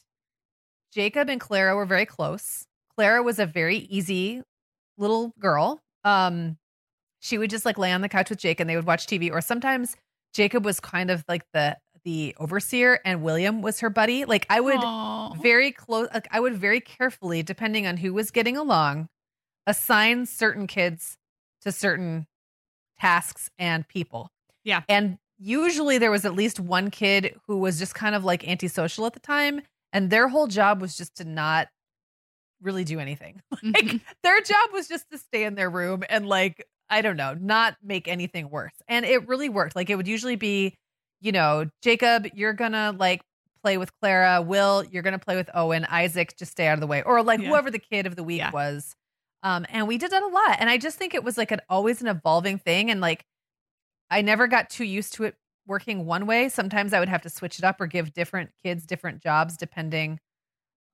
Jacob 0.93 1.29
and 1.29 1.39
Clara 1.39 1.75
were 1.75 1.85
very 1.85 2.05
close. 2.05 2.65
Clara 2.95 3.21
was 3.21 3.39
a 3.39 3.45
very 3.45 3.77
easy 3.77 4.41
little 4.97 5.33
girl. 5.39 5.81
Um 6.03 6.57
she 7.21 7.37
would 7.37 7.49
just 7.49 7.65
like 7.65 7.77
lay 7.77 7.91
on 7.91 8.01
the 8.01 8.09
couch 8.09 8.29
with 8.29 8.39
Jake 8.39 8.59
and 8.59 8.69
they 8.69 8.75
would 8.75 8.87
watch 8.87 9.05
TV 9.05 9.31
or 9.31 9.41
sometimes 9.41 9.95
Jacob 10.33 10.63
was 10.63 10.79
kind 10.79 11.11
of 11.11 11.23
like 11.27 11.43
the 11.53 11.77
the 12.05 12.33
overseer 12.39 12.99
and 13.03 13.21
William 13.23 13.61
was 13.61 13.81
her 13.81 13.89
buddy. 13.89 14.25
Like 14.25 14.45
I 14.49 14.61
would 14.61 14.79
Aww. 14.79 15.41
very 15.41 15.71
close 15.71 16.07
like 16.13 16.27
I 16.31 16.39
would 16.39 16.55
very 16.55 16.79
carefully 16.79 17.43
depending 17.43 17.85
on 17.85 17.97
who 17.97 18.13
was 18.13 18.31
getting 18.31 18.55
along 18.57 19.09
assign 19.67 20.25
certain 20.25 20.65
kids 20.65 21.17
to 21.61 21.71
certain 21.71 22.25
tasks 22.99 23.49
and 23.57 23.87
people. 23.87 24.31
Yeah. 24.63 24.81
And 24.89 25.17
usually 25.39 25.97
there 25.97 26.11
was 26.11 26.25
at 26.25 26.35
least 26.35 26.59
one 26.59 26.91
kid 26.91 27.39
who 27.47 27.57
was 27.57 27.79
just 27.79 27.95
kind 27.95 28.13
of 28.13 28.23
like 28.25 28.47
antisocial 28.47 29.05
at 29.05 29.13
the 29.13 29.19
time. 29.19 29.61
And 29.91 30.09
their 30.09 30.27
whole 30.27 30.47
job 30.47 30.81
was 30.81 30.97
just 30.97 31.15
to 31.15 31.23
not 31.23 31.67
really 32.61 32.83
do 32.83 32.99
anything. 32.99 33.41
like 33.51 33.85
mm-hmm. 33.85 33.97
their 34.21 34.41
job 34.41 34.69
was 34.73 34.87
just 34.87 35.09
to 35.11 35.17
stay 35.17 35.45
in 35.45 35.55
their 35.55 35.69
room 35.69 36.03
and 36.09 36.27
like, 36.27 36.65
I 36.89 37.01
don't 37.01 37.17
know, 37.17 37.35
not 37.39 37.77
make 37.81 38.07
anything 38.07 38.49
worse. 38.49 38.73
And 38.87 39.05
it 39.05 39.27
really 39.27 39.49
worked. 39.49 39.75
Like 39.75 39.89
it 39.89 39.95
would 39.95 40.07
usually 40.07 40.35
be, 40.35 40.75
you 41.21 41.31
know, 41.31 41.69
Jacob, 41.81 42.27
you're 42.33 42.53
gonna 42.53 42.93
like 42.97 43.21
play 43.63 43.77
with 43.77 43.91
Clara. 43.99 44.41
Will, 44.41 44.83
you're 44.91 45.03
gonna 45.03 45.19
play 45.19 45.35
with 45.35 45.49
Owen. 45.53 45.85
Isaac, 45.85 46.35
just 46.37 46.51
stay 46.51 46.67
out 46.67 46.73
of 46.73 46.81
the 46.81 46.87
way. 46.87 47.01
Or 47.03 47.23
like 47.23 47.39
yeah. 47.39 47.49
whoever 47.49 47.71
the 47.71 47.79
kid 47.79 48.05
of 48.05 48.15
the 48.15 48.23
week 48.23 48.39
yeah. 48.39 48.51
was. 48.51 48.95
Um, 49.41 49.65
and 49.69 49.87
we 49.87 49.97
did 49.97 50.11
that 50.11 50.23
a 50.23 50.27
lot. 50.27 50.57
And 50.59 50.69
I 50.69 50.77
just 50.77 50.97
think 50.97 51.13
it 51.13 51.23
was 51.23 51.37
like 51.37 51.51
an 51.51 51.61
always 51.69 52.01
an 52.01 52.07
evolving 52.07 52.57
thing. 52.57 52.91
And 52.91 52.99
like 52.99 53.23
I 54.09 54.21
never 54.21 54.47
got 54.47 54.69
too 54.69 54.85
used 54.85 55.13
to 55.15 55.23
it 55.25 55.35
working 55.67 56.05
one 56.05 56.25
way. 56.25 56.49
Sometimes 56.49 56.93
I 56.93 56.99
would 56.99 57.09
have 57.09 57.21
to 57.23 57.29
switch 57.29 57.59
it 57.59 57.65
up 57.65 57.79
or 57.79 57.87
give 57.87 58.13
different 58.13 58.51
kids 58.63 58.85
different 58.85 59.21
jobs 59.21 59.55
depending 59.55 60.19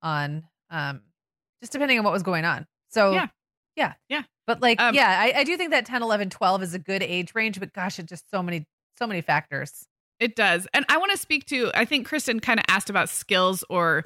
on 0.02 0.44
um 0.70 1.00
just 1.60 1.72
depending 1.72 1.98
on 1.98 2.04
what 2.04 2.12
was 2.12 2.22
going 2.22 2.44
on. 2.44 2.66
So 2.90 3.12
yeah. 3.12 3.28
Yeah. 3.76 3.92
Yeah. 4.08 4.22
But 4.46 4.62
like, 4.62 4.80
um, 4.80 4.94
yeah, 4.94 5.20
I, 5.20 5.40
I 5.40 5.44
do 5.44 5.56
think 5.56 5.70
that 5.70 5.86
10, 5.86 6.02
11, 6.02 6.30
12 6.30 6.62
is 6.62 6.74
a 6.74 6.78
good 6.78 7.02
age 7.02 7.34
range, 7.34 7.60
but 7.60 7.72
gosh, 7.72 7.98
it 7.98 8.06
just 8.06 8.30
so 8.30 8.42
many, 8.42 8.66
so 8.98 9.06
many 9.06 9.20
factors. 9.20 9.86
It 10.18 10.34
does. 10.34 10.66
And 10.72 10.84
I 10.88 10.96
want 10.96 11.12
to 11.12 11.18
speak 11.18 11.46
to, 11.46 11.70
I 11.74 11.84
think 11.84 12.06
Kristen 12.06 12.40
kind 12.40 12.58
of 12.58 12.64
asked 12.68 12.88
about 12.88 13.08
skills 13.10 13.64
or 13.68 14.04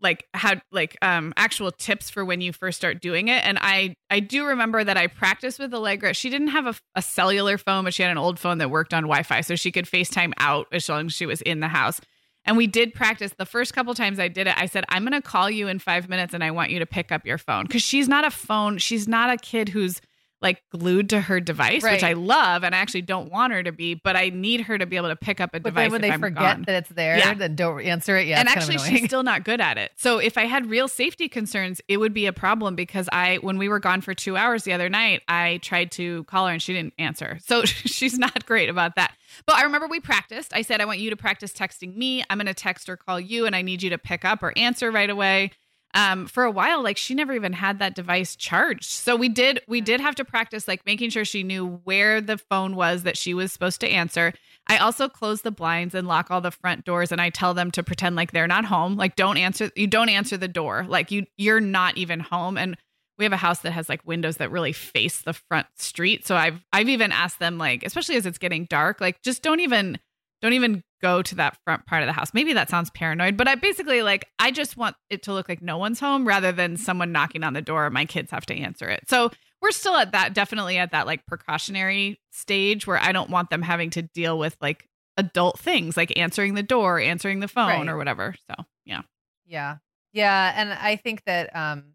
like 0.00 0.26
how 0.34 0.54
like 0.72 0.96
um 1.02 1.32
actual 1.36 1.70
tips 1.70 2.10
for 2.10 2.24
when 2.24 2.40
you 2.40 2.52
first 2.52 2.78
start 2.78 3.00
doing 3.00 3.28
it. 3.28 3.44
And 3.44 3.58
i 3.60 3.94
i 4.10 4.20
do 4.20 4.46
remember 4.46 4.82
that 4.84 4.96
i 4.96 5.06
practiced 5.06 5.58
with 5.58 5.74
allegra. 5.74 6.14
She 6.14 6.30
didn't 6.30 6.48
have 6.48 6.66
a, 6.66 6.74
a 6.94 7.02
cellular 7.02 7.58
phone 7.58 7.84
but 7.84 7.94
she 7.94 8.02
had 8.02 8.10
an 8.12 8.18
old 8.18 8.38
phone 8.38 8.58
that 8.58 8.70
worked 8.70 8.94
on 8.94 9.04
wi-fi 9.04 9.40
so 9.40 9.56
she 9.56 9.72
could 9.72 9.86
facetime 9.86 10.32
out 10.38 10.66
as 10.72 10.88
long 10.88 11.06
as 11.06 11.12
she 11.12 11.26
was 11.26 11.42
in 11.42 11.60
the 11.60 11.68
house. 11.68 12.00
And 12.44 12.56
we 12.56 12.66
did 12.66 12.94
practice. 12.94 13.32
The 13.36 13.44
first 13.46 13.74
couple 13.74 13.94
times 13.94 14.18
i 14.18 14.28
did 14.28 14.46
it 14.46 14.54
i 14.56 14.66
said 14.66 14.84
i'm 14.88 15.04
going 15.04 15.20
to 15.20 15.22
call 15.22 15.50
you 15.50 15.68
in 15.68 15.78
five 15.78 16.08
minutes 16.08 16.34
and 16.34 16.42
i 16.44 16.50
want 16.50 16.70
you 16.70 16.78
to 16.78 16.86
pick 16.86 17.12
up 17.12 17.26
your 17.26 17.38
phone. 17.38 17.64
Because 17.64 17.82
she's 17.82 18.08
not 18.08 18.24
a 18.24 18.30
phone 18.30 18.78
she's 18.78 19.08
not 19.08 19.30
a 19.30 19.36
kid 19.36 19.68
who's 19.68 20.00
like 20.40 20.62
glued 20.70 21.10
to 21.10 21.20
her 21.20 21.40
device, 21.40 21.82
right. 21.82 21.94
which 21.94 22.04
I 22.04 22.12
love, 22.12 22.62
and 22.62 22.74
I 22.74 22.78
actually 22.78 23.02
don't 23.02 23.30
want 23.30 23.52
her 23.52 23.62
to 23.62 23.72
be, 23.72 23.94
but 23.94 24.16
I 24.16 24.30
need 24.30 24.62
her 24.62 24.78
to 24.78 24.86
be 24.86 24.96
able 24.96 25.08
to 25.08 25.16
pick 25.16 25.40
up 25.40 25.50
a 25.50 25.60
but 25.60 25.70
device. 25.70 25.84
Then 25.84 25.92
when 25.92 26.00
they 26.00 26.10
I'm 26.10 26.20
forget 26.20 26.56
gone. 26.56 26.64
that 26.66 26.76
it's 26.76 26.90
there, 26.90 27.18
yeah. 27.18 27.34
then 27.34 27.56
don't 27.56 27.80
answer 27.82 28.16
it. 28.16 28.26
Yeah, 28.26 28.38
and 28.40 28.48
actually, 28.48 28.78
she's 28.78 29.04
still 29.04 29.22
not 29.22 29.44
good 29.44 29.60
at 29.60 29.78
it. 29.78 29.92
So 29.96 30.18
if 30.18 30.38
I 30.38 30.44
had 30.44 30.66
real 30.66 30.86
safety 30.86 31.28
concerns, 31.28 31.80
it 31.88 31.96
would 31.96 32.14
be 32.14 32.26
a 32.26 32.32
problem 32.32 32.76
because 32.76 33.08
I, 33.12 33.36
when 33.36 33.58
we 33.58 33.68
were 33.68 33.80
gone 33.80 34.00
for 34.00 34.14
two 34.14 34.36
hours 34.36 34.64
the 34.64 34.72
other 34.72 34.88
night, 34.88 35.22
I 35.28 35.58
tried 35.62 35.90
to 35.92 36.24
call 36.24 36.46
her 36.46 36.52
and 36.52 36.62
she 36.62 36.72
didn't 36.72 36.94
answer. 36.98 37.38
So 37.44 37.64
she's 37.64 38.18
not 38.18 38.46
great 38.46 38.68
about 38.68 38.94
that. 38.96 39.14
But 39.46 39.56
I 39.56 39.62
remember 39.64 39.88
we 39.88 40.00
practiced. 40.00 40.54
I 40.54 40.62
said, 40.62 40.80
I 40.80 40.84
want 40.84 41.00
you 41.00 41.10
to 41.10 41.16
practice 41.16 41.52
texting 41.52 41.96
me. 41.96 42.22
I'm 42.30 42.38
going 42.38 42.46
to 42.46 42.54
text 42.54 42.88
or 42.88 42.96
call 42.96 43.20
you, 43.20 43.46
and 43.46 43.54
I 43.54 43.62
need 43.62 43.82
you 43.82 43.90
to 43.90 43.98
pick 43.98 44.24
up 44.24 44.42
or 44.42 44.56
answer 44.56 44.90
right 44.90 45.10
away 45.10 45.52
um, 45.94 46.26
for 46.26 46.44
a 46.44 46.50
while, 46.50 46.82
like 46.82 46.96
she 46.96 47.14
never 47.14 47.32
even 47.32 47.52
had 47.52 47.78
that 47.78 47.94
device 47.94 48.36
charged. 48.36 48.84
So 48.84 49.16
we 49.16 49.28
did 49.28 49.60
we 49.66 49.80
did 49.80 50.00
have 50.00 50.14
to 50.16 50.24
practice 50.24 50.68
like 50.68 50.84
making 50.84 51.10
sure 51.10 51.24
she 51.24 51.42
knew 51.42 51.80
where 51.84 52.20
the 52.20 52.38
phone 52.38 52.76
was 52.76 53.04
that 53.04 53.16
she 53.16 53.34
was 53.34 53.52
supposed 53.52 53.80
to 53.80 53.88
answer. 53.88 54.32
I 54.66 54.76
also 54.76 55.08
close 55.08 55.42
the 55.42 55.50
blinds 55.50 55.94
and 55.94 56.06
lock 56.06 56.30
all 56.30 56.42
the 56.42 56.50
front 56.50 56.84
doors 56.84 57.10
and 57.10 57.20
I 57.20 57.30
tell 57.30 57.54
them 57.54 57.70
to 57.70 57.82
pretend 57.82 58.16
like 58.16 58.32
they're 58.32 58.46
not 58.46 58.66
home. 58.66 58.96
Like 58.96 59.16
don't 59.16 59.38
answer 59.38 59.70
you 59.76 59.86
don't 59.86 60.10
answer 60.10 60.36
the 60.36 60.48
door. 60.48 60.84
Like 60.86 61.10
you 61.10 61.24
you're 61.38 61.60
not 61.60 61.96
even 61.96 62.20
home 62.20 62.58
and 62.58 62.76
we 63.16 63.24
have 63.24 63.32
a 63.32 63.38
house 63.38 63.60
that 63.60 63.72
has 63.72 63.88
like 63.88 64.06
windows 64.06 64.36
that 64.36 64.50
really 64.50 64.72
face 64.72 65.22
the 65.22 65.32
front 65.32 65.66
street. 65.76 66.26
So 66.26 66.36
I've 66.36 66.62
I've 66.72 66.90
even 66.90 67.12
asked 67.12 67.38
them 67.38 67.56
like 67.56 67.82
especially 67.82 68.16
as 68.16 68.26
it's 68.26 68.38
getting 68.38 68.66
dark, 68.66 69.00
like 69.00 69.22
just 69.22 69.42
don't 69.42 69.60
even 69.60 69.98
don't 70.42 70.52
even 70.52 70.82
go 71.00 71.22
to 71.22 71.34
that 71.36 71.56
front 71.64 71.86
part 71.86 72.02
of 72.02 72.06
the 72.06 72.12
house. 72.12 72.34
Maybe 72.34 72.52
that 72.52 72.70
sounds 72.70 72.90
paranoid, 72.90 73.36
but 73.36 73.48
I 73.48 73.54
basically 73.54 74.02
like 74.02 74.28
I 74.38 74.50
just 74.50 74.76
want 74.76 74.96
it 75.10 75.22
to 75.24 75.32
look 75.32 75.48
like 75.48 75.62
no 75.62 75.78
one's 75.78 76.00
home 76.00 76.26
rather 76.26 76.52
than 76.52 76.76
someone 76.76 77.12
knocking 77.12 77.44
on 77.44 77.52
the 77.52 77.62
door. 77.62 77.88
My 77.90 78.04
kids 78.04 78.30
have 78.30 78.46
to 78.46 78.56
answer 78.56 78.88
it. 78.88 79.04
So 79.08 79.30
we're 79.60 79.70
still 79.72 79.94
at 79.96 80.12
that 80.12 80.34
definitely 80.34 80.78
at 80.78 80.92
that 80.92 81.06
like 81.06 81.26
precautionary 81.26 82.20
stage 82.30 82.86
where 82.86 82.98
I 82.98 83.12
don't 83.12 83.30
want 83.30 83.50
them 83.50 83.62
having 83.62 83.90
to 83.90 84.02
deal 84.02 84.38
with 84.38 84.56
like 84.60 84.88
adult 85.16 85.58
things 85.58 85.96
like 85.96 86.16
answering 86.16 86.54
the 86.54 86.62
door, 86.62 87.00
answering 87.00 87.40
the 87.40 87.48
phone 87.48 87.86
right. 87.86 87.88
or 87.88 87.96
whatever. 87.96 88.34
So, 88.48 88.64
yeah. 88.84 89.02
Yeah. 89.46 89.76
Yeah, 90.12 90.52
and 90.56 90.72
I 90.72 90.96
think 90.96 91.24
that 91.24 91.54
um 91.54 91.94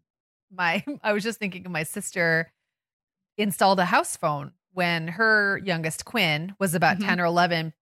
my 0.51 0.83
I 1.03 1.13
was 1.13 1.23
just 1.23 1.39
thinking 1.39 1.65
of 1.65 1.71
my 1.71 1.83
sister 1.83 2.51
installed 3.37 3.79
a 3.79 3.85
house 3.85 4.15
phone 4.15 4.51
when 4.73 5.07
her 5.07 5.59
youngest 5.63 6.05
Quinn 6.05 6.55
was 6.59 6.75
about 6.75 6.97
mm-hmm. 6.97 7.07
10 7.07 7.19
or 7.19 7.25
11 7.25 7.73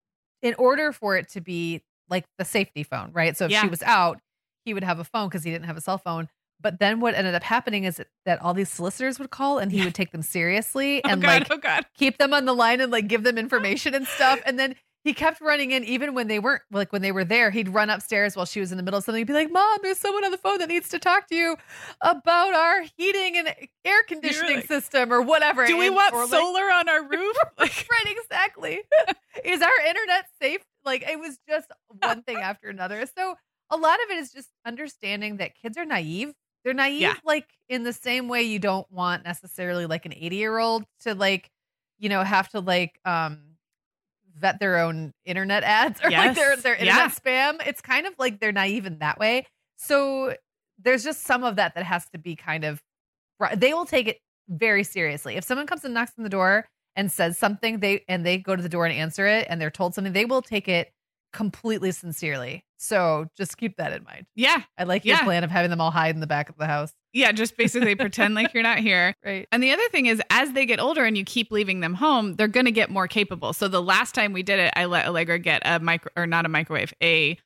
in 0.42 0.56
order 0.56 0.92
for 0.92 1.16
it 1.16 1.30
to 1.30 1.42
be 1.42 1.82
like 2.10 2.26
the 2.38 2.46
safety 2.46 2.84
phone, 2.84 3.12
right? 3.14 3.36
So 3.38 3.46
if 3.46 3.52
yeah. 3.52 3.62
she 3.62 3.68
was 3.68 3.82
out, 3.84 4.20
he 4.66 4.74
would 4.74 4.84
have 4.84 5.00
a 5.00 5.04
phone 5.04 5.30
because 5.30 5.44
he 5.44 5.52
didn't 5.52 5.66
have 5.66 5.78
a 5.78 5.82
cell 5.82 5.98
phone. 5.98 6.28
But 6.60 6.80
then 6.80 7.00
what 7.00 7.16
ended 7.16 7.34
up 7.34 7.42
happening 7.42 7.86
is 7.86 8.00
that 8.26 8.42
all 8.42 8.54
these 8.54 8.70
solicitors 8.70 9.18
would 9.18 9.32
call 9.32 9.58
and 9.58 9.72
he 9.72 9.80
yeah. 9.80 9.86
would 9.86 9.96
take 9.96 10.12
them 10.12 10.22
seriously 10.22 11.02
oh 11.06 11.10
and 11.10 11.22
God, 11.22 11.50
like 11.50 11.66
oh 11.66 11.80
keep 11.98 12.18
them 12.20 12.34
on 12.34 12.46
the 12.46 12.54
line 12.54 12.82
and 12.82 12.92
like 12.92 13.08
give 13.08 13.24
them 13.24 13.38
information 13.38 13.96
and 13.96 14.06
stuff. 14.06 14.40
And 14.46 14.60
then 14.60 14.76
he 15.04 15.14
kept 15.14 15.42
running 15.42 15.72
in 15.72 15.84
even 15.84 16.14
when 16.14 16.28
they 16.28 16.40
weren't 16.40 16.62
like 16.72 16.92
when 16.94 17.02
they 17.02 17.12
were 17.12 17.26
there 17.26 17.52
he'd 17.52 17.70
run 17.70 17.90
upstairs 17.90 18.36
while 18.36 18.46
she 18.46 18.60
was 18.60 18.72
in 18.72 18.78
the 18.78 18.84
middle 18.84 18.98
of 18.98 19.04
something 19.04 19.20
he'd 19.20 19.28
be 19.28 19.34
like 19.34 19.52
mom 19.52 19.80
there's 19.82 19.98
someone 19.98 20.24
on 20.24 20.32
the 20.32 20.38
phone 20.38 20.60
that 20.60 20.70
needs 20.70 20.90
to 20.90 21.00
talk 21.00 21.28
to 21.28 21.36
you 21.36 21.56
about 22.02 22.54
our 22.54 22.84
heating 22.98 23.38
and 23.38 23.54
air 23.86 24.04
conditioning 24.08 24.58
like, 24.58 24.68
system 24.68 25.12
or 25.12 25.22
whatever 25.22 25.66
do 25.66 25.78
we 25.78 25.88
and, 25.88 25.96
want 25.96 26.30
solar 26.30 26.68
like, 26.68 26.74
on 26.74 26.90
our 26.90 27.04
roof? 27.10 27.38
right 27.58 28.12
exactly. 28.32 28.82
Is 29.44 29.62
our 29.62 29.88
internet 29.88 30.26
safe? 30.42 30.62
Like 30.86 31.04
it 31.04 31.20
was 31.20 31.38
just 31.48 31.72
one 32.02 32.24
thing 32.24 32.38
after 32.42 32.70
another. 32.70 33.06
So 33.18 33.36
a 33.70 33.78
lot 33.78 34.00
of 34.04 34.12
it 34.12 34.18
is 34.18 34.32
just 34.32 34.50
understanding 34.66 35.38
that 35.38 35.56
kids 35.56 35.78
are 35.78 35.86
naive. 35.86 36.34
They're 36.64 36.74
naive, 36.74 37.02
yeah. 37.02 37.16
like 37.24 37.48
in 37.70 37.84
the 37.84 37.94
same 37.94 38.28
way 38.28 38.44
you 38.44 38.60
don't 38.60 38.90
want 38.92 39.24
necessarily 39.24 39.88
like 39.88 40.06
an 40.06 40.14
80 40.14 40.36
year 40.36 40.60
old 40.60 40.84
to 41.02 41.16
like, 41.16 41.50
you 41.98 42.10
know, 42.10 42.24
have 42.24 42.50
to 42.50 42.60
like 42.60 43.00
um 43.06 43.40
vet 44.42 44.60
their 44.60 44.78
own 44.78 45.14
internet 45.26 45.64
ads 45.64 46.04
or 46.04 46.10
yes. 46.10 46.28
like 46.28 46.36
their 46.36 46.56
their 46.58 46.74
internet 46.74 47.12
yeah. 47.26 47.54
spam. 47.54 47.68
It's 47.68 47.82
kind 47.82 48.06
of 48.06 48.14
like 48.20 48.40
they're 48.40 48.52
naive 48.52 48.86
in 48.86 49.00
that 49.00 49.20
way. 49.20 49.46
So 49.78 50.36
there's 50.84 51.04
just 51.04 51.24
some 51.24 51.44
of 51.44 51.56
that 51.56 51.76
that 51.76 51.86
has 51.86 52.08
to 52.10 52.18
be 52.18 52.36
kind 52.36 52.66
of 52.66 52.82
they 53.56 53.74
will 53.74 53.86
take 53.86 54.08
it 54.08 54.18
very 54.50 54.84
seriously. 54.84 55.36
If 55.36 55.44
someone 55.44 55.68
comes 55.68 55.84
and 55.84 55.94
knocks 55.94 56.12
on 56.18 56.24
the 56.24 56.30
door 56.30 56.68
and 56.96 57.12
says 57.12 57.38
something, 57.38 57.80
they 57.80 58.04
and 58.08 58.26
they 58.26 58.38
go 58.38 58.56
to 58.56 58.62
the 58.62 58.70
door 58.70 58.86
and 58.86 58.94
answer 58.94 59.26
it 59.26 59.48
and 59.50 59.62
they're 59.62 59.72
told 59.72 59.96
something, 59.96 60.14
they 60.14 60.26
will 60.26 60.42
take 60.42 60.68
it 60.68 60.92
completely 61.34 61.92
sincerely. 61.92 62.64
So 62.82 63.28
just 63.38 63.58
keep 63.58 63.78
that 63.78 63.94
in 63.94 64.04
mind. 64.04 64.26
Yeah. 64.36 64.64
I 64.76 64.86
like 64.86 65.06
your 65.06 65.18
yeah. 65.18 65.24
plan 65.24 65.44
of 65.44 65.52
having 65.52 65.70
them 65.70 65.80
all 65.80 65.92
hide 65.92 66.16
in 66.16 66.20
the 66.20 66.26
back 66.26 66.50
of 66.50 66.58
the 66.58 66.66
house. 66.66 66.92
Yeah, 67.14 67.32
just 67.32 67.56
basically 67.56 67.94
pretend 67.94 68.34
like 68.34 68.56
you're 68.56 68.64
not 68.64 68.80
here. 68.80 69.14
Right. 69.24 69.48
And 69.52 69.62
the 69.62 69.72
other 69.72 69.88
thing 69.92 70.08
is, 70.08 70.20
as 70.32 70.54
they 70.54 70.66
get 70.66 70.80
older 70.80 71.06
and 71.06 71.16
you 71.16 71.24
keep 71.24 71.52
leaving 71.52 71.82
them 71.82 71.94
home, 71.94 72.36
they're 72.36 72.48
going 72.48 72.66
to 72.66 72.72
get 72.72 72.90
more 72.90 73.08
capable. 73.08 73.54
So 73.54 73.68
the 73.68 73.82
last 73.82 74.16
time 74.16 74.34
we 74.34 74.42
did 74.42 74.60
it, 74.60 74.74
I 74.76 74.86
let 74.86 75.06
Allegra 75.06 75.38
get 75.38 75.62
a 75.64 75.80
micro 75.80 76.12
or 76.16 76.26
not 76.26 76.46
a 76.46 76.50
microwave, 76.50 76.92
a 77.04 77.38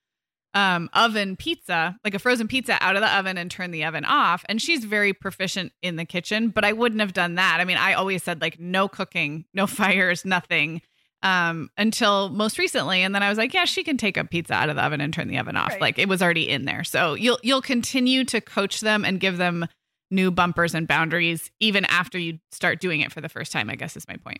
um, 0.53 0.89
oven 0.93 1.35
pizza, 1.35 1.97
like 2.05 2.13
a 2.13 2.19
frozen 2.19 2.47
pizza 2.47 2.77
out 2.81 2.95
of 2.95 3.01
the 3.01 3.13
oven 3.13 3.37
and 3.37 3.51
turn 3.51 3.71
the 3.71 3.83
oven 3.83 4.05
off. 4.05 4.45
And 4.47 4.61
she's 4.61 4.85
very 4.85 5.11
proficient 5.11 5.73
in 5.81 5.97
the 5.97 6.05
kitchen, 6.05 6.47
but 6.47 6.63
I 6.63 6.71
wouldn't 6.71 7.01
have 7.01 7.11
done 7.11 7.35
that. 7.35 7.57
I 7.59 7.65
mean, 7.65 7.77
I 7.77 7.93
always 7.93 8.23
said 8.23 8.39
like 8.39 8.57
no 8.57 8.87
cooking, 8.87 9.43
no 9.53 9.67
fires, 9.67 10.23
nothing 10.23 10.81
um, 11.25 11.71
until 11.75 12.29
most 12.29 12.59
recently. 12.59 13.01
And 13.01 13.15
then 13.15 13.23
I 13.23 13.29
was 13.29 13.37
like, 13.37 13.53
yeah, 13.53 13.65
she 13.65 13.83
can 13.83 13.97
take 13.97 14.15
a 14.15 14.23
pizza 14.23 14.53
out 14.53 14.69
of 14.69 14.75
the 14.75 14.83
oven 14.83 15.01
and 15.01 15.11
turn 15.11 15.27
the 15.27 15.39
oven 15.39 15.57
off. 15.57 15.71
Right. 15.71 15.81
Like 15.81 15.99
it 15.99 16.07
was 16.07 16.21
already 16.21 16.47
in 16.47 16.65
there. 16.65 16.83
So 16.83 17.15
you'll 17.15 17.39
you'll 17.41 17.63
continue 17.63 18.23
to 18.25 18.39
coach 18.39 18.81
them 18.81 19.03
and 19.03 19.19
give 19.19 19.37
them 19.37 19.65
new 20.11 20.29
bumpers 20.29 20.75
and 20.75 20.87
boundaries 20.87 21.51
even 21.59 21.83
after 21.85 22.19
you 22.19 22.37
start 22.51 22.79
doing 22.79 23.01
it 23.01 23.11
for 23.11 23.21
the 23.21 23.27
first 23.27 23.51
time, 23.51 23.71
I 23.71 23.75
guess 23.75 23.97
is 23.97 24.07
my 24.07 24.17
point. 24.17 24.39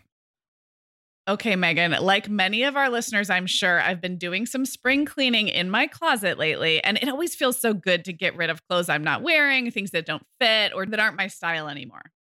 Okay, 1.28 1.56
Megan, 1.56 1.90
like 1.90 2.28
many 2.28 2.62
of 2.62 2.76
our 2.76 2.88
listeners, 2.88 3.30
I'm 3.30 3.48
sure 3.48 3.80
I've 3.80 4.00
been 4.00 4.16
doing 4.16 4.46
some 4.46 4.64
spring 4.64 5.04
cleaning 5.04 5.48
in 5.48 5.68
my 5.68 5.88
closet 5.88 6.38
lately, 6.38 6.82
and 6.84 6.96
it 6.98 7.08
always 7.08 7.34
feels 7.34 7.58
so 7.58 7.74
good 7.74 8.04
to 8.04 8.12
get 8.12 8.36
rid 8.36 8.48
of 8.48 8.64
clothes 8.68 8.88
I'm 8.88 9.02
not 9.02 9.22
wearing, 9.22 9.72
things 9.72 9.90
that 9.90 10.06
don't 10.06 10.22
fit 10.40 10.72
or 10.72 10.86
that 10.86 11.00
aren't 11.00 11.16
my 11.16 11.26
style 11.26 11.66
anymore. 11.68 12.12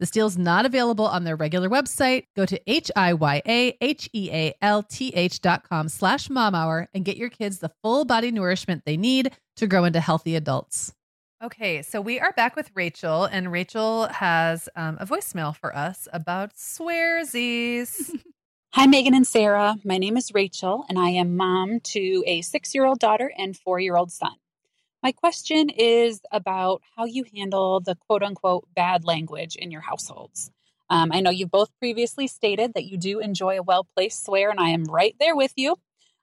This 0.00 0.10
deal 0.10 0.26
is 0.26 0.38
not 0.38 0.64
available 0.64 1.06
on 1.06 1.24
their 1.24 1.36
regular 1.36 1.68
website. 1.68 2.24
Go 2.34 2.46
to 2.46 2.58
H-I-Y-A-H-E-A-L-T-H 2.66 3.40
dot 5.42 5.68
com 5.68 5.90
slash 5.90 6.28
momhour 6.28 6.86
and 6.94 7.04
get 7.04 7.18
your 7.18 7.28
kids 7.28 7.58
the 7.58 7.70
full 7.82 8.06
body 8.06 8.30
nourishment 8.30 8.86
they 8.86 8.96
need 8.96 9.30
to 9.56 9.66
grow 9.66 9.84
into 9.84 10.00
healthy 10.00 10.36
adults. 10.36 10.94
Okay, 11.44 11.82
so 11.82 12.00
we 12.00 12.18
are 12.18 12.32
back 12.32 12.56
with 12.56 12.70
Rachel, 12.74 13.24
and 13.24 13.52
Rachel 13.52 14.08
has 14.08 14.70
um, 14.74 14.96
a 15.00 15.06
voicemail 15.06 15.54
for 15.54 15.76
us 15.76 16.08
about 16.14 16.54
swearsies. 16.54 18.10
Hi, 18.72 18.86
Megan 18.86 19.14
and 19.14 19.26
Sarah. 19.26 19.76
My 19.84 19.98
name 19.98 20.16
is 20.16 20.32
Rachel, 20.32 20.86
and 20.88 20.98
I 20.98 21.10
am 21.10 21.36
mom 21.36 21.80
to 21.80 22.24
a 22.26 22.40
six 22.40 22.74
year 22.74 22.86
old 22.86 23.00
daughter 23.00 23.30
and 23.36 23.54
four 23.54 23.78
year 23.80 23.96
old 23.96 24.12
son. 24.12 24.32
My 25.02 25.12
question 25.12 25.70
is 25.70 26.20
about 26.30 26.82
how 26.94 27.06
you 27.06 27.24
handle 27.34 27.80
the 27.80 27.94
quote 27.94 28.22
unquote 28.22 28.68
bad 28.74 29.04
language 29.04 29.56
in 29.56 29.70
your 29.70 29.80
households. 29.80 30.50
Um, 30.90 31.10
I 31.12 31.20
know 31.20 31.30
you've 31.30 31.50
both 31.50 31.70
previously 31.78 32.26
stated 32.26 32.74
that 32.74 32.84
you 32.84 32.98
do 32.98 33.20
enjoy 33.20 33.58
a 33.58 33.62
well 33.62 33.86
placed 33.96 34.24
swear, 34.24 34.50
and 34.50 34.60
I 34.60 34.70
am 34.70 34.84
right 34.84 35.14
there 35.18 35.34
with 35.36 35.52
you. 35.56 35.76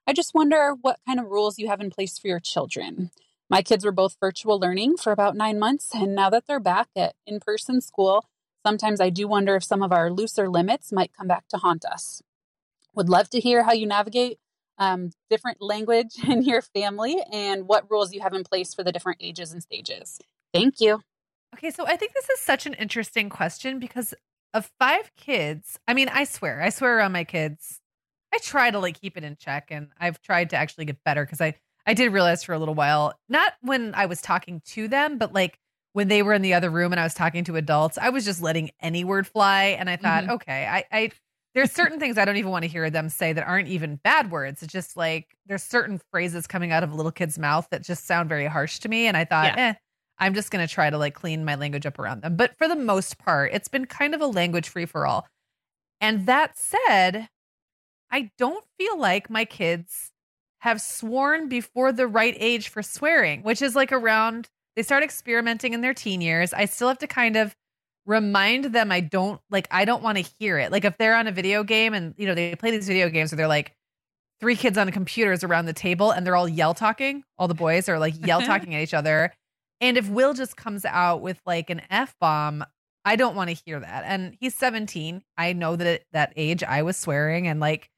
I 0.06 0.12
just 0.12 0.34
wonder 0.34 0.74
what 0.80 1.00
kind 1.06 1.18
of 1.18 1.26
rules 1.26 1.58
you 1.58 1.68
have 1.68 1.80
in 1.80 1.90
place 1.90 2.18
for 2.18 2.28
your 2.28 2.40
children. 2.40 3.10
My 3.50 3.62
kids 3.62 3.84
were 3.84 3.92
both 3.92 4.16
virtual 4.20 4.60
learning 4.60 4.98
for 4.98 5.10
about 5.10 5.34
nine 5.34 5.58
months, 5.58 5.90
and 5.94 6.14
now 6.14 6.30
that 6.30 6.44
they're 6.46 6.60
back 6.60 6.88
at 6.94 7.14
in 7.26 7.40
person 7.40 7.80
school, 7.80 8.26
sometimes 8.64 9.00
I 9.00 9.10
do 9.10 9.26
wonder 9.26 9.56
if 9.56 9.64
some 9.64 9.82
of 9.82 9.92
our 9.92 10.10
looser 10.10 10.48
limits 10.48 10.92
might 10.92 11.16
come 11.16 11.26
back 11.26 11.48
to 11.48 11.56
haunt 11.56 11.84
us. 11.84 12.22
Would 12.94 13.08
love 13.08 13.30
to 13.30 13.40
hear 13.40 13.64
how 13.64 13.72
you 13.72 13.86
navigate 13.86 14.38
um, 14.78 15.10
different 15.30 15.60
language 15.60 16.14
in 16.28 16.42
your 16.42 16.62
family 16.62 17.16
and 17.32 17.66
what 17.66 17.90
rules 17.90 18.12
you 18.12 18.20
have 18.20 18.34
in 18.34 18.44
place 18.44 18.74
for 18.74 18.82
the 18.82 18.92
different 18.92 19.18
ages 19.20 19.52
and 19.52 19.62
stages. 19.62 20.18
Thank 20.52 20.80
you. 20.80 21.00
Okay, 21.54 21.70
so 21.70 21.86
I 21.86 21.96
think 21.96 22.12
this 22.14 22.28
is 22.28 22.40
such 22.40 22.66
an 22.66 22.74
interesting 22.74 23.28
question 23.28 23.78
because 23.78 24.14
of 24.54 24.70
five 24.78 25.10
kids, 25.16 25.78
I 25.86 25.94
mean, 25.94 26.08
I 26.08 26.24
swear, 26.24 26.62
I 26.62 26.70
swear 26.70 26.98
around 26.98 27.12
my 27.12 27.24
kids. 27.24 27.80
I 28.32 28.38
try 28.38 28.70
to 28.70 28.78
like 28.78 29.00
keep 29.00 29.16
it 29.16 29.24
in 29.24 29.36
check 29.36 29.68
and 29.70 29.88
I've 29.98 30.20
tried 30.20 30.50
to 30.50 30.56
actually 30.56 30.84
get 30.84 31.02
better 31.04 31.24
because 31.24 31.40
I 31.40 31.54
I 31.86 31.94
did 31.94 32.12
realize 32.12 32.44
for 32.44 32.52
a 32.52 32.58
little 32.58 32.74
while, 32.74 33.18
not 33.30 33.54
when 33.62 33.94
I 33.94 34.04
was 34.04 34.20
talking 34.20 34.60
to 34.66 34.88
them, 34.88 35.16
but 35.16 35.32
like 35.32 35.58
when 35.94 36.08
they 36.08 36.22
were 36.22 36.34
in 36.34 36.42
the 36.42 36.52
other 36.52 36.68
room 36.68 36.92
and 36.92 37.00
I 37.00 37.02
was 37.02 37.14
talking 37.14 37.44
to 37.44 37.56
adults, 37.56 37.96
I 37.96 38.10
was 38.10 38.26
just 38.26 38.42
letting 38.42 38.70
any 38.80 39.04
word 39.04 39.26
fly. 39.26 39.76
And 39.78 39.88
I 39.88 39.96
thought, 39.96 40.24
mm-hmm. 40.24 40.32
okay, 40.32 40.66
I, 40.66 40.84
I 40.92 41.10
there's 41.58 41.72
certain 41.72 41.98
things 41.98 42.16
I 42.16 42.24
don't 42.24 42.36
even 42.36 42.52
want 42.52 42.62
to 42.62 42.68
hear 42.68 42.88
them 42.88 43.08
say 43.08 43.32
that 43.32 43.44
aren't 43.44 43.66
even 43.66 43.96
bad 43.96 44.30
words. 44.30 44.62
It's 44.62 44.72
just 44.72 44.96
like 44.96 45.34
there's 45.46 45.64
certain 45.64 46.00
phrases 46.12 46.46
coming 46.46 46.70
out 46.70 46.84
of 46.84 46.92
a 46.92 46.94
little 46.94 47.10
kid's 47.10 47.36
mouth 47.36 47.66
that 47.72 47.82
just 47.82 48.06
sound 48.06 48.28
very 48.28 48.46
harsh 48.46 48.78
to 48.78 48.88
me. 48.88 49.08
And 49.08 49.16
I 49.16 49.24
thought, 49.24 49.56
yeah. 49.56 49.70
eh, 49.70 49.74
I'm 50.20 50.34
just 50.34 50.52
gonna 50.52 50.68
try 50.68 50.88
to 50.88 50.96
like 50.96 51.14
clean 51.14 51.44
my 51.44 51.56
language 51.56 51.84
up 51.84 51.98
around 51.98 52.22
them. 52.22 52.36
But 52.36 52.56
for 52.56 52.68
the 52.68 52.76
most 52.76 53.18
part, 53.18 53.52
it's 53.52 53.66
been 53.66 53.86
kind 53.86 54.14
of 54.14 54.20
a 54.20 54.26
language 54.28 54.68
free 54.68 54.86
for 54.86 55.04
all. 55.04 55.26
And 56.00 56.26
that 56.26 56.56
said, 56.56 57.28
I 58.08 58.30
don't 58.38 58.64
feel 58.78 58.96
like 58.96 59.28
my 59.28 59.44
kids 59.44 60.12
have 60.60 60.80
sworn 60.80 61.48
before 61.48 61.90
the 61.90 62.06
right 62.06 62.36
age 62.38 62.68
for 62.68 62.84
swearing, 62.84 63.42
which 63.42 63.62
is 63.62 63.74
like 63.74 63.90
around 63.90 64.48
they 64.76 64.84
start 64.84 65.02
experimenting 65.02 65.74
in 65.74 65.80
their 65.80 65.92
teen 65.92 66.20
years. 66.20 66.52
I 66.52 66.66
still 66.66 66.86
have 66.86 66.98
to 66.98 67.08
kind 67.08 67.34
of 67.34 67.56
remind 68.08 68.64
them 68.64 68.90
I 68.90 69.00
don't 69.00 69.38
like 69.50 69.68
I 69.70 69.84
don't 69.84 70.02
want 70.02 70.16
to 70.16 70.24
hear 70.38 70.58
it. 70.58 70.72
Like 70.72 70.84
if 70.84 70.96
they're 70.96 71.14
on 71.14 71.28
a 71.28 71.32
video 71.32 71.62
game 71.62 71.92
and 71.92 72.14
you 72.16 72.26
know 72.26 72.34
they 72.34 72.56
play 72.56 72.70
these 72.70 72.88
video 72.88 73.10
games 73.10 73.30
where 73.30 73.36
they're 73.36 73.46
like 73.46 73.76
three 74.40 74.56
kids 74.56 74.78
on 74.78 74.90
computers 74.90 75.44
around 75.44 75.66
the 75.66 75.72
table 75.74 76.10
and 76.10 76.26
they're 76.26 76.34
all 76.34 76.48
yell 76.48 76.72
talking. 76.72 77.22
All 77.38 77.48
the 77.48 77.54
boys 77.54 77.88
are 77.88 77.98
like 77.98 78.26
yell 78.26 78.40
talking 78.46 78.74
at 78.74 78.82
each 78.82 78.94
other. 78.94 79.32
And 79.80 79.96
if 79.98 80.08
Will 80.08 80.32
just 80.32 80.56
comes 80.56 80.84
out 80.86 81.20
with 81.20 81.38
like 81.44 81.70
an 81.70 81.82
F 81.90 82.14
bomb, 82.18 82.64
I 83.04 83.14
don't 83.14 83.36
want 83.36 83.50
to 83.50 83.62
hear 83.66 83.78
that. 83.78 84.04
And 84.06 84.36
he's 84.40 84.54
17. 84.54 85.22
I 85.36 85.52
know 85.52 85.76
that 85.76 85.86
at 85.86 86.02
that 86.12 86.32
age 86.34 86.64
I 86.64 86.82
was 86.82 86.96
swearing 86.96 87.46
and 87.46 87.60
like 87.60 87.90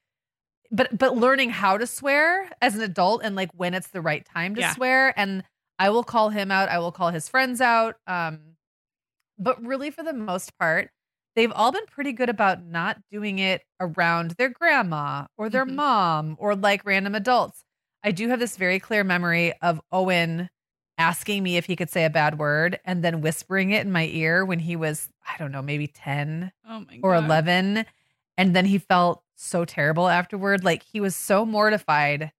but 0.72 0.96
but 0.98 1.16
learning 1.16 1.50
how 1.50 1.78
to 1.78 1.86
swear 1.86 2.50
as 2.61 2.74
an 2.74 2.82
adult 2.82 3.22
and 3.22 3.36
like 3.36 3.50
when 3.54 3.74
it's 3.74 3.88
the 3.88 4.00
right 4.00 4.24
time 4.24 4.56
to 4.56 4.61
yeah. 4.61 4.74
swear 4.74 5.14
and 5.16 5.44
I 5.78 5.90
will 5.90 6.04
call 6.04 6.30
him 6.30 6.50
out, 6.50 6.68
I 6.68 6.80
will 6.80 6.92
call 6.92 7.11
his 7.11 7.28
friends 7.28 7.61
out. 7.61 7.94
Um 8.08 8.49
but 9.41 9.61
really 9.64 9.91
for 9.91 10.05
the 10.05 10.12
most 10.12 10.57
part, 10.59 10.91
they've 11.34 11.53
all 11.53 11.72
been 11.72 11.86
pretty 11.86 12.12
good 12.12 12.28
about 12.28 12.64
not 12.64 12.99
doing 13.11 13.38
it 13.38 13.62
around 13.80 14.32
their 14.32 14.51
grandma 14.51 15.26
or 15.36 15.49
their 15.49 15.66
mm-hmm. 15.66 15.76
mom 15.76 16.36
or 16.38 16.55
like 16.55 16.84
random 16.84 17.14
adults. 17.14 17.64
I 18.05 18.12
do 18.12 18.28
have 18.28 18.38
this 18.38 18.57
very 18.57 18.78
clear 18.78 19.03
memory 19.03 19.53
of 19.62 19.80
Owen 19.91 20.49
asking 20.99 21.43
me 21.43 21.57
if 21.57 21.64
he 21.64 21.76
could 21.76 21.91
say 21.91 22.05
a 22.05 22.11
bad 22.11 22.38
word 22.38 22.78
and 22.84 23.03
then 23.03 23.22
whispering 23.22 23.70
it 23.70 23.84
in 23.86 23.93
my 23.93 24.07
ear 24.07 24.45
when 24.45 24.59
he 24.59 24.76
was, 24.76 25.09
I 25.26 25.36
don't 25.38 25.53
know, 25.53 25.62
maybe 25.62 25.86
10 25.86 26.53
oh 26.68 26.84
or 27.03 27.14
11. 27.14 27.86
And 28.36 28.57
then 28.57 28.66
he 28.66 28.78
felt 28.78 29.22
so 29.34 29.64
terrible 29.64 30.09
afterward. 30.09 30.62
Like 30.62 30.82
he 30.82 31.01
was 31.01 31.16
so 31.16 31.47
mortified 31.47 32.32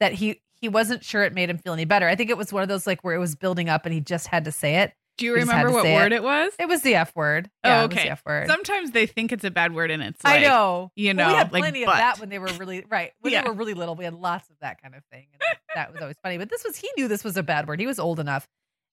that 0.00 0.12
he 0.12 0.40
he 0.60 0.68
wasn't 0.68 1.02
sure 1.02 1.24
it 1.24 1.34
made 1.34 1.50
him 1.50 1.58
feel 1.58 1.72
any 1.72 1.84
better. 1.84 2.06
I 2.06 2.14
think 2.14 2.30
it 2.30 2.36
was 2.36 2.52
one 2.52 2.62
of 2.62 2.68
those 2.68 2.86
like 2.86 3.02
where 3.02 3.16
it 3.16 3.18
was 3.18 3.34
building 3.34 3.68
up 3.68 3.84
and 3.84 3.92
he 3.92 4.00
just 4.00 4.28
had 4.28 4.44
to 4.44 4.52
say 4.52 4.76
it. 4.76 4.92
Do 5.18 5.26
you 5.26 5.34
remember 5.34 5.70
what 5.70 5.84
word 5.84 6.12
it. 6.12 6.16
it. 6.16 6.22
was? 6.22 6.52
It 6.58 6.68
was 6.68 6.82
the 6.82 6.94
F 6.94 7.14
word. 7.14 7.50
Oh, 7.62 7.68
yeah, 7.68 7.80
oh, 7.80 7.84
okay. 7.84 8.08
F 8.08 8.22
word. 8.26 8.46
Sometimes 8.46 8.92
they 8.92 9.06
think 9.06 9.32
it's 9.32 9.44
a 9.44 9.50
bad 9.50 9.74
word 9.74 9.90
and 9.90 10.02
it's 10.02 10.22
like, 10.24 10.40
I 10.40 10.42
know. 10.42 10.90
You 10.96 11.14
know, 11.14 11.26
well, 11.26 11.32
we 11.32 11.38
had 11.38 11.52
like 11.52 11.62
plenty 11.62 11.84
but. 11.84 11.92
of 11.92 11.98
that 11.98 12.20
when 12.20 12.28
they 12.28 12.38
were 12.38 12.52
really 12.58 12.84
right. 12.88 13.12
When 13.20 13.32
yeah. 13.32 13.42
they 13.42 13.48
were 13.48 13.54
really 13.54 13.74
little, 13.74 13.94
we 13.94 14.04
had 14.04 14.14
lots 14.14 14.48
of 14.50 14.56
that 14.60 14.80
kind 14.80 14.94
of 14.94 15.02
thing. 15.12 15.26
And 15.32 15.58
that 15.74 15.92
was 15.92 16.00
always 16.00 16.16
funny. 16.22 16.38
But 16.38 16.50
this 16.50 16.64
was 16.64 16.76
he 16.76 16.88
knew 16.96 17.08
this 17.08 17.24
was 17.24 17.36
a 17.36 17.42
bad 17.42 17.68
word. 17.68 17.80
He 17.80 17.86
was 17.86 17.98
old 17.98 18.20
enough. 18.20 18.48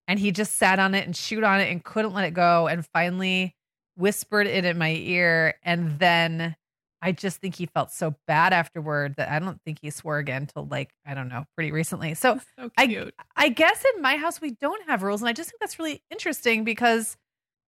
And 0.07 0.19
he 0.19 0.31
just 0.31 0.55
sat 0.55 0.79
on 0.79 0.95
it 0.95 1.05
and 1.05 1.13
chewed 1.13 1.43
on 1.43 1.59
it 1.59 1.71
and 1.71 1.83
couldn't 1.83 2.13
let 2.13 2.25
it 2.25 2.33
go. 2.33 2.67
And 2.67 2.85
finally 2.85 3.55
whispered 3.95 4.47
it 4.47 4.65
in 4.65 4.77
my 4.77 4.91
ear. 4.91 5.55
And 5.63 5.99
then 5.99 6.55
I 7.01 7.11
just 7.11 7.37
think 7.37 7.55
he 7.55 7.65
felt 7.65 7.91
so 7.91 8.15
bad 8.27 8.51
afterward 8.51 9.15
that 9.17 9.29
I 9.29 9.39
don't 9.39 9.61
think 9.63 9.79
he 9.81 9.89
swore 9.89 10.17
again 10.17 10.47
till 10.47 10.65
like 10.65 10.89
I 11.05 11.13
don't 11.13 11.29
know, 11.29 11.45
pretty 11.55 11.71
recently. 11.71 12.13
So, 12.13 12.39
so 12.57 12.69
I 12.77 13.11
I 13.35 13.49
guess 13.49 13.85
in 13.95 14.01
my 14.01 14.17
house 14.17 14.41
we 14.41 14.51
don't 14.51 14.87
have 14.87 15.03
rules, 15.03 15.21
and 15.21 15.29
I 15.29 15.33
just 15.33 15.49
think 15.49 15.59
that's 15.59 15.79
really 15.79 16.03
interesting 16.11 16.63
because 16.63 17.17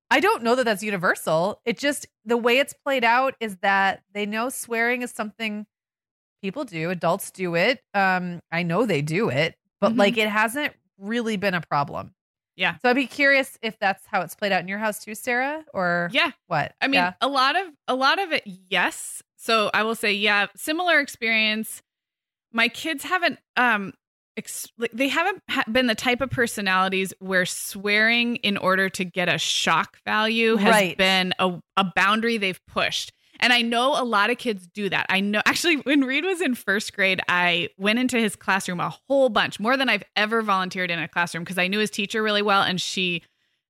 I 0.09 0.19
don't 0.19 0.43
know 0.43 0.55
that 0.55 0.65
that's 0.65 0.83
universal. 0.83 1.61
It 1.65 1.77
just 1.77 2.07
the 2.25 2.37
way 2.37 2.59
it's 2.59 2.73
played 2.73 3.05
out 3.05 3.35
is 3.39 3.57
that 3.61 4.03
they 4.13 4.25
know 4.25 4.49
swearing 4.49 5.01
is 5.01 5.11
something 5.11 5.65
people 6.41 6.65
do, 6.65 6.89
adults 6.89 7.31
do 7.31 7.55
it. 7.55 7.81
Um, 7.93 8.41
I 8.51 8.63
know 8.63 8.85
they 8.85 9.01
do 9.01 9.29
it, 9.29 9.55
but 9.79 9.91
mm-hmm. 9.91 9.99
like 9.99 10.17
it 10.17 10.27
hasn't 10.27 10.73
really 10.97 11.37
been 11.37 11.53
a 11.53 11.61
problem. 11.61 12.13
Yeah. 12.55 12.75
So 12.81 12.89
I'd 12.89 12.95
be 12.95 13.07
curious 13.07 13.57
if 13.61 13.79
that's 13.79 14.05
how 14.05 14.21
it's 14.21 14.35
played 14.35 14.51
out 14.51 14.61
in 14.61 14.67
your 14.67 14.77
house 14.77 15.03
too, 15.03 15.15
Sarah, 15.15 15.63
or 15.73 16.09
yeah, 16.11 16.31
what? 16.47 16.73
I 16.81 16.87
mean, 16.87 16.95
yeah. 16.95 17.13
a 17.21 17.27
lot 17.27 17.55
of 17.55 17.67
a 17.87 17.95
lot 17.95 18.19
of 18.19 18.31
it, 18.31 18.43
yes. 18.45 19.23
So 19.37 19.71
I 19.73 19.83
will 19.83 19.95
say, 19.95 20.13
yeah, 20.13 20.47
similar 20.55 20.99
experience. 20.99 21.81
My 22.51 22.67
kids 22.67 23.03
haven't 23.03 23.39
um 23.55 23.93
ex- 24.37 24.67
they 24.93 25.07
haven't 25.07 25.41
ha- 25.49 25.63
been 25.71 25.87
the 25.87 25.95
type 25.95 26.21
of 26.21 26.29
personalities 26.29 27.13
where 27.19 27.45
swearing 27.45 28.37
in 28.37 28.57
order 28.57 28.89
to 28.89 29.05
get 29.05 29.29
a 29.29 29.37
shock 29.37 29.97
value 30.05 30.55
has 30.57 30.71
right. 30.71 30.97
been 30.97 31.33
a, 31.39 31.59
a 31.77 31.85
boundary 31.95 32.37
they've 32.37 32.63
pushed. 32.65 33.11
And 33.41 33.51
I 33.51 33.61
know 33.61 33.99
a 33.99 34.03
lot 34.03 34.29
of 34.29 34.37
kids 34.37 34.67
do 34.67 34.89
that. 34.89 35.07
I 35.09 35.19
know 35.19 35.41
actually 35.45 35.77
when 35.77 36.01
Reed 36.01 36.23
was 36.23 36.41
in 36.41 36.53
first 36.55 36.93
grade, 36.95 37.21
I 37.27 37.69
went 37.77 37.97
into 37.97 38.17
his 38.17 38.35
classroom 38.35 38.79
a 38.79 38.95
whole 39.07 39.29
bunch, 39.29 39.59
more 39.59 39.77
than 39.77 39.89
I've 39.89 40.03
ever 40.15 40.41
volunteered 40.41 40.91
in 40.91 40.99
a 40.99 41.07
classroom 41.07 41.43
because 41.43 41.57
I 41.57 41.67
knew 41.67 41.79
his 41.79 41.89
teacher 41.89 42.21
really 42.21 42.43
well 42.43 42.61
and 42.61 42.79
she 42.79 43.23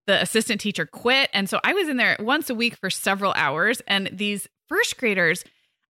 the 0.08 0.22
assistant 0.22 0.60
teacher 0.60 0.86
quit. 0.86 1.30
And 1.34 1.50
so 1.50 1.60
I 1.64 1.74
was 1.74 1.88
in 1.88 1.98
there 1.98 2.18
once 2.20 2.50
a 2.50 2.56
week 2.56 2.76
for 2.76 2.90
several 2.90 3.34
hours 3.34 3.82
and 3.88 4.10
these 4.12 4.48
first 4.68 4.98
graders, 4.98 5.46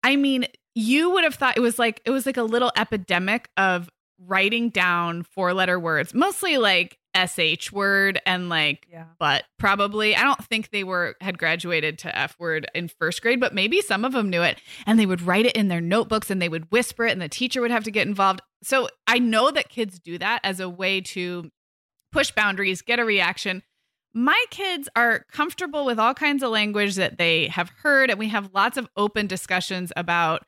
I 0.03 0.15
mean, 0.15 0.45
you 0.75 1.11
would 1.11 1.23
have 1.23 1.35
thought 1.35 1.57
it 1.57 1.61
was 1.61 1.79
like 1.79 2.01
it 2.05 2.11
was 2.11 2.25
like 2.25 2.37
a 2.37 2.43
little 2.43 2.71
epidemic 2.75 3.49
of 3.55 3.89
writing 4.19 4.69
down 4.69 5.23
four 5.23 5.53
letter 5.53 5.79
words, 5.79 6.13
mostly 6.13 6.57
like 6.57 6.98
sh 7.15 7.71
word 7.71 8.21
and 8.25 8.49
like 8.49 8.87
yeah. 8.91 9.05
but 9.19 9.45
probably. 9.57 10.15
I 10.15 10.23
don't 10.23 10.43
think 10.43 10.69
they 10.69 10.83
were 10.83 11.15
had 11.21 11.37
graduated 11.37 11.97
to 11.99 12.17
f 12.17 12.35
word 12.39 12.69
in 12.73 12.87
first 12.87 13.21
grade 13.21 13.39
but 13.39 13.53
maybe 13.53 13.81
some 13.81 14.05
of 14.05 14.13
them 14.13 14.29
knew 14.29 14.41
it 14.41 14.61
and 14.85 14.99
they 14.99 15.05
would 15.05 15.21
write 15.21 15.45
it 15.45 15.55
in 15.55 15.67
their 15.67 15.81
notebooks 15.81 16.29
and 16.29 16.41
they 16.41 16.49
would 16.49 16.71
whisper 16.71 17.05
it 17.05 17.11
and 17.11 17.21
the 17.21 17.29
teacher 17.29 17.61
would 17.61 17.71
have 17.71 17.83
to 17.83 17.91
get 17.91 18.07
involved. 18.07 18.41
So 18.63 18.89
i 19.07 19.19
know 19.19 19.51
that 19.51 19.69
kids 19.69 19.99
do 19.99 20.17
that 20.17 20.41
as 20.43 20.59
a 20.59 20.69
way 20.69 21.01
to 21.01 21.49
push 22.11 22.31
boundaries 22.31 22.81
get 22.81 22.99
a 22.99 23.05
reaction. 23.05 23.63
My 24.13 24.43
kids 24.49 24.89
are 24.95 25.25
comfortable 25.31 25.85
with 25.85 25.99
all 25.99 26.15
kinds 26.15 26.41
of 26.41 26.49
language 26.49 26.95
that 26.95 27.17
they 27.17 27.47
have 27.47 27.69
heard 27.83 28.09
and 28.09 28.17
we 28.17 28.29
have 28.29 28.51
lots 28.53 28.77
of 28.77 28.89
open 28.97 29.27
discussions 29.27 29.93
about 29.95 30.43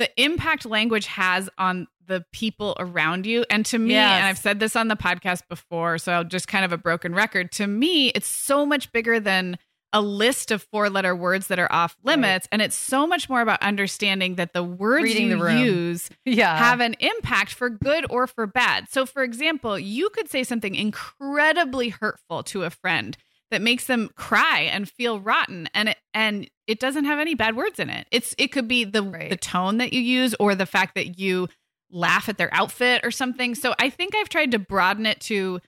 the 0.00 0.10
impact 0.20 0.64
language 0.64 1.06
has 1.06 1.48
on 1.58 1.86
the 2.06 2.24
people 2.32 2.76
around 2.78 3.26
you. 3.26 3.44
And 3.50 3.64
to 3.66 3.78
me, 3.78 3.94
yes. 3.94 4.16
and 4.16 4.26
I've 4.26 4.38
said 4.38 4.60
this 4.60 4.76
on 4.76 4.88
the 4.88 4.96
podcast 4.96 5.42
before, 5.48 5.98
so 5.98 6.24
just 6.24 6.48
kind 6.48 6.64
of 6.64 6.72
a 6.72 6.78
broken 6.78 7.14
record. 7.14 7.52
To 7.52 7.66
me, 7.66 8.08
it's 8.08 8.28
so 8.28 8.66
much 8.66 8.92
bigger 8.92 9.20
than 9.20 9.58
a 9.92 10.00
list 10.00 10.50
of 10.50 10.62
four 10.62 10.88
letter 10.88 11.16
words 11.16 11.48
that 11.48 11.58
are 11.58 11.70
off 11.72 11.96
limits. 12.04 12.44
Right. 12.44 12.48
And 12.52 12.62
it's 12.62 12.76
so 12.76 13.06
much 13.06 13.28
more 13.28 13.40
about 13.40 13.60
understanding 13.62 14.36
that 14.36 14.52
the 14.52 14.62
words 14.62 15.04
Reading 15.04 15.30
you 15.30 15.42
the 15.42 15.60
use 15.60 16.10
yeah. 16.24 16.56
have 16.56 16.80
an 16.80 16.94
impact 17.00 17.52
for 17.52 17.68
good 17.68 18.06
or 18.10 18.26
for 18.26 18.46
bad. 18.46 18.88
So, 18.90 19.04
for 19.06 19.22
example, 19.22 19.78
you 19.78 20.10
could 20.10 20.28
say 20.28 20.44
something 20.44 20.74
incredibly 20.74 21.88
hurtful 21.88 22.42
to 22.44 22.64
a 22.64 22.70
friend 22.70 23.16
that 23.50 23.62
makes 23.62 23.86
them 23.86 24.10
cry 24.14 24.68
and 24.72 24.88
feel 24.88 25.18
rotten 25.18 25.68
and 25.74 25.88
it 25.88 25.96
and 26.14 26.48
it 26.66 26.78
doesn't 26.78 27.04
have 27.04 27.18
any 27.18 27.34
bad 27.34 27.56
words 27.56 27.80
in 27.80 27.90
it. 27.90 28.06
It's 28.12 28.34
it 28.38 28.52
could 28.52 28.68
be 28.68 28.84
the 28.84 29.02
right. 29.02 29.28
the 29.28 29.36
tone 29.36 29.78
that 29.78 29.92
you 29.92 30.00
use 30.00 30.34
or 30.38 30.54
the 30.54 30.66
fact 30.66 30.94
that 30.94 31.18
you 31.18 31.48
laugh 31.90 32.28
at 32.28 32.38
their 32.38 32.52
outfit 32.52 33.00
or 33.04 33.10
something. 33.10 33.54
So 33.54 33.74
I 33.78 33.90
think 33.90 34.14
I've 34.14 34.28
tried 34.28 34.52
to 34.52 34.58
broaden 34.58 35.06
it 35.06 35.20
to 35.22 35.60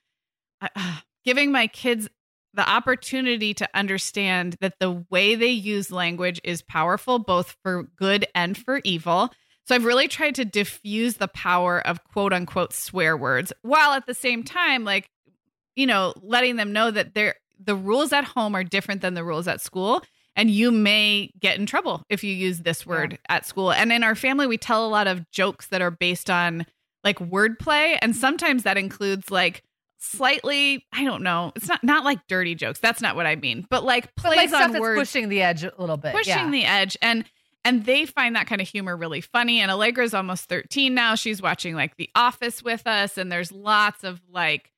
uh, 0.60 0.98
giving 1.24 1.52
my 1.52 1.66
kids 1.66 2.08
the 2.54 2.68
opportunity 2.68 3.54
to 3.54 3.68
understand 3.74 4.56
that 4.60 4.78
the 4.78 5.04
way 5.10 5.34
they 5.34 5.46
use 5.48 5.90
language 5.90 6.40
is 6.44 6.62
powerful, 6.62 7.18
both 7.18 7.56
for 7.62 7.84
good 7.96 8.26
and 8.34 8.56
for 8.56 8.80
evil. 8.84 9.30
So 9.64 9.74
I've 9.74 9.84
really 9.84 10.08
tried 10.08 10.34
to 10.36 10.44
diffuse 10.44 11.14
the 11.14 11.28
power 11.28 11.80
of 11.86 12.04
quote 12.04 12.32
unquote 12.32 12.72
swear 12.72 13.16
words 13.16 13.52
while 13.62 13.92
at 13.92 14.06
the 14.06 14.14
same 14.14 14.42
time, 14.42 14.84
like, 14.84 15.08
you 15.76 15.86
know, 15.86 16.12
letting 16.20 16.56
them 16.56 16.72
know 16.72 16.90
that 16.90 17.14
they're 17.14 17.36
the 17.64 17.76
rules 17.76 18.12
at 18.12 18.24
home 18.24 18.54
are 18.54 18.64
different 18.64 19.02
than 19.02 19.14
the 19.14 19.24
rules 19.24 19.46
at 19.46 19.60
school. 19.60 20.02
And 20.34 20.50
you 20.50 20.70
may 20.70 21.30
get 21.38 21.58
in 21.58 21.66
trouble 21.66 22.02
if 22.08 22.24
you 22.24 22.32
use 22.32 22.60
this 22.60 22.86
word 22.86 23.12
yeah. 23.12 23.36
at 23.36 23.46
school. 23.46 23.70
And 23.70 23.92
in 23.92 24.02
our 24.02 24.14
family, 24.14 24.46
we 24.46 24.56
tell 24.56 24.86
a 24.86 24.88
lot 24.88 25.06
of 25.06 25.30
jokes 25.30 25.66
that 25.68 25.82
are 25.82 25.90
based 25.90 26.30
on 26.30 26.66
like 27.04 27.18
wordplay. 27.18 27.98
And 28.00 28.16
sometimes 28.16 28.62
that 28.62 28.78
includes 28.78 29.30
like 29.30 29.62
slightly 30.04 30.84
i 30.92 31.04
don't 31.04 31.22
know 31.22 31.52
it's 31.54 31.68
not 31.68 31.82
not 31.84 32.02
like 32.02 32.18
dirty 32.26 32.56
jokes 32.56 32.80
that's 32.80 33.00
not 33.00 33.14
what 33.14 33.24
i 33.24 33.36
mean 33.36 33.64
but 33.70 33.84
like 33.84 34.12
plays 34.16 34.50
but 34.50 34.60
like 34.60 34.74
on 34.74 34.80
words 34.80 34.98
pushing 34.98 35.28
the 35.28 35.40
edge 35.40 35.62
a 35.62 35.72
little 35.78 35.96
bit 35.96 36.12
pushing 36.12 36.32
yeah. 36.32 36.50
the 36.50 36.64
edge 36.64 36.98
and 37.00 37.24
and 37.64 37.84
they 37.84 38.04
find 38.04 38.34
that 38.34 38.48
kind 38.48 38.60
of 38.60 38.66
humor 38.66 38.96
really 38.96 39.20
funny 39.20 39.60
and 39.60 39.70
allegra's 39.70 40.12
almost 40.12 40.48
13 40.48 40.92
now 40.92 41.14
she's 41.14 41.40
watching 41.40 41.76
like 41.76 41.96
the 41.98 42.10
office 42.16 42.64
with 42.64 42.84
us 42.88 43.16
and 43.16 43.30
there's 43.30 43.52
lots 43.52 44.02
of 44.02 44.20
like 44.28 44.71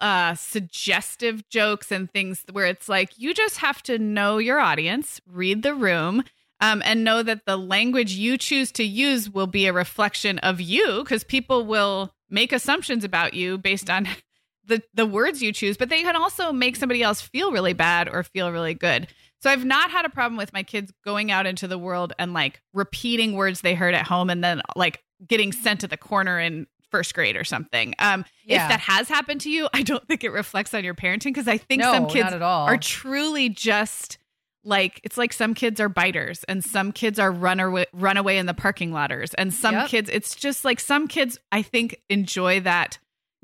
uh 0.00 0.34
suggestive 0.34 1.48
jokes 1.48 1.90
and 1.92 2.10
things 2.10 2.44
where 2.52 2.66
it's 2.66 2.88
like 2.88 3.18
you 3.18 3.34
just 3.34 3.58
have 3.58 3.82
to 3.82 3.98
know 3.98 4.38
your 4.38 4.58
audience 4.58 5.20
read 5.26 5.62
the 5.62 5.74
room 5.74 6.24
um, 6.60 6.82
and 6.84 7.04
know 7.04 7.22
that 7.22 7.46
the 7.46 7.56
language 7.56 8.12
you 8.12 8.36
choose 8.36 8.70
to 8.72 8.84
use 8.84 9.30
will 9.30 9.46
be 9.46 9.66
a 9.66 9.72
reflection 9.72 10.38
of 10.40 10.60
you 10.60 11.02
because 11.02 11.24
people 11.24 11.64
will 11.64 12.14
make 12.28 12.52
assumptions 12.52 13.02
about 13.02 13.34
you 13.34 13.58
based 13.58 13.88
on 13.90 14.06
the 14.66 14.82
the 14.94 15.06
words 15.06 15.42
you 15.42 15.52
choose, 15.52 15.76
but 15.76 15.88
they 15.88 16.02
can 16.02 16.16
also 16.16 16.52
make 16.52 16.76
somebody 16.76 17.02
else 17.02 17.20
feel 17.20 17.50
really 17.50 17.72
bad 17.72 18.08
or 18.08 18.22
feel 18.22 18.52
really 18.52 18.74
good. 18.74 19.08
So 19.42 19.50
I've 19.50 19.64
not 19.64 19.90
had 19.90 20.04
a 20.04 20.10
problem 20.10 20.36
with 20.36 20.52
my 20.52 20.62
kids 20.62 20.92
going 21.02 21.30
out 21.30 21.46
into 21.46 21.66
the 21.66 21.78
world 21.78 22.12
and 22.18 22.34
like 22.34 22.60
repeating 22.74 23.32
words 23.32 23.62
they 23.62 23.74
heard 23.74 23.94
at 23.94 24.06
home 24.06 24.28
and 24.28 24.44
then 24.44 24.60
like 24.76 25.02
getting 25.26 25.50
sent 25.50 25.80
to 25.80 25.88
the 25.88 25.96
corner 25.96 26.38
in 26.38 26.66
first 26.90 27.14
grade 27.14 27.36
or 27.36 27.44
something. 27.44 27.94
Um, 27.98 28.24
yeah. 28.44 28.64
If 28.64 28.70
that 28.70 28.80
has 28.80 29.08
happened 29.08 29.42
to 29.42 29.50
you, 29.50 29.68
I 29.72 29.82
don't 29.82 30.06
think 30.06 30.24
it 30.24 30.30
reflects 30.30 30.74
on 30.74 30.84
your 30.84 30.94
parenting 30.94 31.24
because 31.24 31.48
I 31.48 31.58
think 31.58 31.82
no, 31.82 31.92
some 31.92 32.08
kids 32.08 32.32
are 32.32 32.76
truly 32.78 33.48
just 33.48 34.18
like 34.64 35.00
it's 35.04 35.16
like 35.16 35.32
some 35.32 35.54
kids 35.54 35.80
are 35.80 35.88
biters 35.88 36.44
and 36.44 36.62
some 36.62 36.92
kids 36.92 37.18
are 37.18 37.32
runaway 37.32 37.86
runaway 37.92 38.36
in 38.36 38.46
the 38.46 38.54
parking 38.54 38.92
lotters 38.92 39.32
and 39.34 39.54
some 39.54 39.74
yep. 39.74 39.88
kids 39.88 40.10
it's 40.10 40.34
just 40.34 40.64
like 40.64 40.78
some 40.78 41.08
kids 41.08 41.38
I 41.50 41.62
think 41.62 41.96
enjoy 42.10 42.60
that 42.60 42.98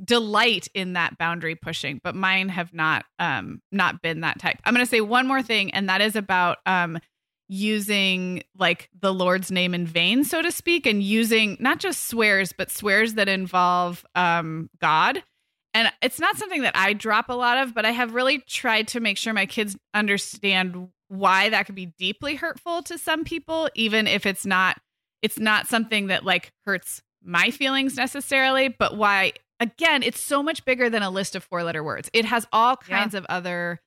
delight 0.04 0.68
in 0.74 0.92
that 0.92 1.16
boundary 1.16 1.54
pushing 1.54 2.00
but 2.04 2.14
mine 2.14 2.50
have 2.50 2.74
not 2.74 3.06
um 3.18 3.62
not 3.72 4.02
been 4.02 4.20
that 4.20 4.38
type 4.38 4.58
i'm 4.66 4.74
going 4.74 4.84
to 4.84 4.90
say 4.90 5.00
one 5.00 5.26
more 5.26 5.40
thing 5.40 5.72
and 5.72 5.88
that 5.88 6.02
is 6.02 6.14
about 6.16 6.58
um 6.66 6.98
using 7.48 8.42
like 8.58 8.88
the 9.00 9.12
lord's 9.12 9.50
name 9.50 9.74
in 9.74 9.86
vain 9.86 10.24
so 10.24 10.42
to 10.42 10.50
speak 10.50 10.86
and 10.86 11.02
using 11.02 11.56
not 11.60 11.78
just 11.78 12.08
swears 12.08 12.52
but 12.52 12.70
swears 12.70 13.14
that 13.14 13.28
involve 13.28 14.04
um 14.14 14.68
god 14.80 15.22
and 15.74 15.90
it's 16.02 16.18
not 16.18 16.36
something 16.36 16.62
that 16.62 16.76
i 16.76 16.92
drop 16.92 17.28
a 17.28 17.34
lot 17.34 17.58
of 17.58 17.74
but 17.74 17.84
i 17.86 17.90
have 17.92 18.14
really 18.14 18.38
tried 18.48 18.88
to 18.88 18.98
make 18.98 19.16
sure 19.16 19.32
my 19.32 19.46
kids 19.46 19.76
understand 19.94 20.88
why 21.08 21.48
that 21.48 21.66
could 21.66 21.76
be 21.76 21.92
deeply 21.98 22.34
hurtful 22.34 22.82
to 22.82 22.98
some 22.98 23.22
people 23.22 23.68
even 23.74 24.08
if 24.08 24.26
it's 24.26 24.44
not 24.44 24.76
it's 25.22 25.38
not 25.38 25.68
something 25.68 26.08
that 26.08 26.24
like 26.24 26.52
hurts 26.64 27.00
my 27.22 27.50
feelings 27.50 27.96
necessarily 27.96 28.68
but 28.68 28.96
why 28.96 29.32
again, 29.60 30.02
it's 30.02 30.20
so 30.20 30.42
much 30.42 30.64
bigger 30.64 30.90
than 30.90 31.02
a 31.02 31.10
list 31.10 31.34
of 31.34 31.44
four 31.44 31.62
letter 31.62 31.82
words. 31.82 32.10
It 32.12 32.24
has 32.24 32.46
all 32.52 32.76
kinds 32.76 33.14
yeah. 33.14 33.20
of 33.20 33.26
other 33.28 33.80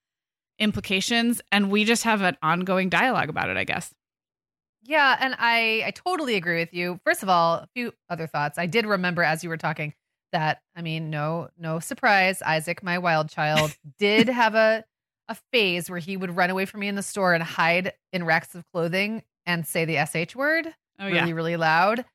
implications, 0.59 1.41
and 1.51 1.71
we 1.71 1.83
just 1.85 2.03
have 2.03 2.21
an 2.21 2.37
ongoing 2.41 2.89
dialogue 2.89 3.29
about 3.29 3.49
it, 3.49 3.57
I 3.57 3.63
guess. 3.63 3.93
Yeah, 4.83 5.17
and 5.19 5.35
I 5.37 5.83
I 5.85 5.91
totally 5.91 6.35
agree 6.35 6.59
with 6.59 6.73
you. 6.73 6.99
First 7.05 7.23
of 7.23 7.29
all, 7.29 7.55
a 7.55 7.67
few 7.75 7.93
other 8.09 8.27
thoughts. 8.27 8.57
I 8.57 8.65
did 8.65 8.85
remember 8.85 9.23
as 9.23 9.43
you 9.43 9.49
were 9.49 9.57
talking 9.57 9.93
that 10.31 10.61
I 10.75 10.81
mean, 10.81 11.09
no 11.09 11.49
no 11.57 11.79
surprise, 11.79 12.41
Isaac, 12.41 12.83
my 12.83 12.97
wild 12.97 13.29
child, 13.29 13.75
did 13.99 14.29
have 14.29 14.55
a 14.55 14.85
a 15.27 15.35
phase 15.53 15.89
where 15.89 15.99
he 15.99 16.17
would 16.17 16.35
run 16.35 16.49
away 16.49 16.65
from 16.65 16.79
me 16.79 16.87
in 16.87 16.95
the 16.95 17.03
store 17.03 17.33
and 17.33 17.43
hide 17.43 17.93
in 18.11 18.23
racks 18.25 18.55
of 18.55 18.65
clothing 18.71 19.21
and 19.45 19.65
say 19.67 19.85
the 19.85 20.03
sh 20.05 20.35
word 20.35 20.73
oh, 20.99 21.05
really 21.05 21.17
yeah. 21.17 21.31
really 21.31 21.57
loud. 21.57 22.05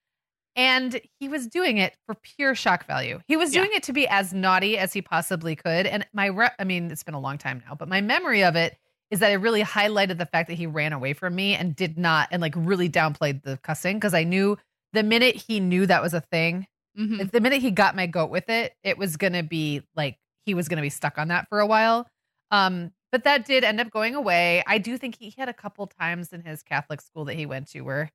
And 0.56 1.00
he 1.18 1.28
was 1.28 1.46
doing 1.48 1.78
it 1.78 1.96
for 2.06 2.14
pure 2.14 2.54
shock 2.54 2.86
value. 2.86 3.20
He 3.26 3.36
was 3.36 3.50
doing 3.50 3.70
yeah. 3.72 3.78
it 3.78 3.82
to 3.84 3.92
be 3.92 4.06
as 4.06 4.32
naughty 4.32 4.78
as 4.78 4.92
he 4.92 5.02
possibly 5.02 5.56
could. 5.56 5.86
And 5.86 6.06
my, 6.12 6.26
re- 6.26 6.50
I 6.58 6.64
mean, 6.64 6.90
it's 6.90 7.02
been 7.02 7.14
a 7.14 7.20
long 7.20 7.38
time 7.38 7.62
now, 7.66 7.74
but 7.74 7.88
my 7.88 8.00
memory 8.00 8.44
of 8.44 8.54
it 8.54 8.76
is 9.10 9.20
that 9.20 9.32
it 9.32 9.36
really 9.36 9.62
highlighted 9.62 10.18
the 10.18 10.26
fact 10.26 10.48
that 10.48 10.54
he 10.54 10.66
ran 10.66 10.92
away 10.92 11.12
from 11.12 11.34
me 11.34 11.54
and 11.54 11.74
did 11.74 11.98
not, 11.98 12.28
and 12.30 12.40
like 12.40 12.54
really 12.56 12.88
downplayed 12.88 13.42
the 13.42 13.58
cussing 13.58 13.96
because 13.96 14.14
I 14.14 14.24
knew 14.24 14.56
the 14.92 15.02
minute 15.02 15.36
he 15.36 15.60
knew 15.60 15.86
that 15.86 16.02
was 16.02 16.14
a 16.14 16.20
thing, 16.20 16.66
mm-hmm. 16.98 17.26
the 17.32 17.40
minute 17.40 17.60
he 17.60 17.70
got 17.70 17.96
my 17.96 18.06
goat 18.06 18.30
with 18.30 18.48
it, 18.48 18.74
it 18.82 18.96
was 18.96 19.16
going 19.16 19.32
to 19.32 19.42
be 19.42 19.82
like 19.96 20.18
he 20.46 20.54
was 20.54 20.68
going 20.68 20.78
to 20.78 20.82
be 20.82 20.90
stuck 20.90 21.18
on 21.18 21.28
that 21.28 21.48
for 21.48 21.60
a 21.60 21.66
while. 21.66 22.06
Um, 22.50 22.92
but 23.10 23.24
that 23.24 23.44
did 23.44 23.62
end 23.64 23.80
up 23.80 23.90
going 23.90 24.14
away. 24.14 24.62
I 24.66 24.78
do 24.78 24.98
think 24.98 25.16
he 25.18 25.34
had 25.36 25.48
a 25.48 25.52
couple 25.52 25.86
times 25.86 26.32
in 26.32 26.42
his 26.42 26.62
Catholic 26.62 27.00
school 27.00 27.24
that 27.26 27.34
he 27.34 27.46
went 27.46 27.68
to 27.68 27.80
where 27.82 28.10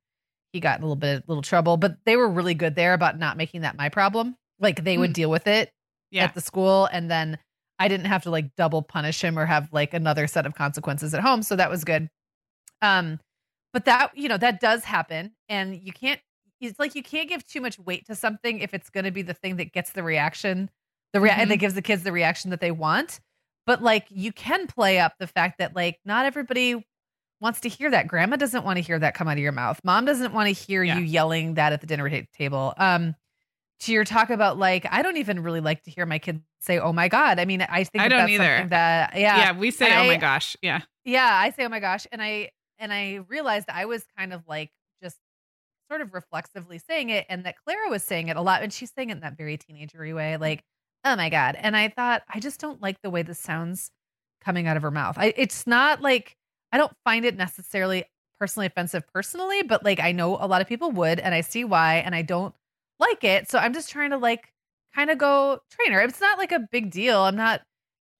he 0.53 0.59
got 0.59 0.79
a 0.79 0.81
little 0.81 0.95
bit 0.95 1.17
of 1.17 1.23
little 1.27 1.41
trouble, 1.43 1.77
but 1.77 1.97
they 2.05 2.15
were 2.15 2.27
really 2.27 2.53
good 2.53 2.75
there 2.75 2.93
about 2.93 3.19
not 3.19 3.37
making 3.37 3.61
that 3.61 3.77
my 3.77 3.89
problem. 3.89 4.35
Like 4.59 4.83
they 4.83 4.97
would 4.97 5.11
mm. 5.11 5.15
deal 5.15 5.29
with 5.29 5.47
it 5.47 5.71
yeah. 6.11 6.23
at 6.23 6.33
the 6.33 6.41
school 6.41 6.87
and 6.91 7.09
then 7.09 7.37
I 7.77 7.87
didn't 7.87 8.07
have 8.07 8.23
to 8.23 8.29
like 8.29 8.55
double 8.57 8.81
punish 8.81 9.23
him 9.23 9.39
or 9.39 9.45
have 9.45 9.69
like 9.71 9.93
another 9.93 10.27
set 10.27 10.45
of 10.45 10.55
consequences 10.55 11.13
at 11.13 11.21
home, 11.21 11.43
so 11.43 11.55
that 11.55 11.69
was 11.69 11.83
good. 11.83 12.09
Um 12.81 13.19
but 13.71 13.85
that, 13.85 14.17
you 14.17 14.27
know, 14.27 14.37
that 14.37 14.59
does 14.59 14.83
happen 14.83 15.31
and 15.47 15.75
you 15.75 15.93
can't 15.93 16.19
it's 16.61 16.79
like 16.79 16.95
you 16.95 17.03
can't 17.03 17.29
give 17.29 17.45
too 17.45 17.61
much 17.61 17.79
weight 17.79 18.05
to 18.07 18.15
something 18.15 18.59
if 18.59 18.73
it's 18.73 18.89
going 18.89 19.05
to 19.05 19.11
be 19.11 19.21
the 19.21 19.33
thing 19.33 19.55
that 19.57 19.71
gets 19.71 19.91
the 19.91 20.03
reaction, 20.03 20.69
the 21.13 21.21
rea- 21.21 21.31
mm-hmm. 21.31 21.41
and 21.41 21.51
that 21.51 21.57
gives 21.57 21.73
the 21.73 21.81
kids 21.81 22.03
the 22.03 22.11
reaction 22.11 22.51
that 22.51 22.59
they 22.59 22.71
want. 22.71 23.19
But 23.65 23.81
like 23.81 24.07
you 24.09 24.31
can 24.33 24.67
play 24.67 24.99
up 24.99 25.13
the 25.19 25.27
fact 25.27 25.59
that 25.59 25.75
like 25.75 25.99
not 26.03 26.25
everybody 26.25 26.85
wants 27.41 27.61
to 27.61 27.69
hear 27.69 27.89
that. 27.91 28.07
Grandma 28.07 28.35
doesn't 28.35 28.63
want 28.63 28.77
to 28.77 28.81
hear 28.81 28.99
that 28.99 29.13
come 29.15 29.27
out 29.27 29.33
of 29.33 29.39
your 29.39 29.51
mouth. 29.51 29.79
Mom 29.83 30.05
doesn't 30.05 30.33
want 30.33 30.47
to 30.47 30.53
hear 30.53 30.83
yeah. 30.83 30.97
you 30.97 31.03
yelling 31.03 31.55
that 31.55 31.73
at 31.73 31.81
the 31.81 31.87
dinner 31.87 32.09
table. 32.37 32.73
Um, 32.77 33.15
to 33.81 33.93
your 33.93 34.03
talk 34.03 34.29
about 34.29 34.57
like, 34.57 34.85
I 34.91 35.01
don't 35.01 35.17
even 35.17 35.41
really 35.41 35.61
like 35.61 35.83
to 35.83 35.91
hear 35.91 36.05
my 36.05 36.19
kids 36.19 36.41
say, 36.59 36.79
"Oh 36.79 36.93
my 36.93 37.07
god." 37.07 37.39
I 37.39 37.45
mean, 37.45 37.61
I 37.61 37.83
think 37.83 38.03
I 38.03 38.09
that 38.09 38.17
don't 38.17 38.29
either. 38.29 38.67
That 38.69 39.15
yeah, 39.15 39.37
yeah, 39.37 39.57
we 39.57 39.71
say, 39.71 39.89
and 39.89 39.99
"Oh 39.99 40.03
I, 40.03 40.07
my 40.07 40.17
gosh," 40.17 40.57
yeah, 40.61 40.81
yeah, 41.05 41.29
I 41.31 41.51
say, 41.51 41.65
"Oh 41.65 41.69
my 41.69 41.79
gosh," 41.79 42.05
and 42.11 42.21
I 42.21 42.49
and 42.77 42.91
I 42.91 43.21
realized 43.27 43.69
I 43.69 43.85
was 43.85 44.03
kind 44.17 44.33
of 44.33 44.43
like 44.47 44.71
just 45.01 45.17
sort 45.89 46.01
of 46.01 46.13
reflexively 46.13 46.79
saying 46.79 47.09
it, 47.09 47.25
and 47.29 47.45
that 47.45 47.55
Clara 47.63 47.89
was 47.89 48.03
saying 48.03 48.27
it 48.27 48.35
a 48.37 48.41
lot, 48.41 48.63
and 48.63 48.73
she's 48.73 48.91
saying 48.93 49.09
it 49.09 49.13
in 49.13 49.19
that 49.21 49.37
very 49.37 49.57
teenagery 49.57 50.13
way, 50.13 50.37
like, 50.37 50.63
"Oh 51.05 51.15
my 51.15 51.29
god," 51.29 51.55
and 51.57 51.77
I 51.77 51.87
thought 51.87 52.23
I 52.29 52.39
just 52.39 52.59
don't 52.59 52.81
like 52.81 53.01
the 53.01 53.09
way 53.09 53.21
this 53.21 53.39
sounds 53.39 53.91
coming 54.43 54.67
out 54.67 54.77
of 54.77 54.83
her 54.83 54.91
mouth. 54.91 55.17
I, 55.17 55.33
it's 55.37 55.65
not 55.65 56.01
like 56.01 56.35
I 56.71 56.77
don't 56.77 56.93
find 57.03 57.25
it 57.25 57.35
necessarily 57.35 58.05
personally 58.39 58.67
offensive 58.67 59.03
personally, 59.13 59.63
but 59.63 59.83
like 59.83 59.99
I 59.99 60.11
know 60.11 60.37
a 60.39 60.47
lot 60.47 60.61
of 60.61 60.67
people 60.67 60.91
would 60.91 61.19
and 61.19 61.35
I 61.35 61.41
see 61.41 61.63
why 61.63 61.95
and 61.95 62.15
I 62.15 62.21
don't 62.21 62.55
like 62.99 63.23
it. 63.23 63.49
So 63.49 63.59
I'm 63.59 63.73
just 63.73 63.89
trying 63.89 64.11
to 64.11 64.17
like 64.17 64.53
kind 64.95 65.09
of 65.09 65.17
go 65.17 65.59
train 65.71 65.91
her. 65.91 66.01
It's 66.01 66.21
not 66.21 66.37
like 66.37 66.51
a 66.51 66.67
big 66.71 66.91
deal. 66.91 67.19
I'm 67.19 67.35
not 67.35 67.61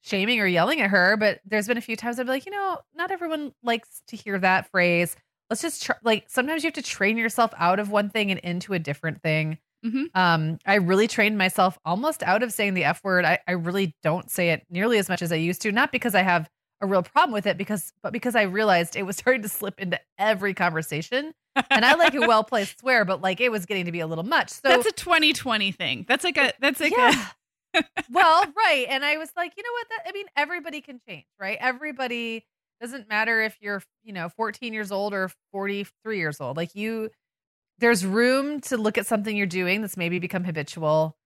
shaming 0.02 0.40
or 0.40 0.48
yelling 0.48 0.82
at 0.82 0.90
her, 0.90 1.18
but 1.18 1.40
there's 1.46 1.68
been 1.68 1.78
a 1.78 1.82
few 1.82 1.96
times 1.96 2.20
I'd 2.20 2.26
be 2.26 2.32
like, 2.32 2.46
you 2.46 2.52
know, 2.52 2.80
not 2.96 3.12
everyone 3.12 3.54
likes 3.64 4.02
to 4.08 4.16
hear 4.16 4.38
that 4.40 4.70
phrase. 4.72 5.16
Let's 5.50 5.62
just 5.62 5.84
try, 5.84 5.96
like 6.04 6.26
sometimes 6.28 6.64
you 6.64 6.68
have 6.68 6.76
to 6.76 6.82
train 6.82 7.18
yourself 7.18 7.52
out 7.58 7.80
of 7.80 7.90
one 7.90 8.10
thing 8.10 8.32
and 8.32 8.40
into 8.42 8.74
a 8.74 8.80
different 8.80 9.22
thing. 9.22 9.58
Mm-hmm. 9.86 10.06
Um, 10.14 10.60
I 10.66 10.76
really 10.76 11.08
trained 11.08 11.38
myself 11.38 11.80
almost 11.86 12.22
out 12.24 12.44
of 12.44 12.52
saying 12.52 12.74
the 12.74 12.84
F 12.84 13.04
word. 13.04 13.26
I, 13.26 13.40
I 13.48 13.54
really 13.54 13.96
don't 14.04 14.30
say 14.30 14.50
it 14.50 14.66
nearly 14.70 14.98
as 14.98 15.10
much 15.10 15.22
as 15.22 15.32
I 15.32 15.38
used 15.38 15.62
to, 15.62 15.72
not 15.72 15.92
because 15.92 16.16
I 16.16 16.22
have 16.22 16.50
a 16.82 16.88
real 16.88 17.04
problem 17.04 17.34
with 17.34 17.46
it 17.46 17.58
because 17.58 17.94
but 18.02 18.14
because 18.14 18.36
I 18.36 18.44
realized 18.44 18.96
it 18.96 19.04
was 19.04 19.18
starting 19.18 19.42
to 19.42 19.50
slip 19.50 19.80
into 19.80 20.00
every 20.18 20.54
conversation. 20.54 21.34
And 21.70 21.84
I 21.84 21.96
like 21.96 22.14
a 22.14 22.22
well 22.22 22.44
placed 22.44 22.80
swear, 22.80 23.04
but 23.06 23.22
like 23.22 23.42
it 23.42 23.52
was 23.52 23.66
getting 23.66 23.86
to 23.86 23.92
be 23.92 24.00
a 24.00 24.08
little 24.08 24.24
much. 24.24 24.50
So 24.50 24.62
that's 24.64 24.86
a 24.86 24.92
2020 24.92 25.72
thing. 25.72 26.06
That's 26.08 26.24
like 26.24 26.38
a 26.38 26.54
that's 26.60 26.80
like 26.80 26.94
yeah. 26.96 27.12
a 27.14 27.34
well, 28.12 28.46
right. 28.58 28.86
And 28.90 29.06
I 29.06 29.18
was 29.18 29.32
like, 29.36 29.54
you 29.58 29.64
know 29.64 29.72
what? 29.74 29.88
That 29.90 30.10
I 30.10 30.12
mean, 30.14 30.26
everybody 30.36 30.82
can 30.82 31.00
change, 31.08 31.26
right? 31.40 31.58
Everybody 31.60 32.46
doesn't 32.82 33.10
matter 33.10 33.42
if 33.42 33.58
you're, 33.62 33.84
you 34.04 34.14
know, 34.14 34.30
14 34.30 34.74
years 34.74 34.92
old 34.92 35.14
or 35.14 35.32
43 35.52 36.18
years 36.18 36.40
old. 36.40 36.58
Like 36.58 36.76
you 36.76 37.10
there's 37.80 38.06
room 38.06 38.60
to 38.60 38.78
look 38.78 38.98
at 38.98 39.08
something 39.08 39.36
you're 39.36 39.46
doing 39.46 39.82
that's 39.82 39.98
maybe 39.98 40.20
become 40.20 40.44
habitual 40.44 41.18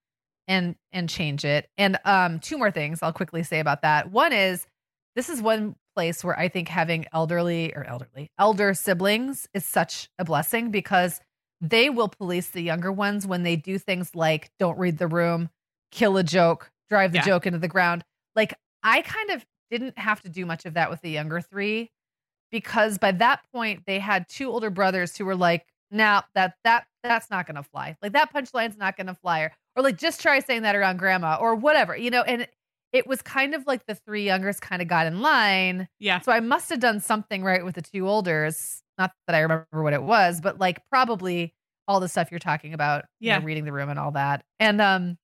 and 0.48 0.76
and 0.92 1.10
change 1.10 1.46
it. 1.46 1.70
And 1.78 2.00
um 2.06 2.40
two 2.40 2.58
more 2.58 2.72
things 2.72 3.00
I'll 3.02 3.14
quickly 3.14 3.44
say 3.44 3.60
about 3.60 3.82
that. 3.84 4.12
One 4.12 4.34
is 4.34 4.66
this 5.16 5.30
is 5.30 5.42
one 5.42 5.76
place 5.96 6.24
where 6.24 6.38
I 6.38 6.48
think 6.48 6.68
having 6.68 7.06
elderly 7.14 7.74
or 7.76 7.84
elderly 7.84 8.32
elder 8.40 8.74
siblings 8.74 9.48
is 9.54 9.66
such 9.66 10.10
a 10.18 10.26
blessing 10.26 10.72
because 10.72 11.20
they 11.62 11.90
will 11.90 12.10
police 12.10 12.50
the 12.50 12.62
younger 12.62 12.92
ones 12.92 13.26
when 13.26 13.44
they 13.44 13.56
do 13.56 13.78
things 13.78 14.16
like 14.16 14.50
don't 14.60 14.78
read 14.78 14.98
the 14.98 15.08
room, 15.08 15.50
kill 15.92 16.18
a 16.18 16.24
joke, 16.24 16.72
drive 16.90 17.12
the 17.12 17.20
yeah. 17.20 17.26
joke 17.26 17.46
into 17.46 17.60
the 17.60 17.68
ground. 17.68 18.04
Like 18.36 18.54
I 18.84 19.02
kind 19.02 19.30
of 19.30 19.46
didn't 19.72 19.98
have 19.98 20.22
to 20.22 20.30
do 20.30 20.46
much 20.46 20.66
of 20.66 20.74
that 20.74 20.90
with 20.90 21.02
the 21.02 21.10
younger 21.10 21.42
three 21.42 21.90
because 22.52 22.98
by 22.98 23.12
that 23.14 23.42
point 23.54 23.84
they 23.86 24.00
had 24.00 24.28
two 24.28 24.50
older 24.50 24.70
brothers 24.70 25.18
who 25.18 25.26
were 25.26 25.36
like, 25.36 25.66
"Now 25.90 26.16
nah, 26.16 26.22
that 26.36 26.56
that 26.64 26.86
that's 27.02 27.30
not 27.30 27.48
gonna 27.48 27.64
fly. 27.64 27.98
Like 28.02 28.14
that 28.14 28.34
punchline's 28.34 28.78
not 28.78 28.98
gonna 28.98 29.16
fly." 29.16 29.42
Or, 29.42 29.52
or 29.76 29.84
like 29.84 29.98
just 29.98 30.22
try 30.22 30.40
saying 30.40 30.64
that 30.64 30.76
around 30.76 30.98
grandma 30.98 31.38
or 31.40 31.56
whatever, 31.56 31.96
you 31.96 32.12
know. 32.12 32.24
And 32.24 32.48
it 32.94 33.08
was 33.08 33.22
kind 33.22 33.56
of 33.56 33.66
like 33.68 33.86
the 33.88 33.96
three 33.96 34.24
youngers 34.24 34.60
kind 34.60 34.82
of 34.82 34.88
got 34.88 35.08
in 35.08 35.22
line. 35.22 35.88
Yeah. 36.00 36.22
So 36.22 36.32
I 36.32 36.40
must 36.40 36.70
have 36.70 36.80
done 36.80 37.00
something 37.00 37.44
right 37.44 37.66
with 37.66 37.76
the 37.76 37.82
two 37.82 38.08
olders. 38.08 38.82
Not 38.98 39.12
that 39.28 39.36
I 39.36 39.40
remember 39.40 39.66
what 39.84 39.94
it 39.94 40.04
was, 40.04 40.40
but 40.40 40.60
like 40.60 40.80
probably 40.90 41.54
all 41.88 42.00
the 42.00 42.08
stuff 42.08 42.30
you're 42.32 42.40
talking 42.40 42.74
about. 42.74 43.06
Yeah. 43.20 43.36
You 43.36 43.40
know, 43.40 43.46
reading 43.46 43.66
the 43.66 43.74
room 43.74 43.90
and 43.90 44.00
all 44.00 44.12
that. 44.12 44.46
And 44.60 44.80
um, 44.80 45.18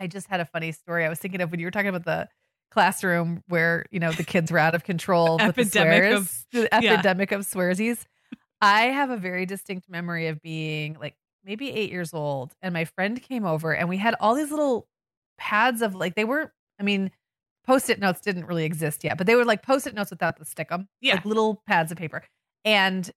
I 0.00 0.06
just 0.06 0.26
had 0.26 0.40
a 0.40 0.46
funny 0.46 0.72
story. 0.72 1.04
I 1.04 1.08
was 1.10 1.18
thinking 1.18 1.42
of 1.42 1.50
when 1.50 1.60
you 1.60 1.66
were 1.66 1.70
talking 1.70 1.90
about 1.90 2.04
the 2.04 2.28
classroom 2.72 3.42
where 3.48 3.84
you 3.90 4.00
know 4.00 4.12
the 4.12 4.24
kids 4.24 4.50
were 4.50 4.58
out 4.58 4.74
of 4.74 4.82
control 4.82 5.38
with 5.46 5.54
the 5.54 5.62
Epidemic 5.62 6.02
swears, 6.02 6.18
of- 6.18 6.46
the 6.52 6.68
yeah. 6.80 6.92
epidemic 6.94 7.32
of 7.32 7.42
swearsies. 7.42 8.04
I 8.60 8.84
have 8.84 9.10
a 9.10 9.16
very 9.16 9.44
distinct 9.44 9.90
memory 9.90 10.28
of 10.28 10.40
being 10.40 10.96
like 10.98 11.14
maybe 11.44 11.70
eight 11.70 11.90
years 11.90 12.14
old, 12.14 12.54
and 12.62 12.72
my 12.72 12.84
friend 12.84 13.20
came 13.20 13.44
over, 13.44 13.74
and 13.74 13.88
we 13.88 13.98
had 13.98 14.14
all 14.20 14.34
these 14.34 14.50
little 14.50 14.88
pads 15.36 15.82
of 15.82 15.94
like 15.94 16.14
they 16.14 16.24
weren't. 16.24 16.50
I 16.80 16.82
mean, 16.82 17.10
post-it 17.66 17.98
notes 18.00 18.20
didn't 18.20 18.46
really 18.46 18.64
exist 18.64 19.04
yet, 19.04 19.18
but 19.18 19.26
they 19.26 19.34
were 19.34 19.44
like 19.44 19.62
post-it 19.62 19.94
notes 19.94 20.10
without 20.10 20.38
the 20.38 20.44
stickum, 20.44 20.88
Yeah. 21.00 21.14
like 21.14 21.24
little 21.24 21.62
pads 21.66 21.92
of 21.92 21.98
paper. 21.98 22.24
And 22.64 23.10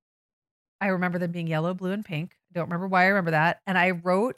I 0.82 0.88
remember 0.88 1.18
them 1.20 1.32
being 1.32 1.48
yellow, 1.48 1.74
blue, 1.74 1.92
and 1.92 2.04
pink. 2.06 2.34
I 2.52 2.54
don't 2.60 2.66
remember 2.66 2.88
why 2.88 3.04
I 3.04 3.08
remember 3.08 3.32
that. 3.32 3.60
And 3.66 3.78
I 3.78 3.92
wrote 3.92 4.38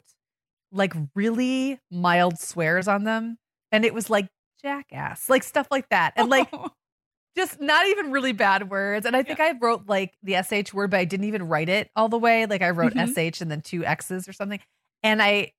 like 0.72 0.92
really 1.14 1.78
mild 1.90 2.38
swears 2.38 2.88
on 2.88 3.04
them, 3.04 3.38
and 3.72 3.84
it 3.84 3.92
was 3.94 4.08
like 4.10 4.28
jackass, 4.62 5.28
like 5.28 5.42
stuff 5.42 5.66
like 5.70 5.88
that, 5.90 6.12
and 6.16 6.28
like 6.28 6.50
just 7.36 7.60
not 7.60 7.86
even 7.86 8.10
really 8.12 8.32
bad 8.32 8.70
words. 8.70 9.06
And 9.06 9.16
I 9.16 9.22
think 9.22 9.40
I 9.40 9.52
wrote 9.60 9.86
like 9.88 10.14
the 10.22 10.42
sh 10.42 10.72
word, 10.74 10.90
but 10.90 11.00
I 11.00 11.04
didn't 11.04 11.26
even 11.26 11.48
write 11.48 11.68
it 11.68 11.90
all 11.96 12.08
the 12.08 12.18
way. 12.18 12.46
Like 12.46 12.62
I 12.62 12.70
wrote 12.70 12.94
Mhm. 12.94 13.34
sh 13.34 13.40
and 13.40 13.50
then 13.50 13.60
two 13.62 13.84
x's 13.84 14.28
or 14.28 14.32
something, 14.32 14.60
and 15.02 15.22
I 15.22 15.52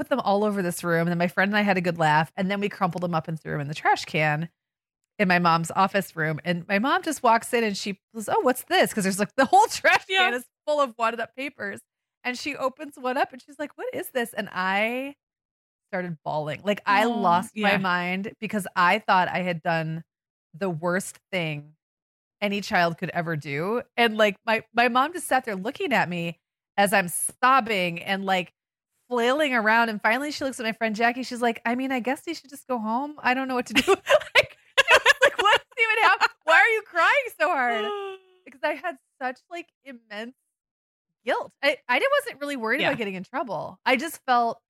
put 0.00 0.08
them 0.08 0.20
all 0.20 0.44
over 0.44 0.62
this 0.62 0.82
room. 0.82 1.00
And 1.02 1.08
then 1.08 1.18
my 1.18 1.28
friend 1.28 1.50
and 1.50 1.58
I 1.58 1.62
had 1.62 1.76
a 1.76 1.82
good 1.82 1.98
laugh, 1.98 2.32
and 2.36 2.50
then 2.50 2.58
we 2.60 2.70
crumpled 2.70 3.02
them 3.02 3.14
up 3.14 3.28
and 3.28 3.38
threw 3.38 3.52
them 3.52 3.60
in 3.60 3.68
the 3.68 3.74
trash 3.74 4.06
can 4.06 4.48
in 5.18 5.28
my 5.28 5.38
mom's 5.38 5.70
office 5.72 6.16
room. 6.16 6.40
And 6.44 6.66
my 6.68 6.78
mom 6.78 7.02
just 7.02 7.22
walks 7.22 7.52
in 7.54 7.64
and 7.64 7.76
she 7.76 8.00
goes, 8.14 8.28
"Oh, 8.28 8.40
what's 8.40 8.64
this?" 8.64 8.90
Because 8.90 9.04
there's 9.04 9.18
like 9.18 9.34
the 9.36 9.44
whole 9.46 9.66
trash 9.70 10.06
Yeah. 10.08 10.30
can 10.30 10.34
is 10.34 10.44
full 10.66 10.80
of 10.80 10.94
wadded 10.98 11.20
up 11.20 11.36
papers. 11.36 11.80
And 12.24 12.38
she 12.38 12.56
opens 12.56 12.96
one 12.98 13.16
up 13.18 13.32
and 13.32 13.42
she's 13.42 13.58
like, 13.58 13.76
"What 13.78 13.94
is 13.94 14.10
this?" 14.10 14.32
And 14.34 14.48
I 14.52 15.16
started 15.90 16.18
bawling. 16.24 16.62
Like 16.64 16.82
I 16.86 17.04
Oh, 17.04 17.10
lost 17.10 17.52
my 17.62 17.76
mind 17.76 18.32
because 18.40 18.66
I 18.76 19.00
thought 19.00 19.28
I 19.28 19.40
had 19.42 19.62
done 19.62 20.04
the 20.54 20.70
worst 20.70 21.18
thing 21.32 21.74
any 22.40 22.60
child 22.60 22.98
could 22.98 23.10
ever 23.10 23.36
do. 23.36 23.82
And 23.96 24.16
like 24.16 24.36
my 24.46 24.64
my 24.74 24.88
mom 24.88 25.12
just 25.12 25.28
sat 25.28 25.44
there 25.44 25.56
looking 25.56 25.92
at 25.92 26.08
me 26.08 26.38
as 26.76 26.92
I'm 26.92 27.08
sobbing 27.08 28.02
and 28.02 28.24
like 28.24 28.52
flailing 29.10 29.52
around. 29.52 29.88
And 29.90 30.00
finally 30.00 30.30
she 30.30 30.44
looks 30.44 30.58
at 30.60 30.64
my 30.64 30.72
friend 30.72 30.94
Jackie. 30.96 31.22
She's 31.24 31.42
like, 31.42 31.60
I 31.66 31.74
mean, 31.74 31.92
I 31.92 32.00
guess 32.00 32.22
you 32.26 32.34
should 32.34 32.48
just 32.48 32.66
go 32.68 32.78
home. 32.78 33.16
I 33.18 33.34
don't 33.34 33.48
know 33.48 33.56
what 33.56 33.66
to 33.66 33.74
do. 33.74 33.82
like, 33.88 34.56
like 35.22 35.42
what's 35.42 35.64
even 35.78 36.02
happening? 36.04 36.28
Why 36.44 36.54
are 36.54 36.68
you 36.68 36.82
crying 36.86 37.28
so 37.38 37.48
hard? 37.48 37.84
Because 38.46 38.60
I 38.64 38.72
had 38.74 38.96
such 39.22 39.38
like 39.50 39.68
immense 39.84 40.34
guilt. 41.24 41.52
I, 41.62 41.76
I 41.88 42.00
wasn't 42.24 42.40
really 42.40 42.56
worried 42.56 42.80
Yeah. 42.80 42.88
about 42.88 42.98
getting 42.98 43.14
in 43.14 43.22
trouble. 43.22 43.78
I 43.86 43.94
just 43.96 44.20
felt 44.26 44.60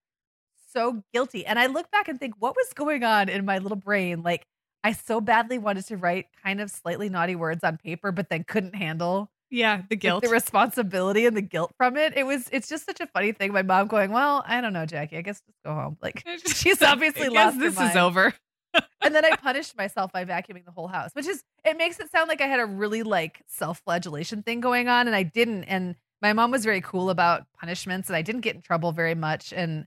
so 0.74 1.02
guilty. 1.14 1.46
And 1.46 1.58
I 1.58 1.66
look 1.66 1.90
back 1.90 2.08
and 2.08 2.18
think, 2.20 2.34
what 2.38 2.54
was 2.56 2.72
going 2.74 3.04
on 3.04 3.28
in 3.30 3.46
my 3.46 3.56
little 3.58 3.78
brain? 3.78 4.22
Like, 4.22 4.44
I 4.84 4.92
so 4.92 5.20
badly 5.20 5.56
wanted 5.56 5.86
to 5.86 5.96
write 5.96 6.26
kind 6.42 6.60
of 6.60 6.70
slightly 6.70 7.08
naughty 7.08 7.36
words 7.36 7.64
on 7.64 7.78
paper, 7.78 8.12
but 8.12 8.28
then 8.28 8.44
couldn't 8.44 8.74
handle 8.74 9.30
yeah, 9.50 9.78
the 9.88 9.96
like, 9.96 10.00
guilt. 10.00 10.22
the 10.22 10.30
responsibility 10.30 11.26
and 11.26 11.36
the 11.36 11.42
guilt 11.42 11.72
from 11.76 11.96
it. 11.96 12.16
It 12.16 12.24
was, 12.24 12.48
it's 12.52 12.68
just 12.68 12.86
such 12.86 13.00
a 13.00 13.06
funny 13.08 13.32
thing. 13.32 13.52
My 13.52 13.62
mom 13.62 13.88
going, 13.88 14.12
well, 14.12 14.44
I 14.46 14.60
don't 14.60 14.72
know, 14.72 14.86
Jackie. 14.86 15.16
I 15.16 15.22
guess 15.22 15.40
just 15.40 15.58
go 15.64 15.74
home. 15.74 15.96
Like, 16.00 16.24
she's 16.46 16.80
obviously 16.82 17.28
lost 17.28 17.58
this 17.58 17.78
is 17.78 17.96
over. 17.96 18.32
and 19.02 19.14
then 19.14 19.24
I 19.24 19.34
punished 19.36 19.76
myself 19.76 20.12
by 20.12 20.24
vacuuming 20.24 20.64
the 20.64 20.70
whole 20.70 20.86
house, 20.88 21.10
which 21.14 21.26
is 21.26 21.42
it 21.64 21.76
makes 21.76 21.98
it 21.98 22.10
sound 22.10 22.28
like 22.28 22.40
I 22.40 22.46
had 22.46 22.60
a 22.60 22.66
really 22.66 23.02
like 23.02 23.42
self-flagellation 23.48 24.44
thing 24.44 24.60
going 24.60 24.88
on, 24.88 25.08
and 25.08 25.16
I 25.16 25.24
didn't. 25.24 25.64
And 25.64 25.96
my 26.22 26.32
mom 26.32 26.52
was 26.52 26.64
very 26.64 26.80
cool 26.80 27.10
about 27.10 27.46
punishments, 27.58 28.08
and 28.08 28.16
I 28.16 28.22
didn't 28.22 28.42
get 28.42 28.54
in 28.54 28.62
trouble 28.62 28.92
very 28.92 29.16
much. 29.16 29.52
And 29.52 29.86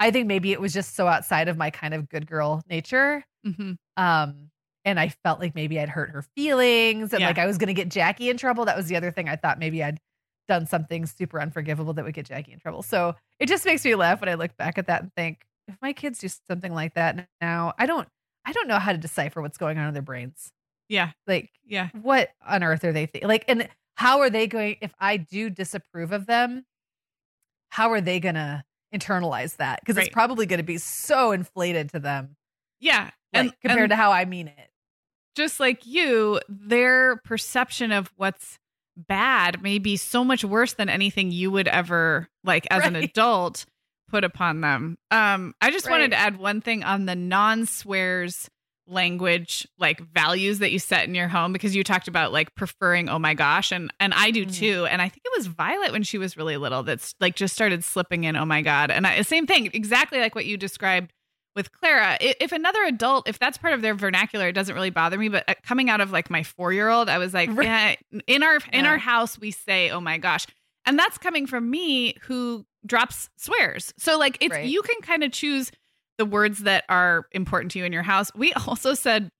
I 0.00 0.10
think 0.10 0.26
maybe 0.26 0.50
it 0.50 0.60
was 0.60 0.72
just 0.72 0.96
so 0.96 1.06
outside 1.06 1.48
of 1.48 1.56
my 1.56 1.70
kind 1.70 1.94
of 1.94 2.08
good 2.08 2.26
girl 2.26 2.62
nature. 2.68 3.24
Mhm. 3.46 3.76
Um, 3.96 4.50
and 4.84 5.00
I 5.00 5.08
felt 5.08 5.40
like 5.40 5.54
maybe 5.54 5.78
I'd 5.80 5.88
hurt 5.88 6.10
her 6.10 6.22
feelings, 6.22 7.12
and 7.12 7.20
Yeah. 7.20 7.28
like 7.28 7.38
I 7.38 7.46
was 7.46 7.58
going 7.58 7.68
to 7.68 7.74
get 7.74 7.88
Jackie 7.88 8.28
in 8.30 8.36
trouble. 8.36 8.64
That 8.64 8.76
was 8.76 8.86
the 8.88 8.96
other 8.96 9.10
thing 9.10 9.28
I 9.28 9.36
thought 9.36 9.58
maybe 9.58 9.82
I'd 9.82 10.00
done 10.48 10.66
something 10.66 11.06
super 11.06 11.40
unforgivable 11.40 11.94
that 11.94 12.04
would 12.04 12.14
get 12.14 12.26
Jackie 12.26 12.52
in 12.52 12.58
trouble. 12.58 12.82
So 12.82 13.14
it 13.38 13.46
just 13.48 13.64
makes 13.64 13.84
me 13.84 13.94
laugh 13.94 14.20
when 14.20 14.28
I 14.28 14.34
look 14.34 14.56
back 14.56 14.76
at 14.78 14.86
that 14.88 15.02
and 15.02 15.12
think, 15.14 15.46
if 15.68 15.76
my 15.80 15.94
kids 15.94 16.18
do 16.18 16.28
something 16.28 16.72
like 16.74 16.94
that 16.94 17.26
now, 17.40 17.72
I 17.78 17.86
don't, 17.86 18.06
I 18.44 18.52
don't 18.52 18.68
know 18.68 18.78
how 18.78 18.92
to 18.92 18.98
decipher 18.98 19.40
what's 19.40 19.56
going 19.56 19.78
on 19.78 19.88
in 19.88 19.94
their 19.94 20.02
brains. 20.02 20.52
Yeah, 20.90 21.12
Like, 21.26 21.50
yeah. 21.64 21.88
what 22.02 22.28
on 22.46 22.62
earth 22.62 22.84
are 22.84 22.92
they 22.92 23.06
thinking? 23.06 23.26
Like, 23.28 23.46
and 23.48 23.68
how 23.94 24.20
are 24.20 24.28
they 24.28 24.46
going? 24.46 24.76
If 24.82 24.92
I 25.00 25.16
do 25.16 25.48
disapprove 25.48 26.12
of 26.12 26.26
them, 26.26 26.66
how 27.70 27.90
are 27.90 28.02
they 28.02 28.20
going 28.20 28.34
to 28.34 28.62
internalize 28.94 29.56
that? 29.56 29.80
Because 29.80 29.96
Right. 29.96 30.06
it's 30.08 30.12
probably 30.12 30.44
going 30.44 30.58
to 30.58 30.62
be 30.62 30.76
so 30.76 31.32
inflated 31.32 31.88
to 31.92 31.98
them, 32.00 32.36
Yeah. 32.80 33.04
like 33.04 33.12
and 33.32 33.60
compared 33.62 33.84
and 33.84 33.90
to 33.92 33.96
how 33.96 34.12
I 34.12 34.26
mean 34.26 34.48
it. 34.48 34.70
Just 35.34 35.60
like 35.60 35.86
you, 35.86 36.40
their 36.48 37.16
perception 37.24 37.92
of 37.92 38.12
what's 38.16 38.58
bad 38.96 39.60
may 39.62 39.78
be 39.78 39.96
so 39.96 40.24
much 40.24 40.44
worse 40.44 40.74
than 40.74 40.88
anything 40.88 41.30
you 41.32 41.50
would 41.50 41.66
ever 41.68 42.28
like 42.44 42.66
as 42.70 42.84
an 42.86 42.94
adult 42.96 43.66
put 44.08 44.22
upon 44.24 44.60
them. 44.60 44.96
Um, 45.10 45.54
I 45.60 45.70
just 45.72 45.90
wanted 45.90 46.12
to 46.12 46.16
add 46.16 46.36
one 46.38 46.60
thing 46.60 46.84
on 46.84 47.06
the 47.06 47.16
non-swears 47.16 48.48
language 48.86 49.66
like 49.78 49.98
values 50.12 50.58
that 50.58 50.70
you 50.70 50.78
set 50.78 51.08
in 51.08 51.14
your 51.14 51.26
home 51.26 51.54
because 51.54 51.74
you 51.74 51.82
talked 51.82 52.06
about 52.06 52.34
like 52.34 52.54
preferring 52.54 53.08
oh 53.08 53.18
my 53.18 53.32
gosh 53.32 53.72
and 53.72 53.90
and 53.98 54.12
I 54.12 54.30
do 54.30 54.44
Mhm. 54.44 54.54
too 54.54 54.86
and 54.90 55.00
I 55.00 55.08
think 55.08 55.22
it 55.24 55.32
was 55.38 55.46
Violet 55.46 55.90
when 55.90 56.02
she 56.02 56.18
was 56.18 56.36
really 56.36 56.58
little 56.58 56.82
that's 56.82 57.14
like 57.18 57.34
just 57.34 57.54
started 57.54 57.82
slipping 57.82 58.24
in 58.24 58.36
oh 58.36 58.44
my 58.44 58.60
god 58.60 58.90
and 58.90 59.06
I, 59.06 59.22
same 59.22 59.46
thing 59.46 59.70
exactly 59.72 60.18
like 60.20 60.34
what 60.34 60.44
you 60.44 60.58
described 60.58 61.14
with 61.54 61.72
Clara, 61.72 62.16
if 62.20 62.52
another 62.52 62.82
adult, 62.84 63.28
if 63.28 63.38
that's 63.38 63.56
part 63.58 63.74
of 63.74 63.82
their 63.82 63.94
vernacular, 63.94 64.48
it 64.48 64.52
doesn't 64.54 64.74
really 64.74 64.90
bother 64.90 65.16
me. 65.18 65.28
But 65.28 65.44
uh, 65.48 65.54
coming 65.62 65.88
out 65.90 66.00
of 66.00 66.10
like 66.12 66.30
my 66.30 66.42
four 66.42 66.72
year 66.72 66.88
old, 66.88 67.08
I 67.08 67.18
was 67.18 67.32
like, 67.34 67.50
Right. 67.52 67.98
yeah, 68.12 68.20
in 68.26 68.42
our 68.42 68.56
in 68.72 68.84
Yeah. 68.84 68.90
our 68.90 68.98
house, 68.98 69.38
we 69.38 69.50
say, 69.50 69.90
"Oh 69.90 70.00
my 70.00 70.18
gosh," 70.18 70.46
and 70.86 70.98
that's 70.98 71.18
coming 71.18 71.46
from 71.46 71.70
me 71.70 72.16
who 72.22 72.66
drops 72.86 73.30
swears. 73.36 73.94
So 73.98 74.18
like, 74.18 74.36
it's 74.40 74.52
Right. 74.52 74.66
you 74.68 74.82
can 74.82 75.00
kind 75.02 75.22
of 75.24 75.32
choose 75.32 75.70
the 76.18 76.24
words 76.24 76.60
that 76.60 76.84
are 76.88 77.26
important 77.32 77.72
to 77.72 77.78
you 77.78 77.84
in 77.84 77.92
your 77.92 78.02
house. 78.02 78.30
We 78.34 78.52
also 78.66 78.94
said 78.94 79.30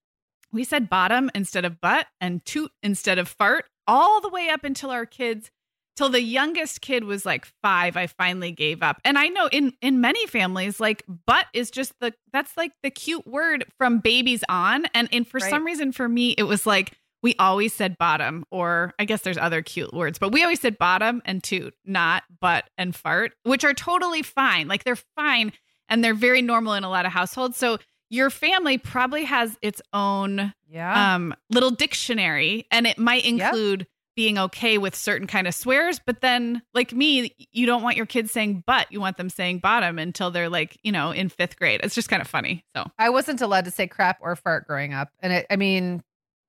we 0.53 0.62
said 0.65 0.89
bottom 0.89 1.31
instead 1.35 1.65
of 1.65 1.81
butt 1.81 2.07
and 2.21 2.45
toot 2.45 2.71
instead 2.83 3.19
of 3.19 3.29
fart 3.29 3.65
all 3.89 4.21
the 4.21 4.29
way 4.29 4.49
up 4.49 4.62
until 4.65 4.91
our 4.91 5.05
kids 5.05 5.51
till 5.97 6.09
the 6.09 6.21
youngest 6.23 6.81
kid 6.81 7.05
was 7.05 7.25
like 7.25 7.47
5 7.63 7.97
I 7.97 8.07
finally 8.07 8.51
gave 8.51 8.83
up. 8.83 9.01
And 9.05 9.17
I 9.19 9.29
know 9.29 9.49
in 9.53 9.73
in 9.81 10.01
many 10.01 10.27
families 10.27 10.81
like 10.81 11.05
butt 11.27 11.47
is 11.55 11.71
just 11.71 11.93
the 12.01 12.13
that's 12.33 12.57
like 12.57 12.73
the 12.83 12.91
cute 12.91 13.27
word 13.27 13.65
from 13.79 13.99
babies 13.99 14.43
on 14.49 14.87
and 14.95 15.09
and 15.13 15.27
for 15.27 15.39
Right. 15.39 15.51
some 15.51 15.65
reason 15.65 15.93
for 15.93 16.09
me 16.09 16.31
it 16.33 16.45
was 16.45 16.67
like 16.67 16.93
we 17.23 17.35
always 17.39 17.73
said 17.73 17.97
bottom 17.97 18.45
or 18.51 18.93
I 18.99 19.05
guess 19.07 19.23
there's 19.23 19.39
other 19.39 19.63
cute 19.63 19.95
words, 19.95 20.19
but 20.19 20.31
we 20.31 20.43
always 20.43 20.61
said 20.61 20.77
bottom 20.77 21.23
and 21.25 21.43
toot, 21.43 21.73
not 21.87 22.23
butt 22.39 22.69
and 22.77 22.95
fart, 22.95 23.33
which 23.45 23.65
are 23.65 23.73
totally 23.73 24.21
fine. 24.23 24.69
Like 24.69 24.85
they're 24.85 24.99
fine 25.17 25.53
and 25.89 26.05
they're 26.05 26.13
very 26.13 26.43
normal 26.43 26.75
in 26.75 26.85
a 26.85 26.91
lot 26.91 27.07
of 27.07 27.13
households. 27.13 27.57
So 27.57 27.79
your 28.11 28.29
family 28.29 28.77
probably 28.77 29.25
has 29.25 29.57
its 29.63 29.81
own 29.95 30.53
Yeah. 30.69 31.15
um, 31.15 31.35
little 31.51 31.71
dictionary, 31.71 32.67
and 32.71 32.87
it 32.87 32.99
might 32.99 33.25
Yep. 33.25 33.53
Being 34.17 34.39
okay 34.39 34.79
with 34.79 34.95
certain 34.95 35.27
kind 35.27 35.47
of 35.47 35.55
swears. 35.55 36.01
But 36.05 36.21
then, 36.21 36.62
like 36.73 36.93
me, 36.93 37.35
you 37.53 37.67
don't 37.67 37.83
want 37.83 37.97
your 37.97 38.07
kids 38.07 38.31
saying 38.33 38.65
"but," 38.67 38.91
you 38.91 39.01
want 39.01 39.17
them 39.17 39.31
saying 39.31 39.59
"bottom" 39.59 39.99
until 39.99 40.31
they're 40.31 40.49
like, 40.49 40.79
you 40.83 40.93
know, 40.93 41.11
in 41.11 41.29
fifth 41.29 41.57
grade. 41.59 41.81
It's 41.83 41.95
just 41.95 42.09
kind 42.09 42.23
of 42.23 42.29
funny. 42.29 42.65
So 42.77 42.85
I 42.99 43.11
wasn't 43.11 43.41
allowed 43.41 43.65
to 43.67 43.71
say 43.71 43.87
crap 43.87 44.19
or 44.21 44.35
fart 44.37 44.67
growing 44.67 44.93
up, 44.95 45.11
and 45.21 45.33
it, 45.33 45.47
I 45.51 45.57
mean, 45.57 46.03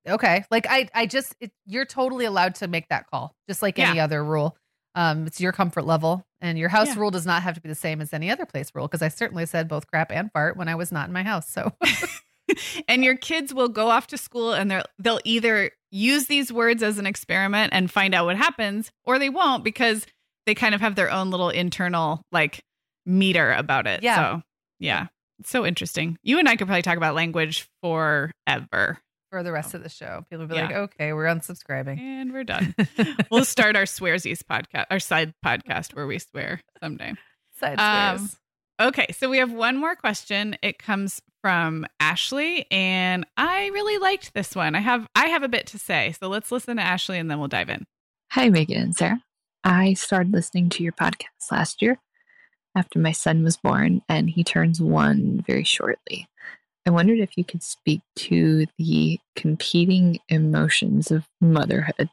okay, 0.07 0.45
like 0.51 0.67
I, 0.69 0.87
I 0.93 1.05
just, 1.07 1.35
it, 1.39 1.51
you're 1.65 1.85
totally 1.85 2.25
allowed 2.25 2.55
to 2.55 2.67
make 2.67 2.89
that 2.89 3.09
call, 3.09 3.35
just 3.49 3.61
like 3.61 3.79
any 3.79 3.99
other 3.99 4.23
rule. 4.23 4.55
Um, 4.97 5.27
it's 5.27 5.41
your 5.41 5.51
comfort 5.51 5.85
level, 5.85 6.25
and 6.39 6.57
your 6.57 6.69
house 6.69 6.87
Yeah. 6.87 6.99
rule 7.01 7.11
does 7.11 7.25
not 7.25 7.43
have 7.43 7.55
to 7.55 7.61
be 7.61 7.67
the 7.67 7.75
same 7.75 7.99
as 7.99 8.13
any 8.13 8.31
other 8.31 8.45
place 8.45 8.71
rule. 8.73 8.87
Because 8.87 9.01
I 9.01 9.09
certainly 9.09 9.45
said 9.45 9.67
both 9.67 9.87
crap 9.87 10.09
and 10.11 10.31
fart 10.31 10.55
when 10.55 10.69
I 10.69 10.75
was 10.75 10.89
not 10.91 11.07
in 11.07 11.13
my 11.13 11.23
house. 11.23 11.49
So 11.49 11.73
and 12.87 13.03
your 13.03 13.15
kids 13.15 13.53
will 13.53 13.69
go 13.69 13.89
off 13.89 14.07
to 14.07 14.17
school 14.17 14.53
and 14.53 14.69
they'll 14.69 14.83
they'll 14.99 15.19
either 15.23 15.71
use 15.91 16.27
these 16.27 16.51
words 16.51 16.83
as 16.83 16.97
an 16.97 17.05
experiment 17.05 17.73
and 17.73 17.89
find 17.89 18.13
out 18.13 18.25
what 18.25 18.37
happens, 18.37 18.91
or 19.03 19.19
they 19.19 19.29
won't 19.29 19.63
because 19.63 20.05
they 20.45 20.55
kind 20.55 20.75
of 20.75 20.81
have 20.81 20.95
their 20.95 21.11
own 21.11 21.31
little 21.31 21.49
internal 21.49 22.21
like 22.31 22.61
meter 23.05 23.51
about 23.53 23.87
it. 23.87 24.03
Yeah. 24.03 24.15
So 24.15 24.41
yeah. 24.79 25.07
It's 25.39 25.49
so 25.49 25.65
interesting. 25.65 26.17
You 26.23 26.39
and 26.39 26.47
I 26.47 26.55
could 26.55 26.67
probably 26.67 26.81
talk 26.81 26.97
about 26.97 27.15
language 27.15 27.67
forever. 27.81 28.99
For 29.31 29.43
the 29.43 29.51
rest 29.51 29.73
of 29.73 29.83
the 29.83 29.89
show, 29.89 30.25
people 30.29 30.45
will 30.45 30.47
be 30.47 30.55
yeah. 30.55 30.67
like, 30.67 30.75
"Okay, 30.75 31.11
we're 31.11 31.25
unsubscribing 31.25 31.99
and 31.99 32.31
we're 32.31 32.45
done." 32.45 32.73
we'll 33.31 33.43
start 33.43 33.75
our 33.75 33.83
swearsies 33.83 34.41
podcast, 34.49 34.85
our 34.89 34.99
side 34.99 35.33
podcast 35.45 35.93
where 35.93 36.07
we 36.07 36.19
swear 36.19 36.61
someday. 36.81 37.15
Side 37.59 37.77
swears. 37.77 38.21
Um, 38.21 38.29
Okay, 38.79 39.07
so 39.17 39.29
we 39.29 39.37
have 39.37 39.53
one 39.53 39.77
more 39.77 39.95
question. 39.95 40.57
It 40.61 40.79
comes 40.79 41.21
from 41.41 41.85
Ashley, 41.99 42.65
and 42.69 43.25
I 43.37 43.67
really 43.67 43.97
liked 43.99 44.33
this 44.33 44.53
one. 44.53 44.75
I 44.75 44.79
have 44.79 45.07
I 45.15 45.27
have 45.27 45.43
a 45.43 45.47
bit 45.47 45.67
to 45.67 45.79
say, 45.79 46.13
so 46.19 46.27
let's 46.27 46.51
listen 46.51 46.77
to 46.77 46.83
Ashley, 46.83 47.17
and 47.17 47.31
then 47.31 47.39
we'll 47.39 47.47
dive 47.47 47.69
in. 47.69 47.85
Hi, 48.31 48.49
Megan 48.49 48.81
and 48.81 48.95
Sarah. 48.95 49.21
I 49.63 49.93
started 49.93 50.33
listening 50.33 50.69
to 50.71 50.83
your 50.83 50.91
podcast 50.91 51.51
last 51.51 51.81
year 51.81 51.99
after 52.75 52.99
my 52.99 53.13
son 53.13 53.43
was 53.43 53.55
born, 53.55 54.01
and 54.09 54.29
he 54.29 54.43
turns 54.43 54.81
one 54.81 55.43
very 55.47 55.63
shortly. 55.63 56.27
I 56.85 56.89
wondered 56.89 57.19
if 57.19 57.37
you 57.37 57.45
could 57.45 57.63
speak 57.63 58.01
to 58.17 58.65
the 58.77 59.19
competing 59.35 60.19
emotions 60.27 61.11
of 61.11 61.27
motherhood. 61.39 62.09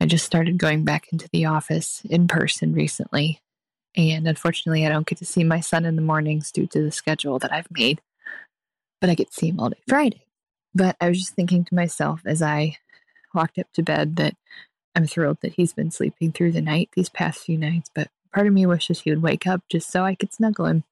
I 0.00 0.06
just 0.06 0.26
started 0.26 0.58
going 0.58 0.84
back 0.84 1.06
into 1.12 1.28
the 1.32 1.46
office 1.46 2.02
in 2.08 2.28
person 2.28 2.74
recently, 2.74 3.40
and 3.98 4.28
unfortunately, 4.28 4.86
I 4.86 4.90
don't 4.90 5.06
get 5.06 5.18
to 5.18 5.24
see 5.24 5.42
my 5.42 5.58
son 5.58 5.84
in 5.84 5.96
the 5.96 6.02
mornings 6.02 6.52
due 6.52 6.68
to 6.68 6.82
the 6.82 6.92
schedule 6.92 7.40
that 7.40 7.52
I've 7.52 7.70
made, 7.70 8.00
but 9.00 9.10
I 9.10 9.14
get 9.14 9.28
to 9.28 9.34
see 9.34 9.48
him 9.48 9.58
all 9.58 9.70
day 9.70 9.80
Friday. 9.88 10.24
But 10.72 10.96
I 11.00 11.08
was 11.08 11.18
just 11.18 11.34
thinking 11.34 11.64
to 11.64 11.74
myself 11.74 12.20
as 12.24 12.40
I 12.40 12.78
walked 13.34 13.58
up 13.58 13.66
to 13.72 13.82
bed 13.82 14.14
that 14.16 14.36
I'm 14.94 15.06
thrilled 15.06 15.38
that 15.42 15.54
he's 15.54 15.72
been 15.72 15.90
sleeping 15.90 16.30
through 16.30 16.52
the 16.52 16.62
night 16.62 16.90
these 16.94 17.08
past 17.08 17.40
few 17.40 17.58
nights, 17.58 17.90
but 17.92 18.08
part 18.32 18.46
of 18.46 18.52
me 18.52 18.66
wishes 18.66 19.00
he 19.00 19.10
would 19.10 19.22
wake 19.22 19.46
up 19.46 19.62
just 19.68 19.90
so 19.90 20.04
I 20.04 20.14
could 20.14 20.32
snuggle 20.32 20.66
him 20.66 20.84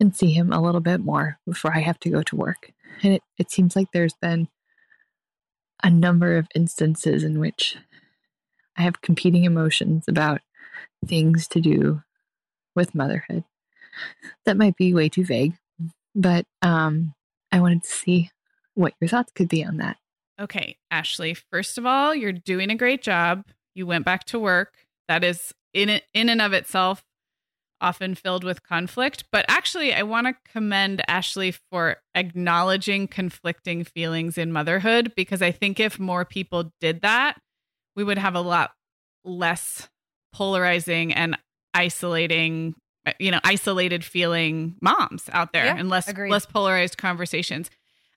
and 0.00 0.16
see 0.16 0.30
him 0.30 0.52
a 0.52 0.62
little 0.62 0.80
bit 0.80 1.00
more 1.00 1.38
before 1.46 1.74
I 1.74 1.80
have 1.80 1.98
to 2.00 2.10
go 2.10 2.22
to 2.22 2.36
work. 2.36 2.72
And 3.02 3.12
it, 3.12 3.22
it 3.38 3.50
seems 3.50 3.76
like 3.76 3.88
there's 3.92 4.14
been 4.14 4.48
a 5.82 5.90
number 5.90 6.38
of 6.38 6.48
instances 6.54 7.24
in 7.24 7.38
which 7.40 7.76
I 8.76 8.82
have 8.82 9.02
competing 9.02 9.44
emotions 9.44 10.04
about 10.08 10.40
things 11.06 11.46
to 11.48 11.60
do 11.60 12.02
with 12.76 12.94
motherhood. 12.94 13.44
That 14.44 14.56
might 14.56 14.76
be 14.76 14.94
way 14.94 15.08
too 15.08 15.24
vague, 15.24 15.54
but 16.14 16.46
um, 16.62 17.14
I 17.50 17.60
wanted 17.60 17.82
to 17.82 17.88
see 17.88 18.30
what 18.74 18.92
your 19.00 19.08
thoughts 19.08 19.32
could 19.34 19.48
be 19.48 19.64
on 19.64 19.78
that. 19.78 19.96
Okay, 20.38 20.76
Ashley, 20.90 21.34
first 21.34 21.78
of 21.78 21.86
all, 21.86 22.14
you're 22.14 22.32
doing 22.32 22.70
a 22.70 22.76
great 22.76 23.02
job. 23.02 23.44
You 23.74 23.86
went 23.86 24.04
back 24.04 24.24
to 24.24 24.38
work. 24.38 24.74
That 25.08 25.24
is 25.24 25.54
in 25.72 26.00
in 26.12 26.28
and 26.28 26.42
of 26.42 26.52
itself 26.52 27.02
often 27.80 28.14
filled 28.14 28.44
with 28.44 28.62
conflict, 28.62 29.24
but 29.30 29.44
actually 29.48 29.92
I 29.92 30.02
want 30.02 30.26
to 30.26 30.50
commend 30.50 31.02
Ashley 31.08 31.52
for 31.70 31.96
acknowledging 32.14 33.06
conflicting 33.06 33.84
feelings 33.84 34.38
in 34.38 34.52
motherhood 34.52 35.12
because 35.14 35.42
I 35.42 35.52
think 35.52 35.78
if 35.78 35.98
more 35.98 36.24
people 36.24 36.72
did 36.80 37.02
that, 37.02 37.38
we 37.94 38.04
would 38.04 38.18
have 38.18 38.34
a 38.34 38.40
lot 38.40 38.72
less 39.24 39.88
polarizing 40.32 41.12
and 41.12 41.36
isolating 41.76 42.74
you 43.20 43.30
know 43.30 43.40
isolated 43.44 44.04
feeling 44.04 44.74
moms 44.80 45.30
out 45.32 45.52
there 45.52 45.66
yeah, 45.66 45.76
and 45.76 45.88
less 45.88 46.08
agreed. 46.08 46.30
less 46.30 46.46
polarized 46.46 46.98
conversations 46.98 47.70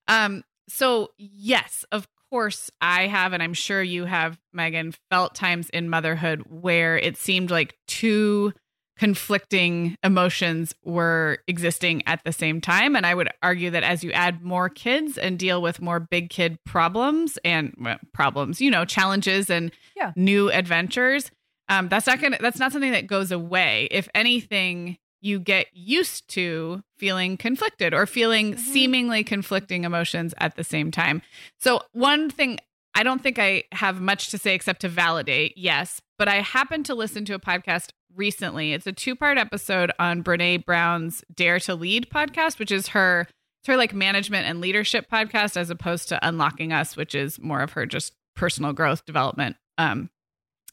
um 0.07 0.43
so 0.68 1.10
yes 1.18 1.86
of 1.91 2.07
course 2.30 2.70
I 2.80 3.07
have, 3.07 3.34
and 3.34 3.41
I'm 3.41 3.53
sure 3.53 3.82
you 3.82 4.05
have, 4.05 4.38
Megan, 4.53 4.93
felt 5.10 5.36
times 5.36 5.70
in 5.70 5.89
motherhood 5.89 6.43
where 6.47 6.97
it 6.97 7.18
seemed 7.18 7.51
like 7.51 7.76
two 7.88 8.53
conflicting 8.97 9.95
emotions 10.03 10.76
were 10.84 11.39
existing 11.47 12.03
at 12.05 12.22
the 12.26 12.34
same 12.34 12.60
time. 12.60 12.97
And 12.97 13.05
I 13.05 13.16
would 13.16 13.30
argue 13.41 13.70
that 13.70 13.84
as 13.84 14.03
you 14.03 14.12
add 14.12 14.43
more 14.43 14.68
kids 14.68 15.18
and 15.18 15.39
deal 15.39 15.62
with 15.62 15.82
more 15.82 16.01
big 16.01 16.30
kid 16.30 16.57
problems 16.66 17.39
and 17.45 17.74
well, 17.80 17.97
problems, 18.14 18.60
you 18.60 18.70
know, 18.70 18.84
challenges 18.84 19.49
and 19.49 19.72
yeah. 19.95 20.12
new 20.18 20.51
adventures, 20.51 21.32
um, 21.70 21.88
that's 21.88 22.07
not 22.07 22.20
gonna 22.20 22.38
that's 22.41 22.59
not 22.59 22.72
something 22.72 22.91
that 22.91 23.07
goes 23.07 23.32
away. 23.32 23.88
If 23.91 24.09
anything, 24.13 24.97
you 25.22 25.39
get 25.39 25.67
used 25.74 26.28
to 26.30 26.84
feeling 26.97 27.38
conflicted 27.38 27.93
or 27.93 28.05
feeling 28.05 28.53
mm-hmm. 28.53 28.61
seemingly 28.61 29.24
conflicting 29.24 29.84
emotions 29.84 30.34
at 30.39 30.55
the 30.55 30.63
same 30.63 30.91
time. 30.91 31.22
So, 31.59 31.82
one 31.93 32.30
thing 32.30 32.59
I 32.95 33.03
don't 33.03 33.22
think 33.22 33.38
I 33.39 33.63
have 33.72 34.01
much 34.01 34.30
to 34.32 34.38
say 34.38 34.55
except 34.55 34.82
to 34.82 34.89
validate, 34.89 35.57
yes, 35.57 36.01
but 36.17 36.28
I 36.28 36.41
happened 36.41 36.86
to 36.88 36.95
listen 36.95 37.24
to 37.26 37.36
a 37.36 37.39
podcast 37.39 37.89
recently. 38.15 38.74
It's 38.74 38.88
a 38.88 38.91
two 38.91 39.15
part 39.15 39.38
episode 39.38 39.91
on 39.99 40.24
Brene 40.24 40.65
Brown's 40.65 41.24
Dare 41.34 41.59
to 41.61 41.76
Lead 41.76 42.09
podcast, 42.09 42.59
which 42.59 42.72
is 42.72 42.88
her. 42.89 43.28
It's 43.61 43.67
her 43.67 43.78
like 43.78 43.93
management 43.93 44.47
and 44.47 44.61
leadership 44.61 45.07
podcast 45.11 45.57
as 45.57 45.70
opposed 45.70 46.09
to 46.09 46.28
Unlocking 46.28 46.72
Us, 46.72 46.95
which 46.95 47.13
is 47.13 47.39
more 47.39 47.61
of 47.61 47.74
her 47.74 47.86
just 47.86 48.13
personal 48.36 48.72
growth 48.72 49.05
development 49.05 49.57
um, 49.78 50.09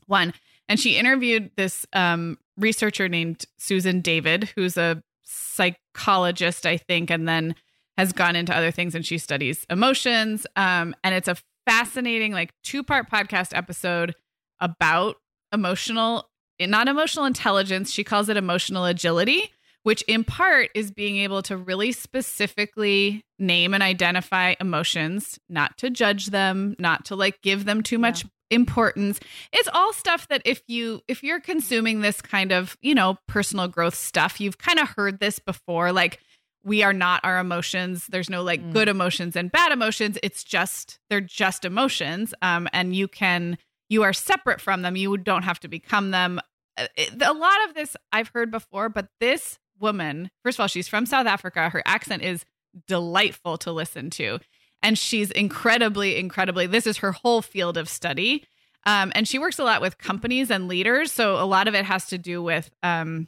one. 0.07 0.32
And 0.68 0.80
she 0.80 0.96
interviewed 0.96 1.50
this 1.56 1.86
um, 1.92 2.38
researcher 2.56 3.08
named 3.08 3.44
Susan 3.58 4.00
David, 4.00 4.50
who's 4.56 4.76
a 4.76 5.02
psychologist, 5.22 6.66
I 6.66 6.76
think, 6.76 7.10
and 7.10 7.28
then 7.28 7.54
has 7.96 8.12
gone 8.12 8.36
into 8.36 8.56
other 8.56 8.70
things 8.70 8.94
and 8.94 9.06
she 9.06 9.18
studies 9.18 9.66
emotions. 9.70 10.46
Um, 10.56 10.94
and 11.02 11.14
it's 11.14 11.28
a 11.28 11.36
fascinating, 11.66 12.32
like, 12.32 12.52
two 12.62 12.82
part 12.82 13.10
podcast 13.10 13.56
episode 13.56 14.14
about 14.60 15.16
emotional, 15.52 16.28
not 16.60 16.88
emotional 16.88 17.24
intelligence. 17.24 17.92
She 17.92 18.04
calls 18.04 18.28
it 18.28 18.36
emotional 18.36 18.84
agility, 18.84 19.50
which 19.82 20.02
in 20.02 20.24
part 20.24 20.70
is 20.74 20.90
being 20.90 21.16
able 21.18 21.42
to 21.42 21.56
really 21.56 21.92
specifically 21.92 23.24
name 23.38 23.72
and 23.72 23.82
identify 23.82 24.54
emotions, 24.60 25.38
not 25.48 25.78
to 25.78 25.90
judge 25.90 26.26
them, 26.26 26.74
not 26.78 27.06
to 27.06 27.16
like 27.16 27.40
give 27.42 27.64
them 27.64 27.82
too 27.82 27.98
much 27.98 28.24
importance. 28.51 29.20
It's 29.53 29.68
all 29.72 29.92
stuff 29.92 30.28
that 30.28 30.42
if 30.44 30.62
you 30.68 31.03
if 31.09 31.22
you're 31.22 31.40
consuming 31.40 32.01
this 32.01 32.20
kind 32.20 32.53
of 32.53 32.76
you 32.80 32.94
know 32.94 33.18
personal 33.26 33.68
growth 33.68 33.94
stuff 33.94 34.40
you've 34.40 34.59
kind 34.59 34.78
of 34.78 34.88
heard 34.90 35.18
this 35.18 35.38
before 35.38 35.92
like 35.92 36.20
we 36.62 36.82
are 36.82 36.92
not 36.92 37.20
our 37.22 37.38
emotions. 37.38 38.09
There's 38.09 38.28
no 38.28 38.42
like 38.42 38.61
mm. 38.61 38.72
good 38.72 38.88
emotions 38.88 39.36
and 39.36 39.53
bad 39.53 39.70
emotions. 39.70 40.18
It's 40.22 40.42
just 40.44 40.99
they're 41.11 41.20
just 41.20 41.64
emotions 41.64 42.34
um 42.42 42.68
and 42.72 42.94
you 42.94 43.09
can 43.09 43.59
you 43.88 44.03
are 44.03 44.12
separate 44.12 44.61
from 44.61 44.82
them. 44.82 44.97
You 44.97 45.16
don't 45.16 45.44
have 45.44 45.61
to 45.61 45.68
become 45.68 46.11
them. 46.11 46.40
Uh, 46.78 46.86
a 47.20 47.32
lot 47.32 47.68
of 47.68 47.74
this 47.74 47.97
i've 48.12 48.28
heard 48.34 48.51
before 48.51 48.90
but 48.90 49.09
this 49.18 49.59
woman 49.80 50.30
first 50.44 50.59
of 50.59 50.61
all 50.61 50.68
she's 50.68 50.88
from 50.88 51.07
south 51.07 51.26
africa. 51.26 51.68
Her 51.68 51.82
accent 51.84 52.22
is 52.22 52.44
delightful 52.86 53.57
to 53.59 53.72
listen 53.72 54.11
to 54.11 54.38
and 54.82 54.98
she's 54.98 55.30
incredibly, 55.30 56.16
incredibly, 56.16 56.66
this 56.66 56.86
is 56.86 56.98
her 56.98 57.12
whole 57.12 57.42
field 57.42 57.76
of 57.76 57.88
study. 57.88 58.44
Um, 58.84 59.10
and 59.14 59.26
she 59.26 59.38
works 59.38 59.58
a 59.58 59.64
lot 59.64 59.80
with 59.80 59.98
companies 59.98 60.50
and 60.50 60.68
leaders. 60.68 61.10
So 61.10 61.42
a 61.42 61.44
lot 61.44 61.66
of 61.66 61.74
it 61.74 61.84
has 61.84 62.06
to 62.06 62.18
do 62.18 62.40
with, 62.42 62.70
um, 62.84 63.26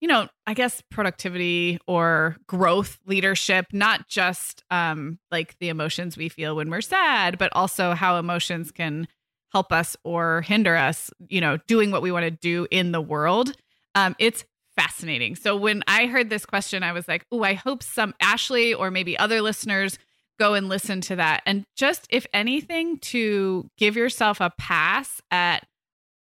you 0.00 0.08
know, 0.08 0.28
I 0.46 0.54
guess 0.54 0.82
productivity 0.90 1.78
or 1.86 2.36
growth 2.46 2.98
leadership, 3.06 3.66
not 3.72 4.08
just 4.08 4.64
um, 4.70 5.18
like 5.30 5.56
the 5.58 5.68
emotions 5.68 6.16
we 6.16 6.28
feel 6.28 6.56
when 6.56 6.70
we're 6.70 6.80
sad, 6.80 7.38
but 7.38 7.52
also 7.54 7.94
how 7.94 8.16
emotions 8.16 8.70
can 8.70 9.06
help 9.52 9.72
us 9.72 9.96
or 10.04 10.42
hinder 10.42 10.76
us, 10.76 11.10
you 11.28 11.40
know, 11.40 11.58
doing 11.66 11.90
what 11.90 12.02
we 12.02 12.12
want 12.12 12.24
to 12.24 12.30
do 12.30 12.66
in 12.70 12.92
the 12.92 13.00
world. 13.00 13.56
Um, 13.94 14.14
it's 14.18 14.44
fascinating. 14.76 15.34
So 15.34 15.56
when 15.56 15.82
I 15.88 16.06
heard 16.06 16.30
this 16.30 16.46
question, 16.46 16.82
I 16.82 16.92
was 16.92 17.08
like, 17.08 17.24
oh, 17.32 17.42
I 17.42 17.54
hope 17.54 17.82
some 17.82 18.14
Ashley 18.20 18.74
or 18.74 18.90
maybe 18.90 19.18
other 19.18 19.42
listeners 19.42 19.98
go 20.38 20.54
and 20.54 20.68
listen 20.68 21.00
to 21.02 21.16
that. 21.16 21.42
And 21.46 21.64
just, 21.76 22.06
if 22.10 22.26
anything, 22.32 22.98
to 22.98 23.68
give 23.76 23.96
yourself 23.96 24.40
a 24.40 24.50
pass 24.58 25.20
at 25.30 25.66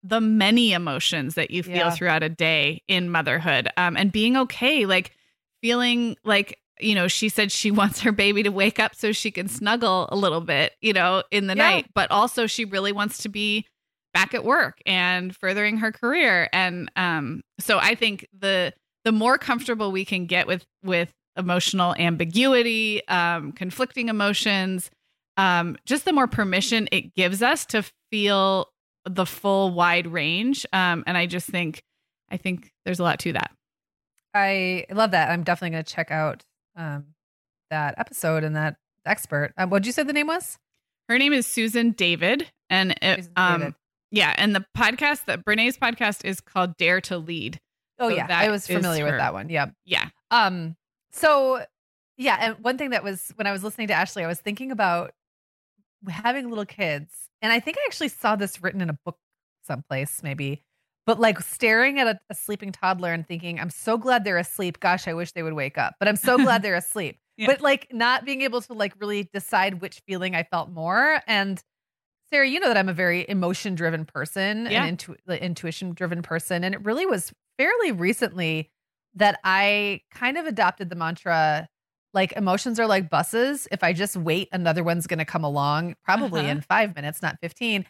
the 0.02 0.20
many 0.20 0.72
emotions 0.72 1.34
that 1.34 1.50
you 1.50 1.62
feel 1.62 1.76
yeah. 1.76 1.90
throughout 1.90 2.22
a 2.22 2.28
day 2.28 2.82
in 2.88 3.10
motherhood 3.10 3.68
um, 3.76 3.96
and 3.96 4.12
being 4.12 4.36
okay, 4.36 4.84
like 4.84 5.12
feeling 5.62 6.16
like, 6.24 6.58
you 6.78 6.94
know, 6.94 7.08
she 7.08 7.28
said 7.28 7.50
she 7.50 7.70
wants 7.72 8.00
her 8.00 8.12
baby 8.12 8.42
to 8.42 8.50
wake 8.50 8.78
up 8.78 8.94
so 8.94 9.12
she 9.12 9.30
can 9.30 9.48
snuggle 9.48 10.08
a 10.12 10.16
little 10.16 10.42
bit, 10.42 10.72
you 10.80 10.92
know, 10.92 11.22
in 11.30 11.46
the 11.46 11.56
yeah. 11.56 11.70
night, 11.70 11.86
but 11.94 12.10
also 12.10 12.46
she 12.46 12.64
really 12.64 12.92
wants 12.92 13.18
to 13.18 13.28
be 13.28 13.66
back 14.12 14.34
at 14.34 14.44
work 14.44 14.78
and 14.86 15.34
furthering 15.34 15.78
her 15.78 15.90
career. 15.90 16.48
And 16.52 16.90
um, 16.94 17.42
so 17.58 17.78
I 17.78 17.94
think 17.94 18.28
the, 18.38 18.74
the 19.04 19.12
more 19.12 19.38
comfortable 19.38 19.90
we 19.90 20.04
can 20.04 20.26
get 20.26 20.46
with 20.46 20.64
with 20.82 21.12
emotional 21.36 21.94
ambiguity, 21.98 23.06
um, 23.08 23.52
conflicting 23.52 24.08
emotions, 24.08 24.90
um, 25.36 25.76
just 25.84 26.04
the 26.04 26.12
more 26.12 26.26
permission 26.26 26.88
it 26.92 27.14
gives 27.14 27.42
us 27.42 27.66
to 27.66 27.84
feel 28.10 28.68
the 29.04 29.26
full 29.26 29.70
wide 29.70 30.06
range. 30.06 30.64
Um, 30.72 31.04
and 31.06 31.16
I 31.16 31.26
just 31.26 31.48
think, 31.48 31.82
I 32.30 32.36
think 32.36 32.72
there's 32.84 33.00
a 33.00 33.02
lot 33.02 33.18
to 33.20 33.32
that. 33.32 33.50
I 34.32 34.86
love 34.90 35.12
that. 35.12 35.30
I'm 35.30 35.44
definitely 35.44 35.70
going 35.70 35.84
to 35.84 35.92
check 35.92 36.10
out 36.10 36.44
um, 36.76 37.06
that 37.70 37.94
episode 37.98 38.44
and 38.44 38.56
that 38.56 38.76
expert. 39.06 39.52
Uh, 39.56 39.66
what 39.66 39.82
did 39.82 39.86
you 39.86 39.92
say 39.92 40.02
the 40.02 40.12
name 40.12 40.26
was? 40.26 40.58
Her 41.08 41.18
name 41.18 41.32
is 41.32 41.46
Susan 41.46 41.90
David, 41.90 42.50
and 42.70 42.94
it, 43.02 43.28
um, 43.36 43.60
David. 43.60 43.74
yeah, 44.10 44.34
and 44.38 44.54
the 44.54 44.64
podcast 44.76 45.26
that 45.26 45.44
Brene's 45.44 45.76
podcast 45.76 46.24
is 46.24 46.40
called 46.40 46.76
Dare 46.78 47.00
to 47.02 47.18
Lead. 47.18 47.60
Oh 47.98 48.08
so 48.08 48.16
yeah, 48.16 48.26
I 48.30 48.48
was 48.48 48.66
familiar 48.66 49.04
with 49.04 49.18
that 49.18 49.34
one. 49.34 49.50
Yeah, 49.50 49.66
yeah. 49.84 50.08
Um, 50.30 50.76
So, 51.14 51.64
yeah, 52.16 52.38
and 52.40 52.56
one 52.58 52.76
thing 52.76 52.90
that 52.90 53.04
was 53.04 53.32
when 53.36 53.46
I 53.46 53.52
was 53.52 53.62
listening 53.62 53.86
to 53.88 53.94
Ashley, 53.94 54.24
I 54.24 54.26
was 54.26 54.40
thinking 54.40 54.72
about 54.72 55.12
having 56.08 56.48
little 56.48 56.66
kids, 56.66 57.12
and 57.40 57.52
I 57.52 57.60
think 57.60 57.78
I 57.78 57.84
actually 57.86 58.08
saw 58.08 58.34
this 58.34 58.60
written 58.62 58.80
in 58.80 58.90
a 58.90 58.98
book 59.04 59.16
someplace, 59.64 60.22
maybe. 60.22 60.64
But 61.06 61.20
like 61.20 61.38
staring 61.40 62.00
at 62.00 62.06
a, 62.06 62.20
a 62.30 62.34
sleeping 62.34 62.72
toddler 62.72 63.12
and 63.12 63.26
thinking, 63.26 63.60
I'm 63.60 63.70
so 63.70 63.96
glad 63.96 64.24
they're 64.24 64.38
asleep. 64.38 64.80
Gosh, 64.80 65.06
I 65.06 65.14
wish 65.14 65.32
they 65.32 65.42
would 65.42 65.52
wake 65.52 65.78
up. 65.78 65.94
But 65.98 66.08
I'm 66.08 66.16
so 66.16 66.36
glad 66.38 66.62
they're 66.62 66.74
asleep. 66.74 67.18
Yeah. 67.36 67.46
But 67.48 67.60
like 67.60 67.88
not 67.92 68.24
being 68.24 68.42
able 68.42 68.62
to 68.62 68.72
like 68.72 68.94
really 68.98 69.28
decide 69.32 69.80
which 69.80 70.00
feeling 70.06 70.34
I 70.34 70.44
felt 70.44 70.70
more. 70.70 71.20
And 71.26 71.62
Sarah, 72.30 72.48
you 72.48 72.58
know 72.58 72.68
that 72.68 72.76
I'm 72.76 72.88
a 72.88 72.94
very 72.94 73.26
emotion 73.28 73.74
driven 73.74 74.04
person, 74.04 74.66
yeah. 74.70 74.82
an 74.82 74.88
intu- 74.90 75.16
intuition 75.28 75.92
driven 75.92 76.22
person. 76.22 76.64
And 76.64 76.74
it 76.74 76.82
really 76.84 77.06
was 77.06 77.32
fairly 77.58 77.92
recently 77.92 78.70
that 79.14 79.38
I 79.44 80.00
kind 80.10 80.36
of 80.36 80.46
adopted 80.46 80.90
the 80.90 80.96
mantra 80.96 81.68
like 82.14 82.32
emotions 82.32 82.78
are 82.78 82.86
like 82.86 83.10
buses. 83.10 83.66
If 83.72 83.82
I 83.82 83.92
just 83.92 84.16
wait, 84.16 84.48
another 84.52 84.84
one's 84.84 85.06
going 85.06 85.18
to 85.18 85.24
come 85.24 85.44
along, 85.44 85.96
probably 86.04 86.42
uh-huh. 86.42 86.50
in 86.50 86.60
five 86.60 86.94
minutes, 86.94 87.20
not 87.20 87.38
15. 87.42 87.84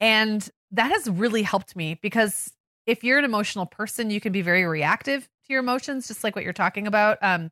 And 0.00 0.48
that 0.70 0.92
has 0.92 1.08
really 1.08 1.42
helped 1.42 1.74
me 1.74 1.98
because 2.00 2.52
if 2.86 3.02
you're 3.02 3.18
an 3.18 3.24
emotional 3.24 3.66
person, 3.66 4.10
you 4.10 4.20
can 4.20 4.32
be 4.32 4.42
very 4.42 4.64
reactive 4.64 5.24
to 5.24 5.52
your 5.52 5.60
emotions, 5.60 6.08
just 6.08 6.22
like 6.22 6.36
what 6.36 6.44
you're 6.44 6.52
talking 6.52 6.86
about. 6.86 7.18
Um, 7.22 7.50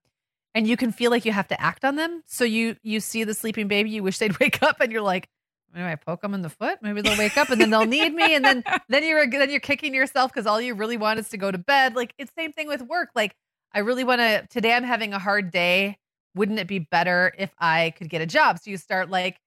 and 0.54 0.66
you 0.66 0.76
can 0.76 0.92
feel 0.92 1.10
like 1.10 1.24
you 1.24 1.32
have 1.32 1.48
to 1.48 1.60
act 1.60 1.84
on 1.84 1.96
them. 1.96 2.22
So 2.26 2.44
you 2.44 2.76
you 2.82 3.00
see 3.00 3.24
the 3.24 3.34
sleeping 3.34 3.68
baby, 3.68 3.90
you 3.90 4.02
wish 4.02 4.18
they'd 4.18 4.38
wake 4.40 4.62
up, 4.62 4.80
and 4.80 4.92
you're 4.92 5.02
like, 5.02 5.28
maybe 5.74 5.86
I 5.86 5.94
poke 5.96 6.22
them 6.22 6.34
in 6.34 6.42
the 6.42 6.50
foot, 6.50 6.78
maybe 6.82 7.00
they'll 7.02 7.18
wake 7.18 7.36
up, 7.36 7.50
and 7.50 7.60
then 7.60 7.70
they'll 7.70 7.86
need 7.86 8.14
me, 8.14 8.34
and 8.34 8.44
then 8.44 8.64
then 8.88 9.04
you're 9.04 9.28
then 9.28 9.50
you're 9.50 9.60
kicking 9.60 9.94
yourself 9.94 10.32
because 10.32 10.46
all 10.46 10.60
you 10.60 10.74
really 10.74 10.96
want 10.96 11.18
is 11.18 11.28
to 11.30 11.36
go 11.36 11.50
to 11.50 11.58
bed. 11.58 11.94
Like 11.94 12.14
it's 12.18 12.32
same 12.36 12.52
thing 12.52 12.68
with 12.68 12.82
work. 12.82 13.10
Like 13.14 13.34
I 13.72 13.80
really 13.80 14.04
want 14.04 14.20
to. 14.20 14.46
Today 14.48 14.72
I'm 14.74 14.84
having 14.84 15.12
a 15.12 15.18
hard 15.18 15.50
day. 15.50 15.98
Wouldn't 16.34 16.58
it 16.58 16.68
be 16.68 16.78
better 16.78 17.32
if 17.38 17.50
I 17.58 17.92
could 17.96 18.08
get 18.08 18.20
a 18.20 18.26
job? 18.26 18.58
So 18.58 18.70
you 18.70 18.76
start 18.76 19.10
like 19.10 19.40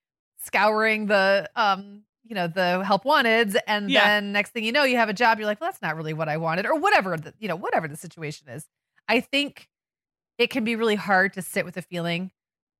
scouring 0.43 1.05
the 1.05 1.49
um 1.55 2.01
you 2.23 2.35
know 2.35 2.47
the 2.47 2.83
help 2.85 3.03
wanteds 3.03 3.55
and 3.67 3.89
yeah. 3.89 4.05
then 4.05 4.31
next 4.31 4.51
thing 4.51 4.63
you 4.63 4.71
know 4.71 4.83
you 4.83 4.97
have 4.97 5.09
a 5.09 5.13
job 5.13 5.37
you're 5.37 5.45
like 5.45 5.59
well 5.61 5.69
that's 5.69 5.81
not 5.81 5.95
really 5.95 6.13
what 6.13 6.29
i 6.29 6.37
wanted 6.37 6.65
or 6.65 6.75
whatever 6.79 7.15
the, 7.17 7.33
you 7.39 7.47
know 7.47 7.55
whatever 7.55 7.87
the 7.87 7.95
situation 7.95 8.47
is 8.49 8.65
i 9.07 9.19
think 9.19 9.69
it 10.37 10.49
can 10.49 10.63
be 10.63 10.75
really 10.75 10.95
hard 10.95 11.33
to 11.33 11.41
sit 11.41 11.65
with 11.65 11.77
a 11.77 11.81
feeling 11.81 12.31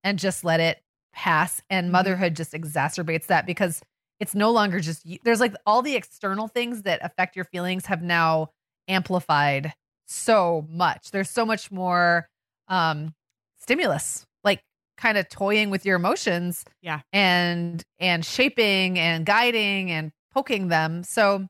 and 0.04 0.18
just 0.18 0.44
let 0.44 0.60
it 0.60 0.82
pass 1.14 1.62
and 1.70 1.86
mm-hmm. 1.86 1.94
motherhood 1.94 2.36
just 2.36 2.54
exacerbates 2.54 3.28
that 3.28 3.46
because 3.46 3.82
it's 4.20 4.36
no 4.36 4.52
longer 4.52 4.80
just 4.80 5.06
there's 5.24 5.40
like 5.40 5.54
all 5.66 5.82
the 5.82 5.96
external 5.96 6.48
things 6.48 6.84
that 6.84 7.04
affect 7.04 7.36
your 7.36 7.46
feelings 7.46 7.86
have 7.86 8.02
now 8.02 8.50
amplified 8.88 9.74
so 10.08 10.66
much 10.70 11.12
there's 11.12 11.30
so 11.30 11.46
much 11.46 11.72
more 11.72 12.30
um 12.68 13.14
stimulus 13.60 14.26
like 14.44 14.62
kind 14.98 15.18
of 15.18 15.28
toying 15.30 15.70
with 15.70 15.86
your 15.86 15.96
emotions 15.96 16.66
yeah 16.82 17.02
and 17.12 17.84
and 18.00 18.26
shaping 18.26 19.00
and 19.00 19.26
guiding 19.26 19.92
and 19.92 20.12
poking 20.34 20.68
them 20.68 21.04
so 21.04 21.46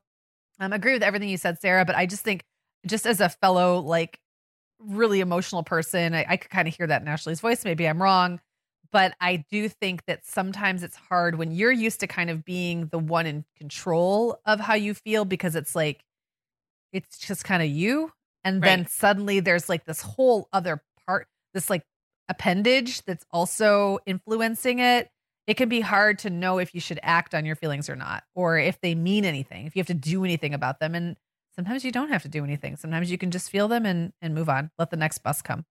i 0.58 0.64
um, 0.64 0.72
agree 0.72 0.92
with 0.92 1.02
everything 1.02 1.28
you 1.28 1.36
said 1.36 1.58
sarah 1.60 1.84
but 1.84 1.96
i 1.96 2.06
just 2.06 2.22
think 2.22 2.42
just 2.86 3.06
as 3.06 3.20
a 3.20 3.28
fellow 3.28 3.78
like 3.80 4.18
really 4.84 5.20
emotional 5.20 5.62
person. 5.62 6.14
I, 6.14 6.26
I 6.28 6.36
could 6.36 6.50
kind 6.50 6.68
of 6.68 6.74
hear 6.74 6.86
that 6.86 7.02
in 7.02 7.08
Ashley's 7.08 7.40
voice. 7.40 7.64
Maybe 7.64 7.88
I'm 7.88 8.02
wrong, 8.02 8.40
but 8.92 9.14
I 9.20 9.44
do 9.50 9.68
think 9.68 10.04
that 10.06 10.24
sometimes 10.24 10.82
it's 10.82 10.96
hard 10.96 11.38
when 11.38 11.50
you're 11.50 11.72
used 11.72 12.00
to 12.00 12.06
kind 12.06 12.28
of 12.28 12.44
being 12.44 12.88
the 12.88 12.98
one 12.98 13.26
in 13.26 13.44
control 13.56 14.38
of 14.44 14.60
how 14.60 14.74
you 14.74 14.92
feel 14.92 15.24
because 15.24 15.56
it's 15.56 15.74
like, 15.74 16.04
it's 16.92 17.18
just 17.18 17.44
kind 17.44 17.62
of 17.62 17.68
you. 17.68 18.12
And 18.44 18.60
right. 18.62 18.68
then 18.68 18.86
suddenly 18.86 19.40
there's 19.40 19.68
like 19.68 19.86
this 19.86 20.02
whole 20.02 20.48
other 20.52 20.82
part, 21.06 21.26
this 21.54 21.70
like 21.70 21.82
appendage 22.28 23.02
that's 23.04 23.24
also 23.30 23.98
influencing 24.04 24.78
it. 24.78 25.10
It 25.46 25.54
can 25.56 25.70
be 25.70 25.80
hard 25.80 26.18
to 26.20 26.30
know 26.30 26.58
if 26.58 26.74
you 26.74 26.80
should 26.80 27.00
act 27.02 27.34
on 27.34 27.46
your 27.46 27.56
feelings 27.56 27.88
or 27.88 27.96
not, 27.96 28.24
or 28.34 28.58
if 28.58 28.80
they 28.80 28.94
mean 28.94 29.24
anything, 29.24 29.66
if 29.66 29.74
you 29.74 29.80
have 29.80 29.88
to 29.88 29.94
do 29.94 30.22
anything 30.24 30.54
about 30.54 30.80
them. 30.80 30.94
And 30.94 31.16
sometimes 31.56 31.84
you 31.84 31.92
don't 31.92 32.10
have 32.10 32.22
to 32.22 32.28
do 32.28 32.44
anything. 32.44 32.76
Sometimes 32.76 33.10
you 33.10 33.18
can 33.18 33.30
just 33.30 33.50
feel 33.50 33.68
them 33.68 33.86
and 33.86 34.12
and 34.20 34.34
move 34.34 34.48
on. 34.48 34.70
Let 34.78 34.90
the 34.90 34.96
next 34.96 35.18
bus 35.18 35.42
come. 35.42 35.64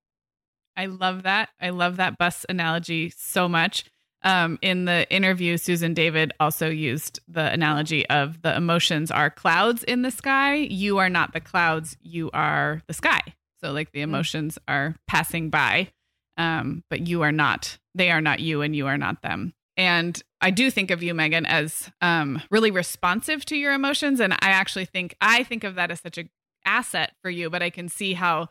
I 0.75 0.87
love 0.87 1.23
that. 1.23 1.49
I 1.59 1.69
love 1.69 1.97
that 1.97 2.17
bus 2.17 2.45
analogy 2.49 3.11
so 3.15 3.47
much. 3.47 3.85
Um, 4.23 4.59
in 4.61 4.85
the 4.85 5.11
interview, 5.11 5.57
Susan 5.57 5.93
David 5.93 6.31
also 6.39 6.69
used 6.69 7.19
the 7.27 7.51
analogy 7.51 8.07
of 8.09 8.41
the 8.43 8.55
emotions 8.55 9.09
are 9.09 9.29
clouds 9.29 9.83
in 9.83 10.03
the 10.03 10.11
sky. 10.11 10.55
You 10.55 10.99
are 10.99 11.09
not 11.09 11.33
the 11.33 11.39
clouds, 11.39 11.97
you 12.01 12.29
are 12.31 12.81
the 12.87 12.93
sky. 12.93 13.21
So, 13.59 13.71
like 13.71 13.91
the 13.91 13.99
mm. 13.99 14.03
emotions 14.03 14.59
are 14.67 14.95
passing 15.07 15.49
by, 15.49 15.91
um, 16.37 16.83
but 16.89 17.07
you 17.07 17.23
are 17.23 17.31
not, 17.31 17.77
they 17.95 18.11
are 18.11 18.21
not 18.21 18.39
you, 18.39 18.61
and 18.61 18.75
you 18.75 18.87
are 18.87 18.97
not 18.97 19.21
them. 19.21 19.53
And 19.77 20.21
I 20.39 20.51
do 20.51 20.69
think 20.69 20.91
of 20.91 21.01
you, 21.01 21.13
Megan, 21.13 21.45
as 21.45 21.89
um, 22.01 22.41
really 22.51 22.71
responsive 22.71 23.45
to 23.45 23.55
your 23.55 23.73
emotions. 23.73 24.19
And 24.19 24.33
I 24.33 24.49
actually 24.49 24.85
think 24.85 25.15
I 25.21 25.43
think 25.43 25.63
of 25.63 25.75
that 25.75 25.91
as 25.91 26.01
such 26.01 26.17
a 26.17 26.25
asset 26.65 27.13
for 27.23 27.29
you, 27.29 27.49
but 27.49 27.63
I 27.63 27.71
can 27.71 27.89
see 27.89 28.13
how 28.13 28.49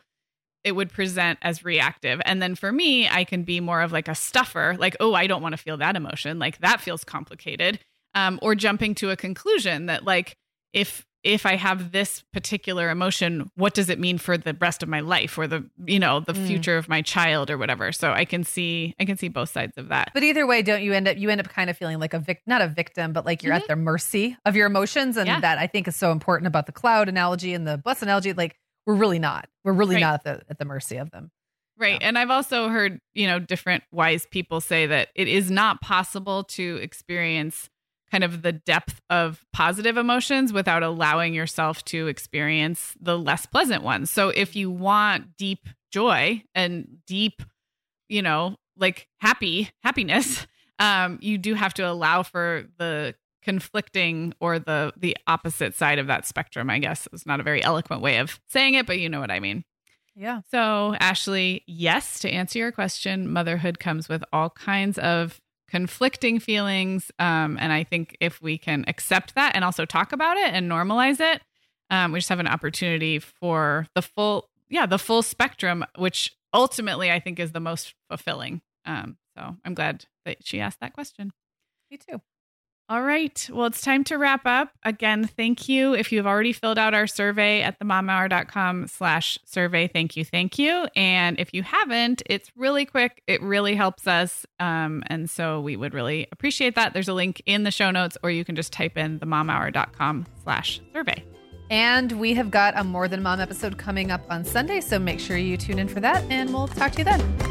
it 0.63 0.73
would 0.73 0.91
present 0.91 1.39
as 1.41 1.63
reactive. 1.63 2.21
And 2.25 2.41
then 2.41 2.55
for 2.55 2.71
me, 2.71 3.07
I 3.07 3.23
can 3.23 3.43
be 3.43 3.59
more 3.59 3.81
of 3.81 3.91
like 3.91 4.07
a 4.07 4.15
stuffer, 4.15 4.75
like, 4.79 4.95
oh, 4.99 5.13
I 5.13 5.27
don't 5.27 5.41
want 5.41 5.53
to 5.53 5.57
feel 5.57 5.77
that 5.77 5.95
emotion. 5.95 6.39
Like 6.39 6.59
that 6.59 6.81
feels 6.81 7.03
complicated. 7.03 7.79
Um, 8.13 8.39
or 8.41 8.55
jumping 8.55 8.93
to 8.95 9.09
a 9.09 9.15
conclusion 9.15 9.85
that 9.85 10.03
like 10.03 10.35
if 10.73 11.05
if 11.23 11.45
I 11.45 11.55
have 11.55 11.91
this 11.91 12.23
particular 12.33 12.89
emotion, 12.89 13.51
what 13.55 13.73
does 13.73 13.89
it 13.89 13.99
mean 13.99 14.17
for 14.17 14.37
the 14.37 14.55
rest 14.59 14.81
of 14.81 14.89
my 14.89 15.01
life 15.01 15.37
or 15.37 15.47
the, 15.47 15.69
you 15.85 15.99
know, 15.99 16.19
the 16.19 16.33
mm. 16.33 16.47
future 16.47 16.77
of 16.77 16.89
my 16.89 17.01
child 17.01 17.51
or 17.51 17.57
whatever. 17.57 17.91
So 17.91 18.11
I 18.11 18.25
can 18.25 18.43
see, 18.43 18.95
I 18.99 19.05
can 19.05 19.17
see 19.17 19.27
both 19.27 19.49
sides 19.49 19.77
of 19.77 19.89
that. 19.89 20.11
But 20.13 20.23
either 20.23 20.47
way, 20.47 20.63
don't 20.63 20.81
you 20.81 20.93
end 20.93 21.07
up, 21.07 21.17
you 21.17 21.29
end 21.29 21.39
up 21.39 21.49
kind 21.49 21.69
of 21.69 21.77
feeling 21.77 21.99
like 21.99 22.13
a 22.13 22.19
vic, 22.19 22.41
not 22.47 22.61
a 22.61 22.67
victim, 22.67 23.13
but 23.13 23.25
like 23.25 23.43
you're 23.43 23.53
mm-hmm. 23.53 23.61
at 23.61 23.67
the 23.67 23.75
mercy 23.75 24.35
of 24.45 24.55
your 24.55 24.65
emotions. 24.65 25.15
And 25.15 25.27
yeah. 25.27 25.39
that 25.39 25.59
I 25.59 25.67
think 25.67 25.87
is 25.87 25.95
so 25.95 26.11
important 26.11 26.47
about 26.47 26.65
the 26.65 26.71
cloud 26.71 27.07
analogy 27.07 27.53
and 27.53 27.67
the 27.67 27.77
bus 27.77 28.01
analogy. 28.01 28.33
Like 28.33 28.57
we're 28.85 28.95
really 28.95 29.19
not, 29.19 29.47
we're 29.63 29.73
really 29.73 29.95
right. 29.95 30.01
not 30.01 30.13
at 30.13 30.23
the, 30.23 30.43
at 30.49 30.59
the 30.59 30.65
mercy 30.65 30.97
of 30.97 31.11
them. 31.11 31.31
Right. 31.77 31.99
And 32.01 32.17
I've 32.17 32.29
also 32.29 32.69
heard, 32.69 32.99
you 33.13 33.25
know, 33.25 33.39
different 33.39 33.83
wise 33.91 34.27
people 34.29 34.61
say 34.61 34.85
that 34.85 35.09
it 35.15 35.27
is 35.27 35.49
not 35.49 35.81
possible 35.81 36.43
to 36.43 36.77
experience 36.81 37.69
kind 38.11 38.23
of 38.23 38.41
the 38.41 38.51
depth 38.51 39.01
of 39.09 39.45
positive 39.53 39.97
emotions 39.97 40.51
without 40.51 40.83
allowing 40.83 41.33
yourself 41.33 41.83
to 41.85 42.07
experience 42.07 42.93
the 42.99 43.17
less 43.17 43.45
pleasant 43.45 43.83
ones. 43.83 44.11
So 44.11 44.29
if 44.29 44.55
you 44.55 44.69
want 44.69 45.37
deep 45.37 45.67
joy 45.91 46.43
and 46.53 46.97
deep, 47.07 47.41
you 48.09 48.21
know, 48.21 48.57
like 48.77 49.07
happy 49.19 49.69
happiness, 49.81 50.45
um, 50.79 51.19
you 51.21 51.37
do 51.37 51.53
have 51.53 51.73
to 51.75 51.83
allow 51.83 52.21
for 52.21 52.65
the 52.77 53.15
conflicting 53.41 54.33
or 54.39 54.59
the 54.59 54.93
the 54.97 55.17
opposite 55.27 55.75
side 55.75 55.99
of 55.99 56.07
that 56.07 56.25
spectrum, 56.25 56.69
I 56.69 56.79
guess. 56.79 57.07
It's 57.13 57.25
not 57.25 57.39
a 57.39 57.43
very 57.43 57.63
eloquent 57.63 58.01
way 58.01 58.17
of 58.17 58.39
saying 58.49 58.75
it, 58.75 58.85
but 58.85 58.99
you 58.99 59.09
know 59.09 59.19
what 59.19 59.31
I 59.31 59.39
mean. 59.39 59.63
Yeah. 60.15 60.41
So, 60.51 60.95
Ashley, 60.99 61.63
yes, 61.67 62.19
to 62.19 62.29
answer 62.29 62.59
your 62.59 62.71
question, 62.71 63.31
motherhood 63.31 63.79
comes 63.79 64.09
with 64.09 64.23
all 64.33 64.49
kinds 64.49 64.97
of 64.97 65.39
conflicting 65.69 66.39
feelings. 66.39 67.11
Um, 67.17 67.57
and 67.59 67.71
I 67.71 67.83
think 67.83 68.17
if 68.19 68.41
we 68.41 68.57
can 68.57 68.83
accept 68.87 69.35
that 69.35 69.55
and 69.55 69.63
also 69.63 69.85
talk 69.85 70.11
about 70.11 70.35
it 70.35 70.53
and 70.53 70.69
normalize 70.69 71.21
it, 71.21 71.41
um, 71.89 72.11
we 72.11 72.19
just 72.19 72.29
have 72.29 72.39
an 72.39 72.47
opportunity 72.47 73.19
for 73.19 73.87
the 73.95 74.01
full, 74.01 74.49
yeah, 74.69 74.85
the 74.85 74.99
full 74.99 75.21
spectrum, 75.23 75.85
which 75.97 76.35
ultimately 76.53 77.09
I 77.09 77.19
think 77.19 77.39
is 77.39 77.53
the 77.53 77.59
most 77.61 77.95
fulfilling. 78.09 78.61
Um, 78.85 79.17
so 79.37 79.55
I'm 79.63 79.73
glad 79.73 80.05
that 80.25 80.37
she 80.45 80.59
asked 80.59 80.81
that 80.81 80.93
question. 80.93 81.31
Me 81.89 81.97
too. 81.97 82.21
All 82.89 83.01
right. 83.03 83.49
Well, 83.53 83.67
it's 83.67 83.79
time 83.79 84.03
to 84.05 84.17
wrap 84.17 84.41
up. 84.45 84.73
Again, 84.83 85.25
thank 85.25 85.69
you. 85.69 85.93
If 85.93 86.11
you've 86.11 86.27
already 86.27 86.51
filled 86.51 86.77
out 86.77 86.93
our 86.93 87.07
survey 87.07 87.61
at 87.61 87.79
themomhour.com 87.79 88.87
slash 88.87 89.39
survey, 89.45 89.87
thank 89.87 90.17
you. 90.17 90.25
Thank 90.25 90.59
you. 90.59 90.87
And 90.93 91.39
if 91.39 91.53
you 91.53 91.63
haven't, 91.63 92.21
it's 92.25 92.51
really 92.55 92.85
quick. 92.85 93.23
It 93.27 93.41
really 93.41 93.75
helps 93.75 94.07
us. 94.07 94.45
Um, 94.59 95.03
and 95.07 95.29
so 95.29 95.61
we 95.61 95.77
would 95.77 95.93
really 95.93 96.27
appreciate 96.33 96.75
that. 96.75 96.93
There's 96.93 97.07
a 97.07 97.13
link 97.13 97.41
in 97.45 97.63
the 97.63 97.71
show 97.71 97.91
notes, 97.91 98.17
or 98.23 98.29
you 98.29 98.43
can 98.43 98.57
just 98.57 98.73
type 98.73 98.97
in 98.97 99.19
themomhour.com 99.21 100.25
slash 100.43 100.81
survey. 100.91 101.23
And 101.69 102.11
we 102.19 102.33
have 102.33 102.51
got 102.51 102.77
a 102.77 102.83
More 102.83 103.07
Than 103.07 103.23
Mom 103.23 103.39
episode 103.39 103.77
coming 103.77 104.11
up 104.11 104.25
on 104.29 104.43
Sunday. 104.43 104.81
So 104.81 104.99
make 104.99 105.21
sure 105.21 105.37
you 105.37 105.55
tune 105.55 105.79
in 105.79 105.87
for 105.87 106.01
that, 106.01 106.29
and 106.29 106.53
we'll 106.53 106.67
talk 106.67 106.91
to 106.91 106.97
you 106.97 107.05
then. 107.05 107.50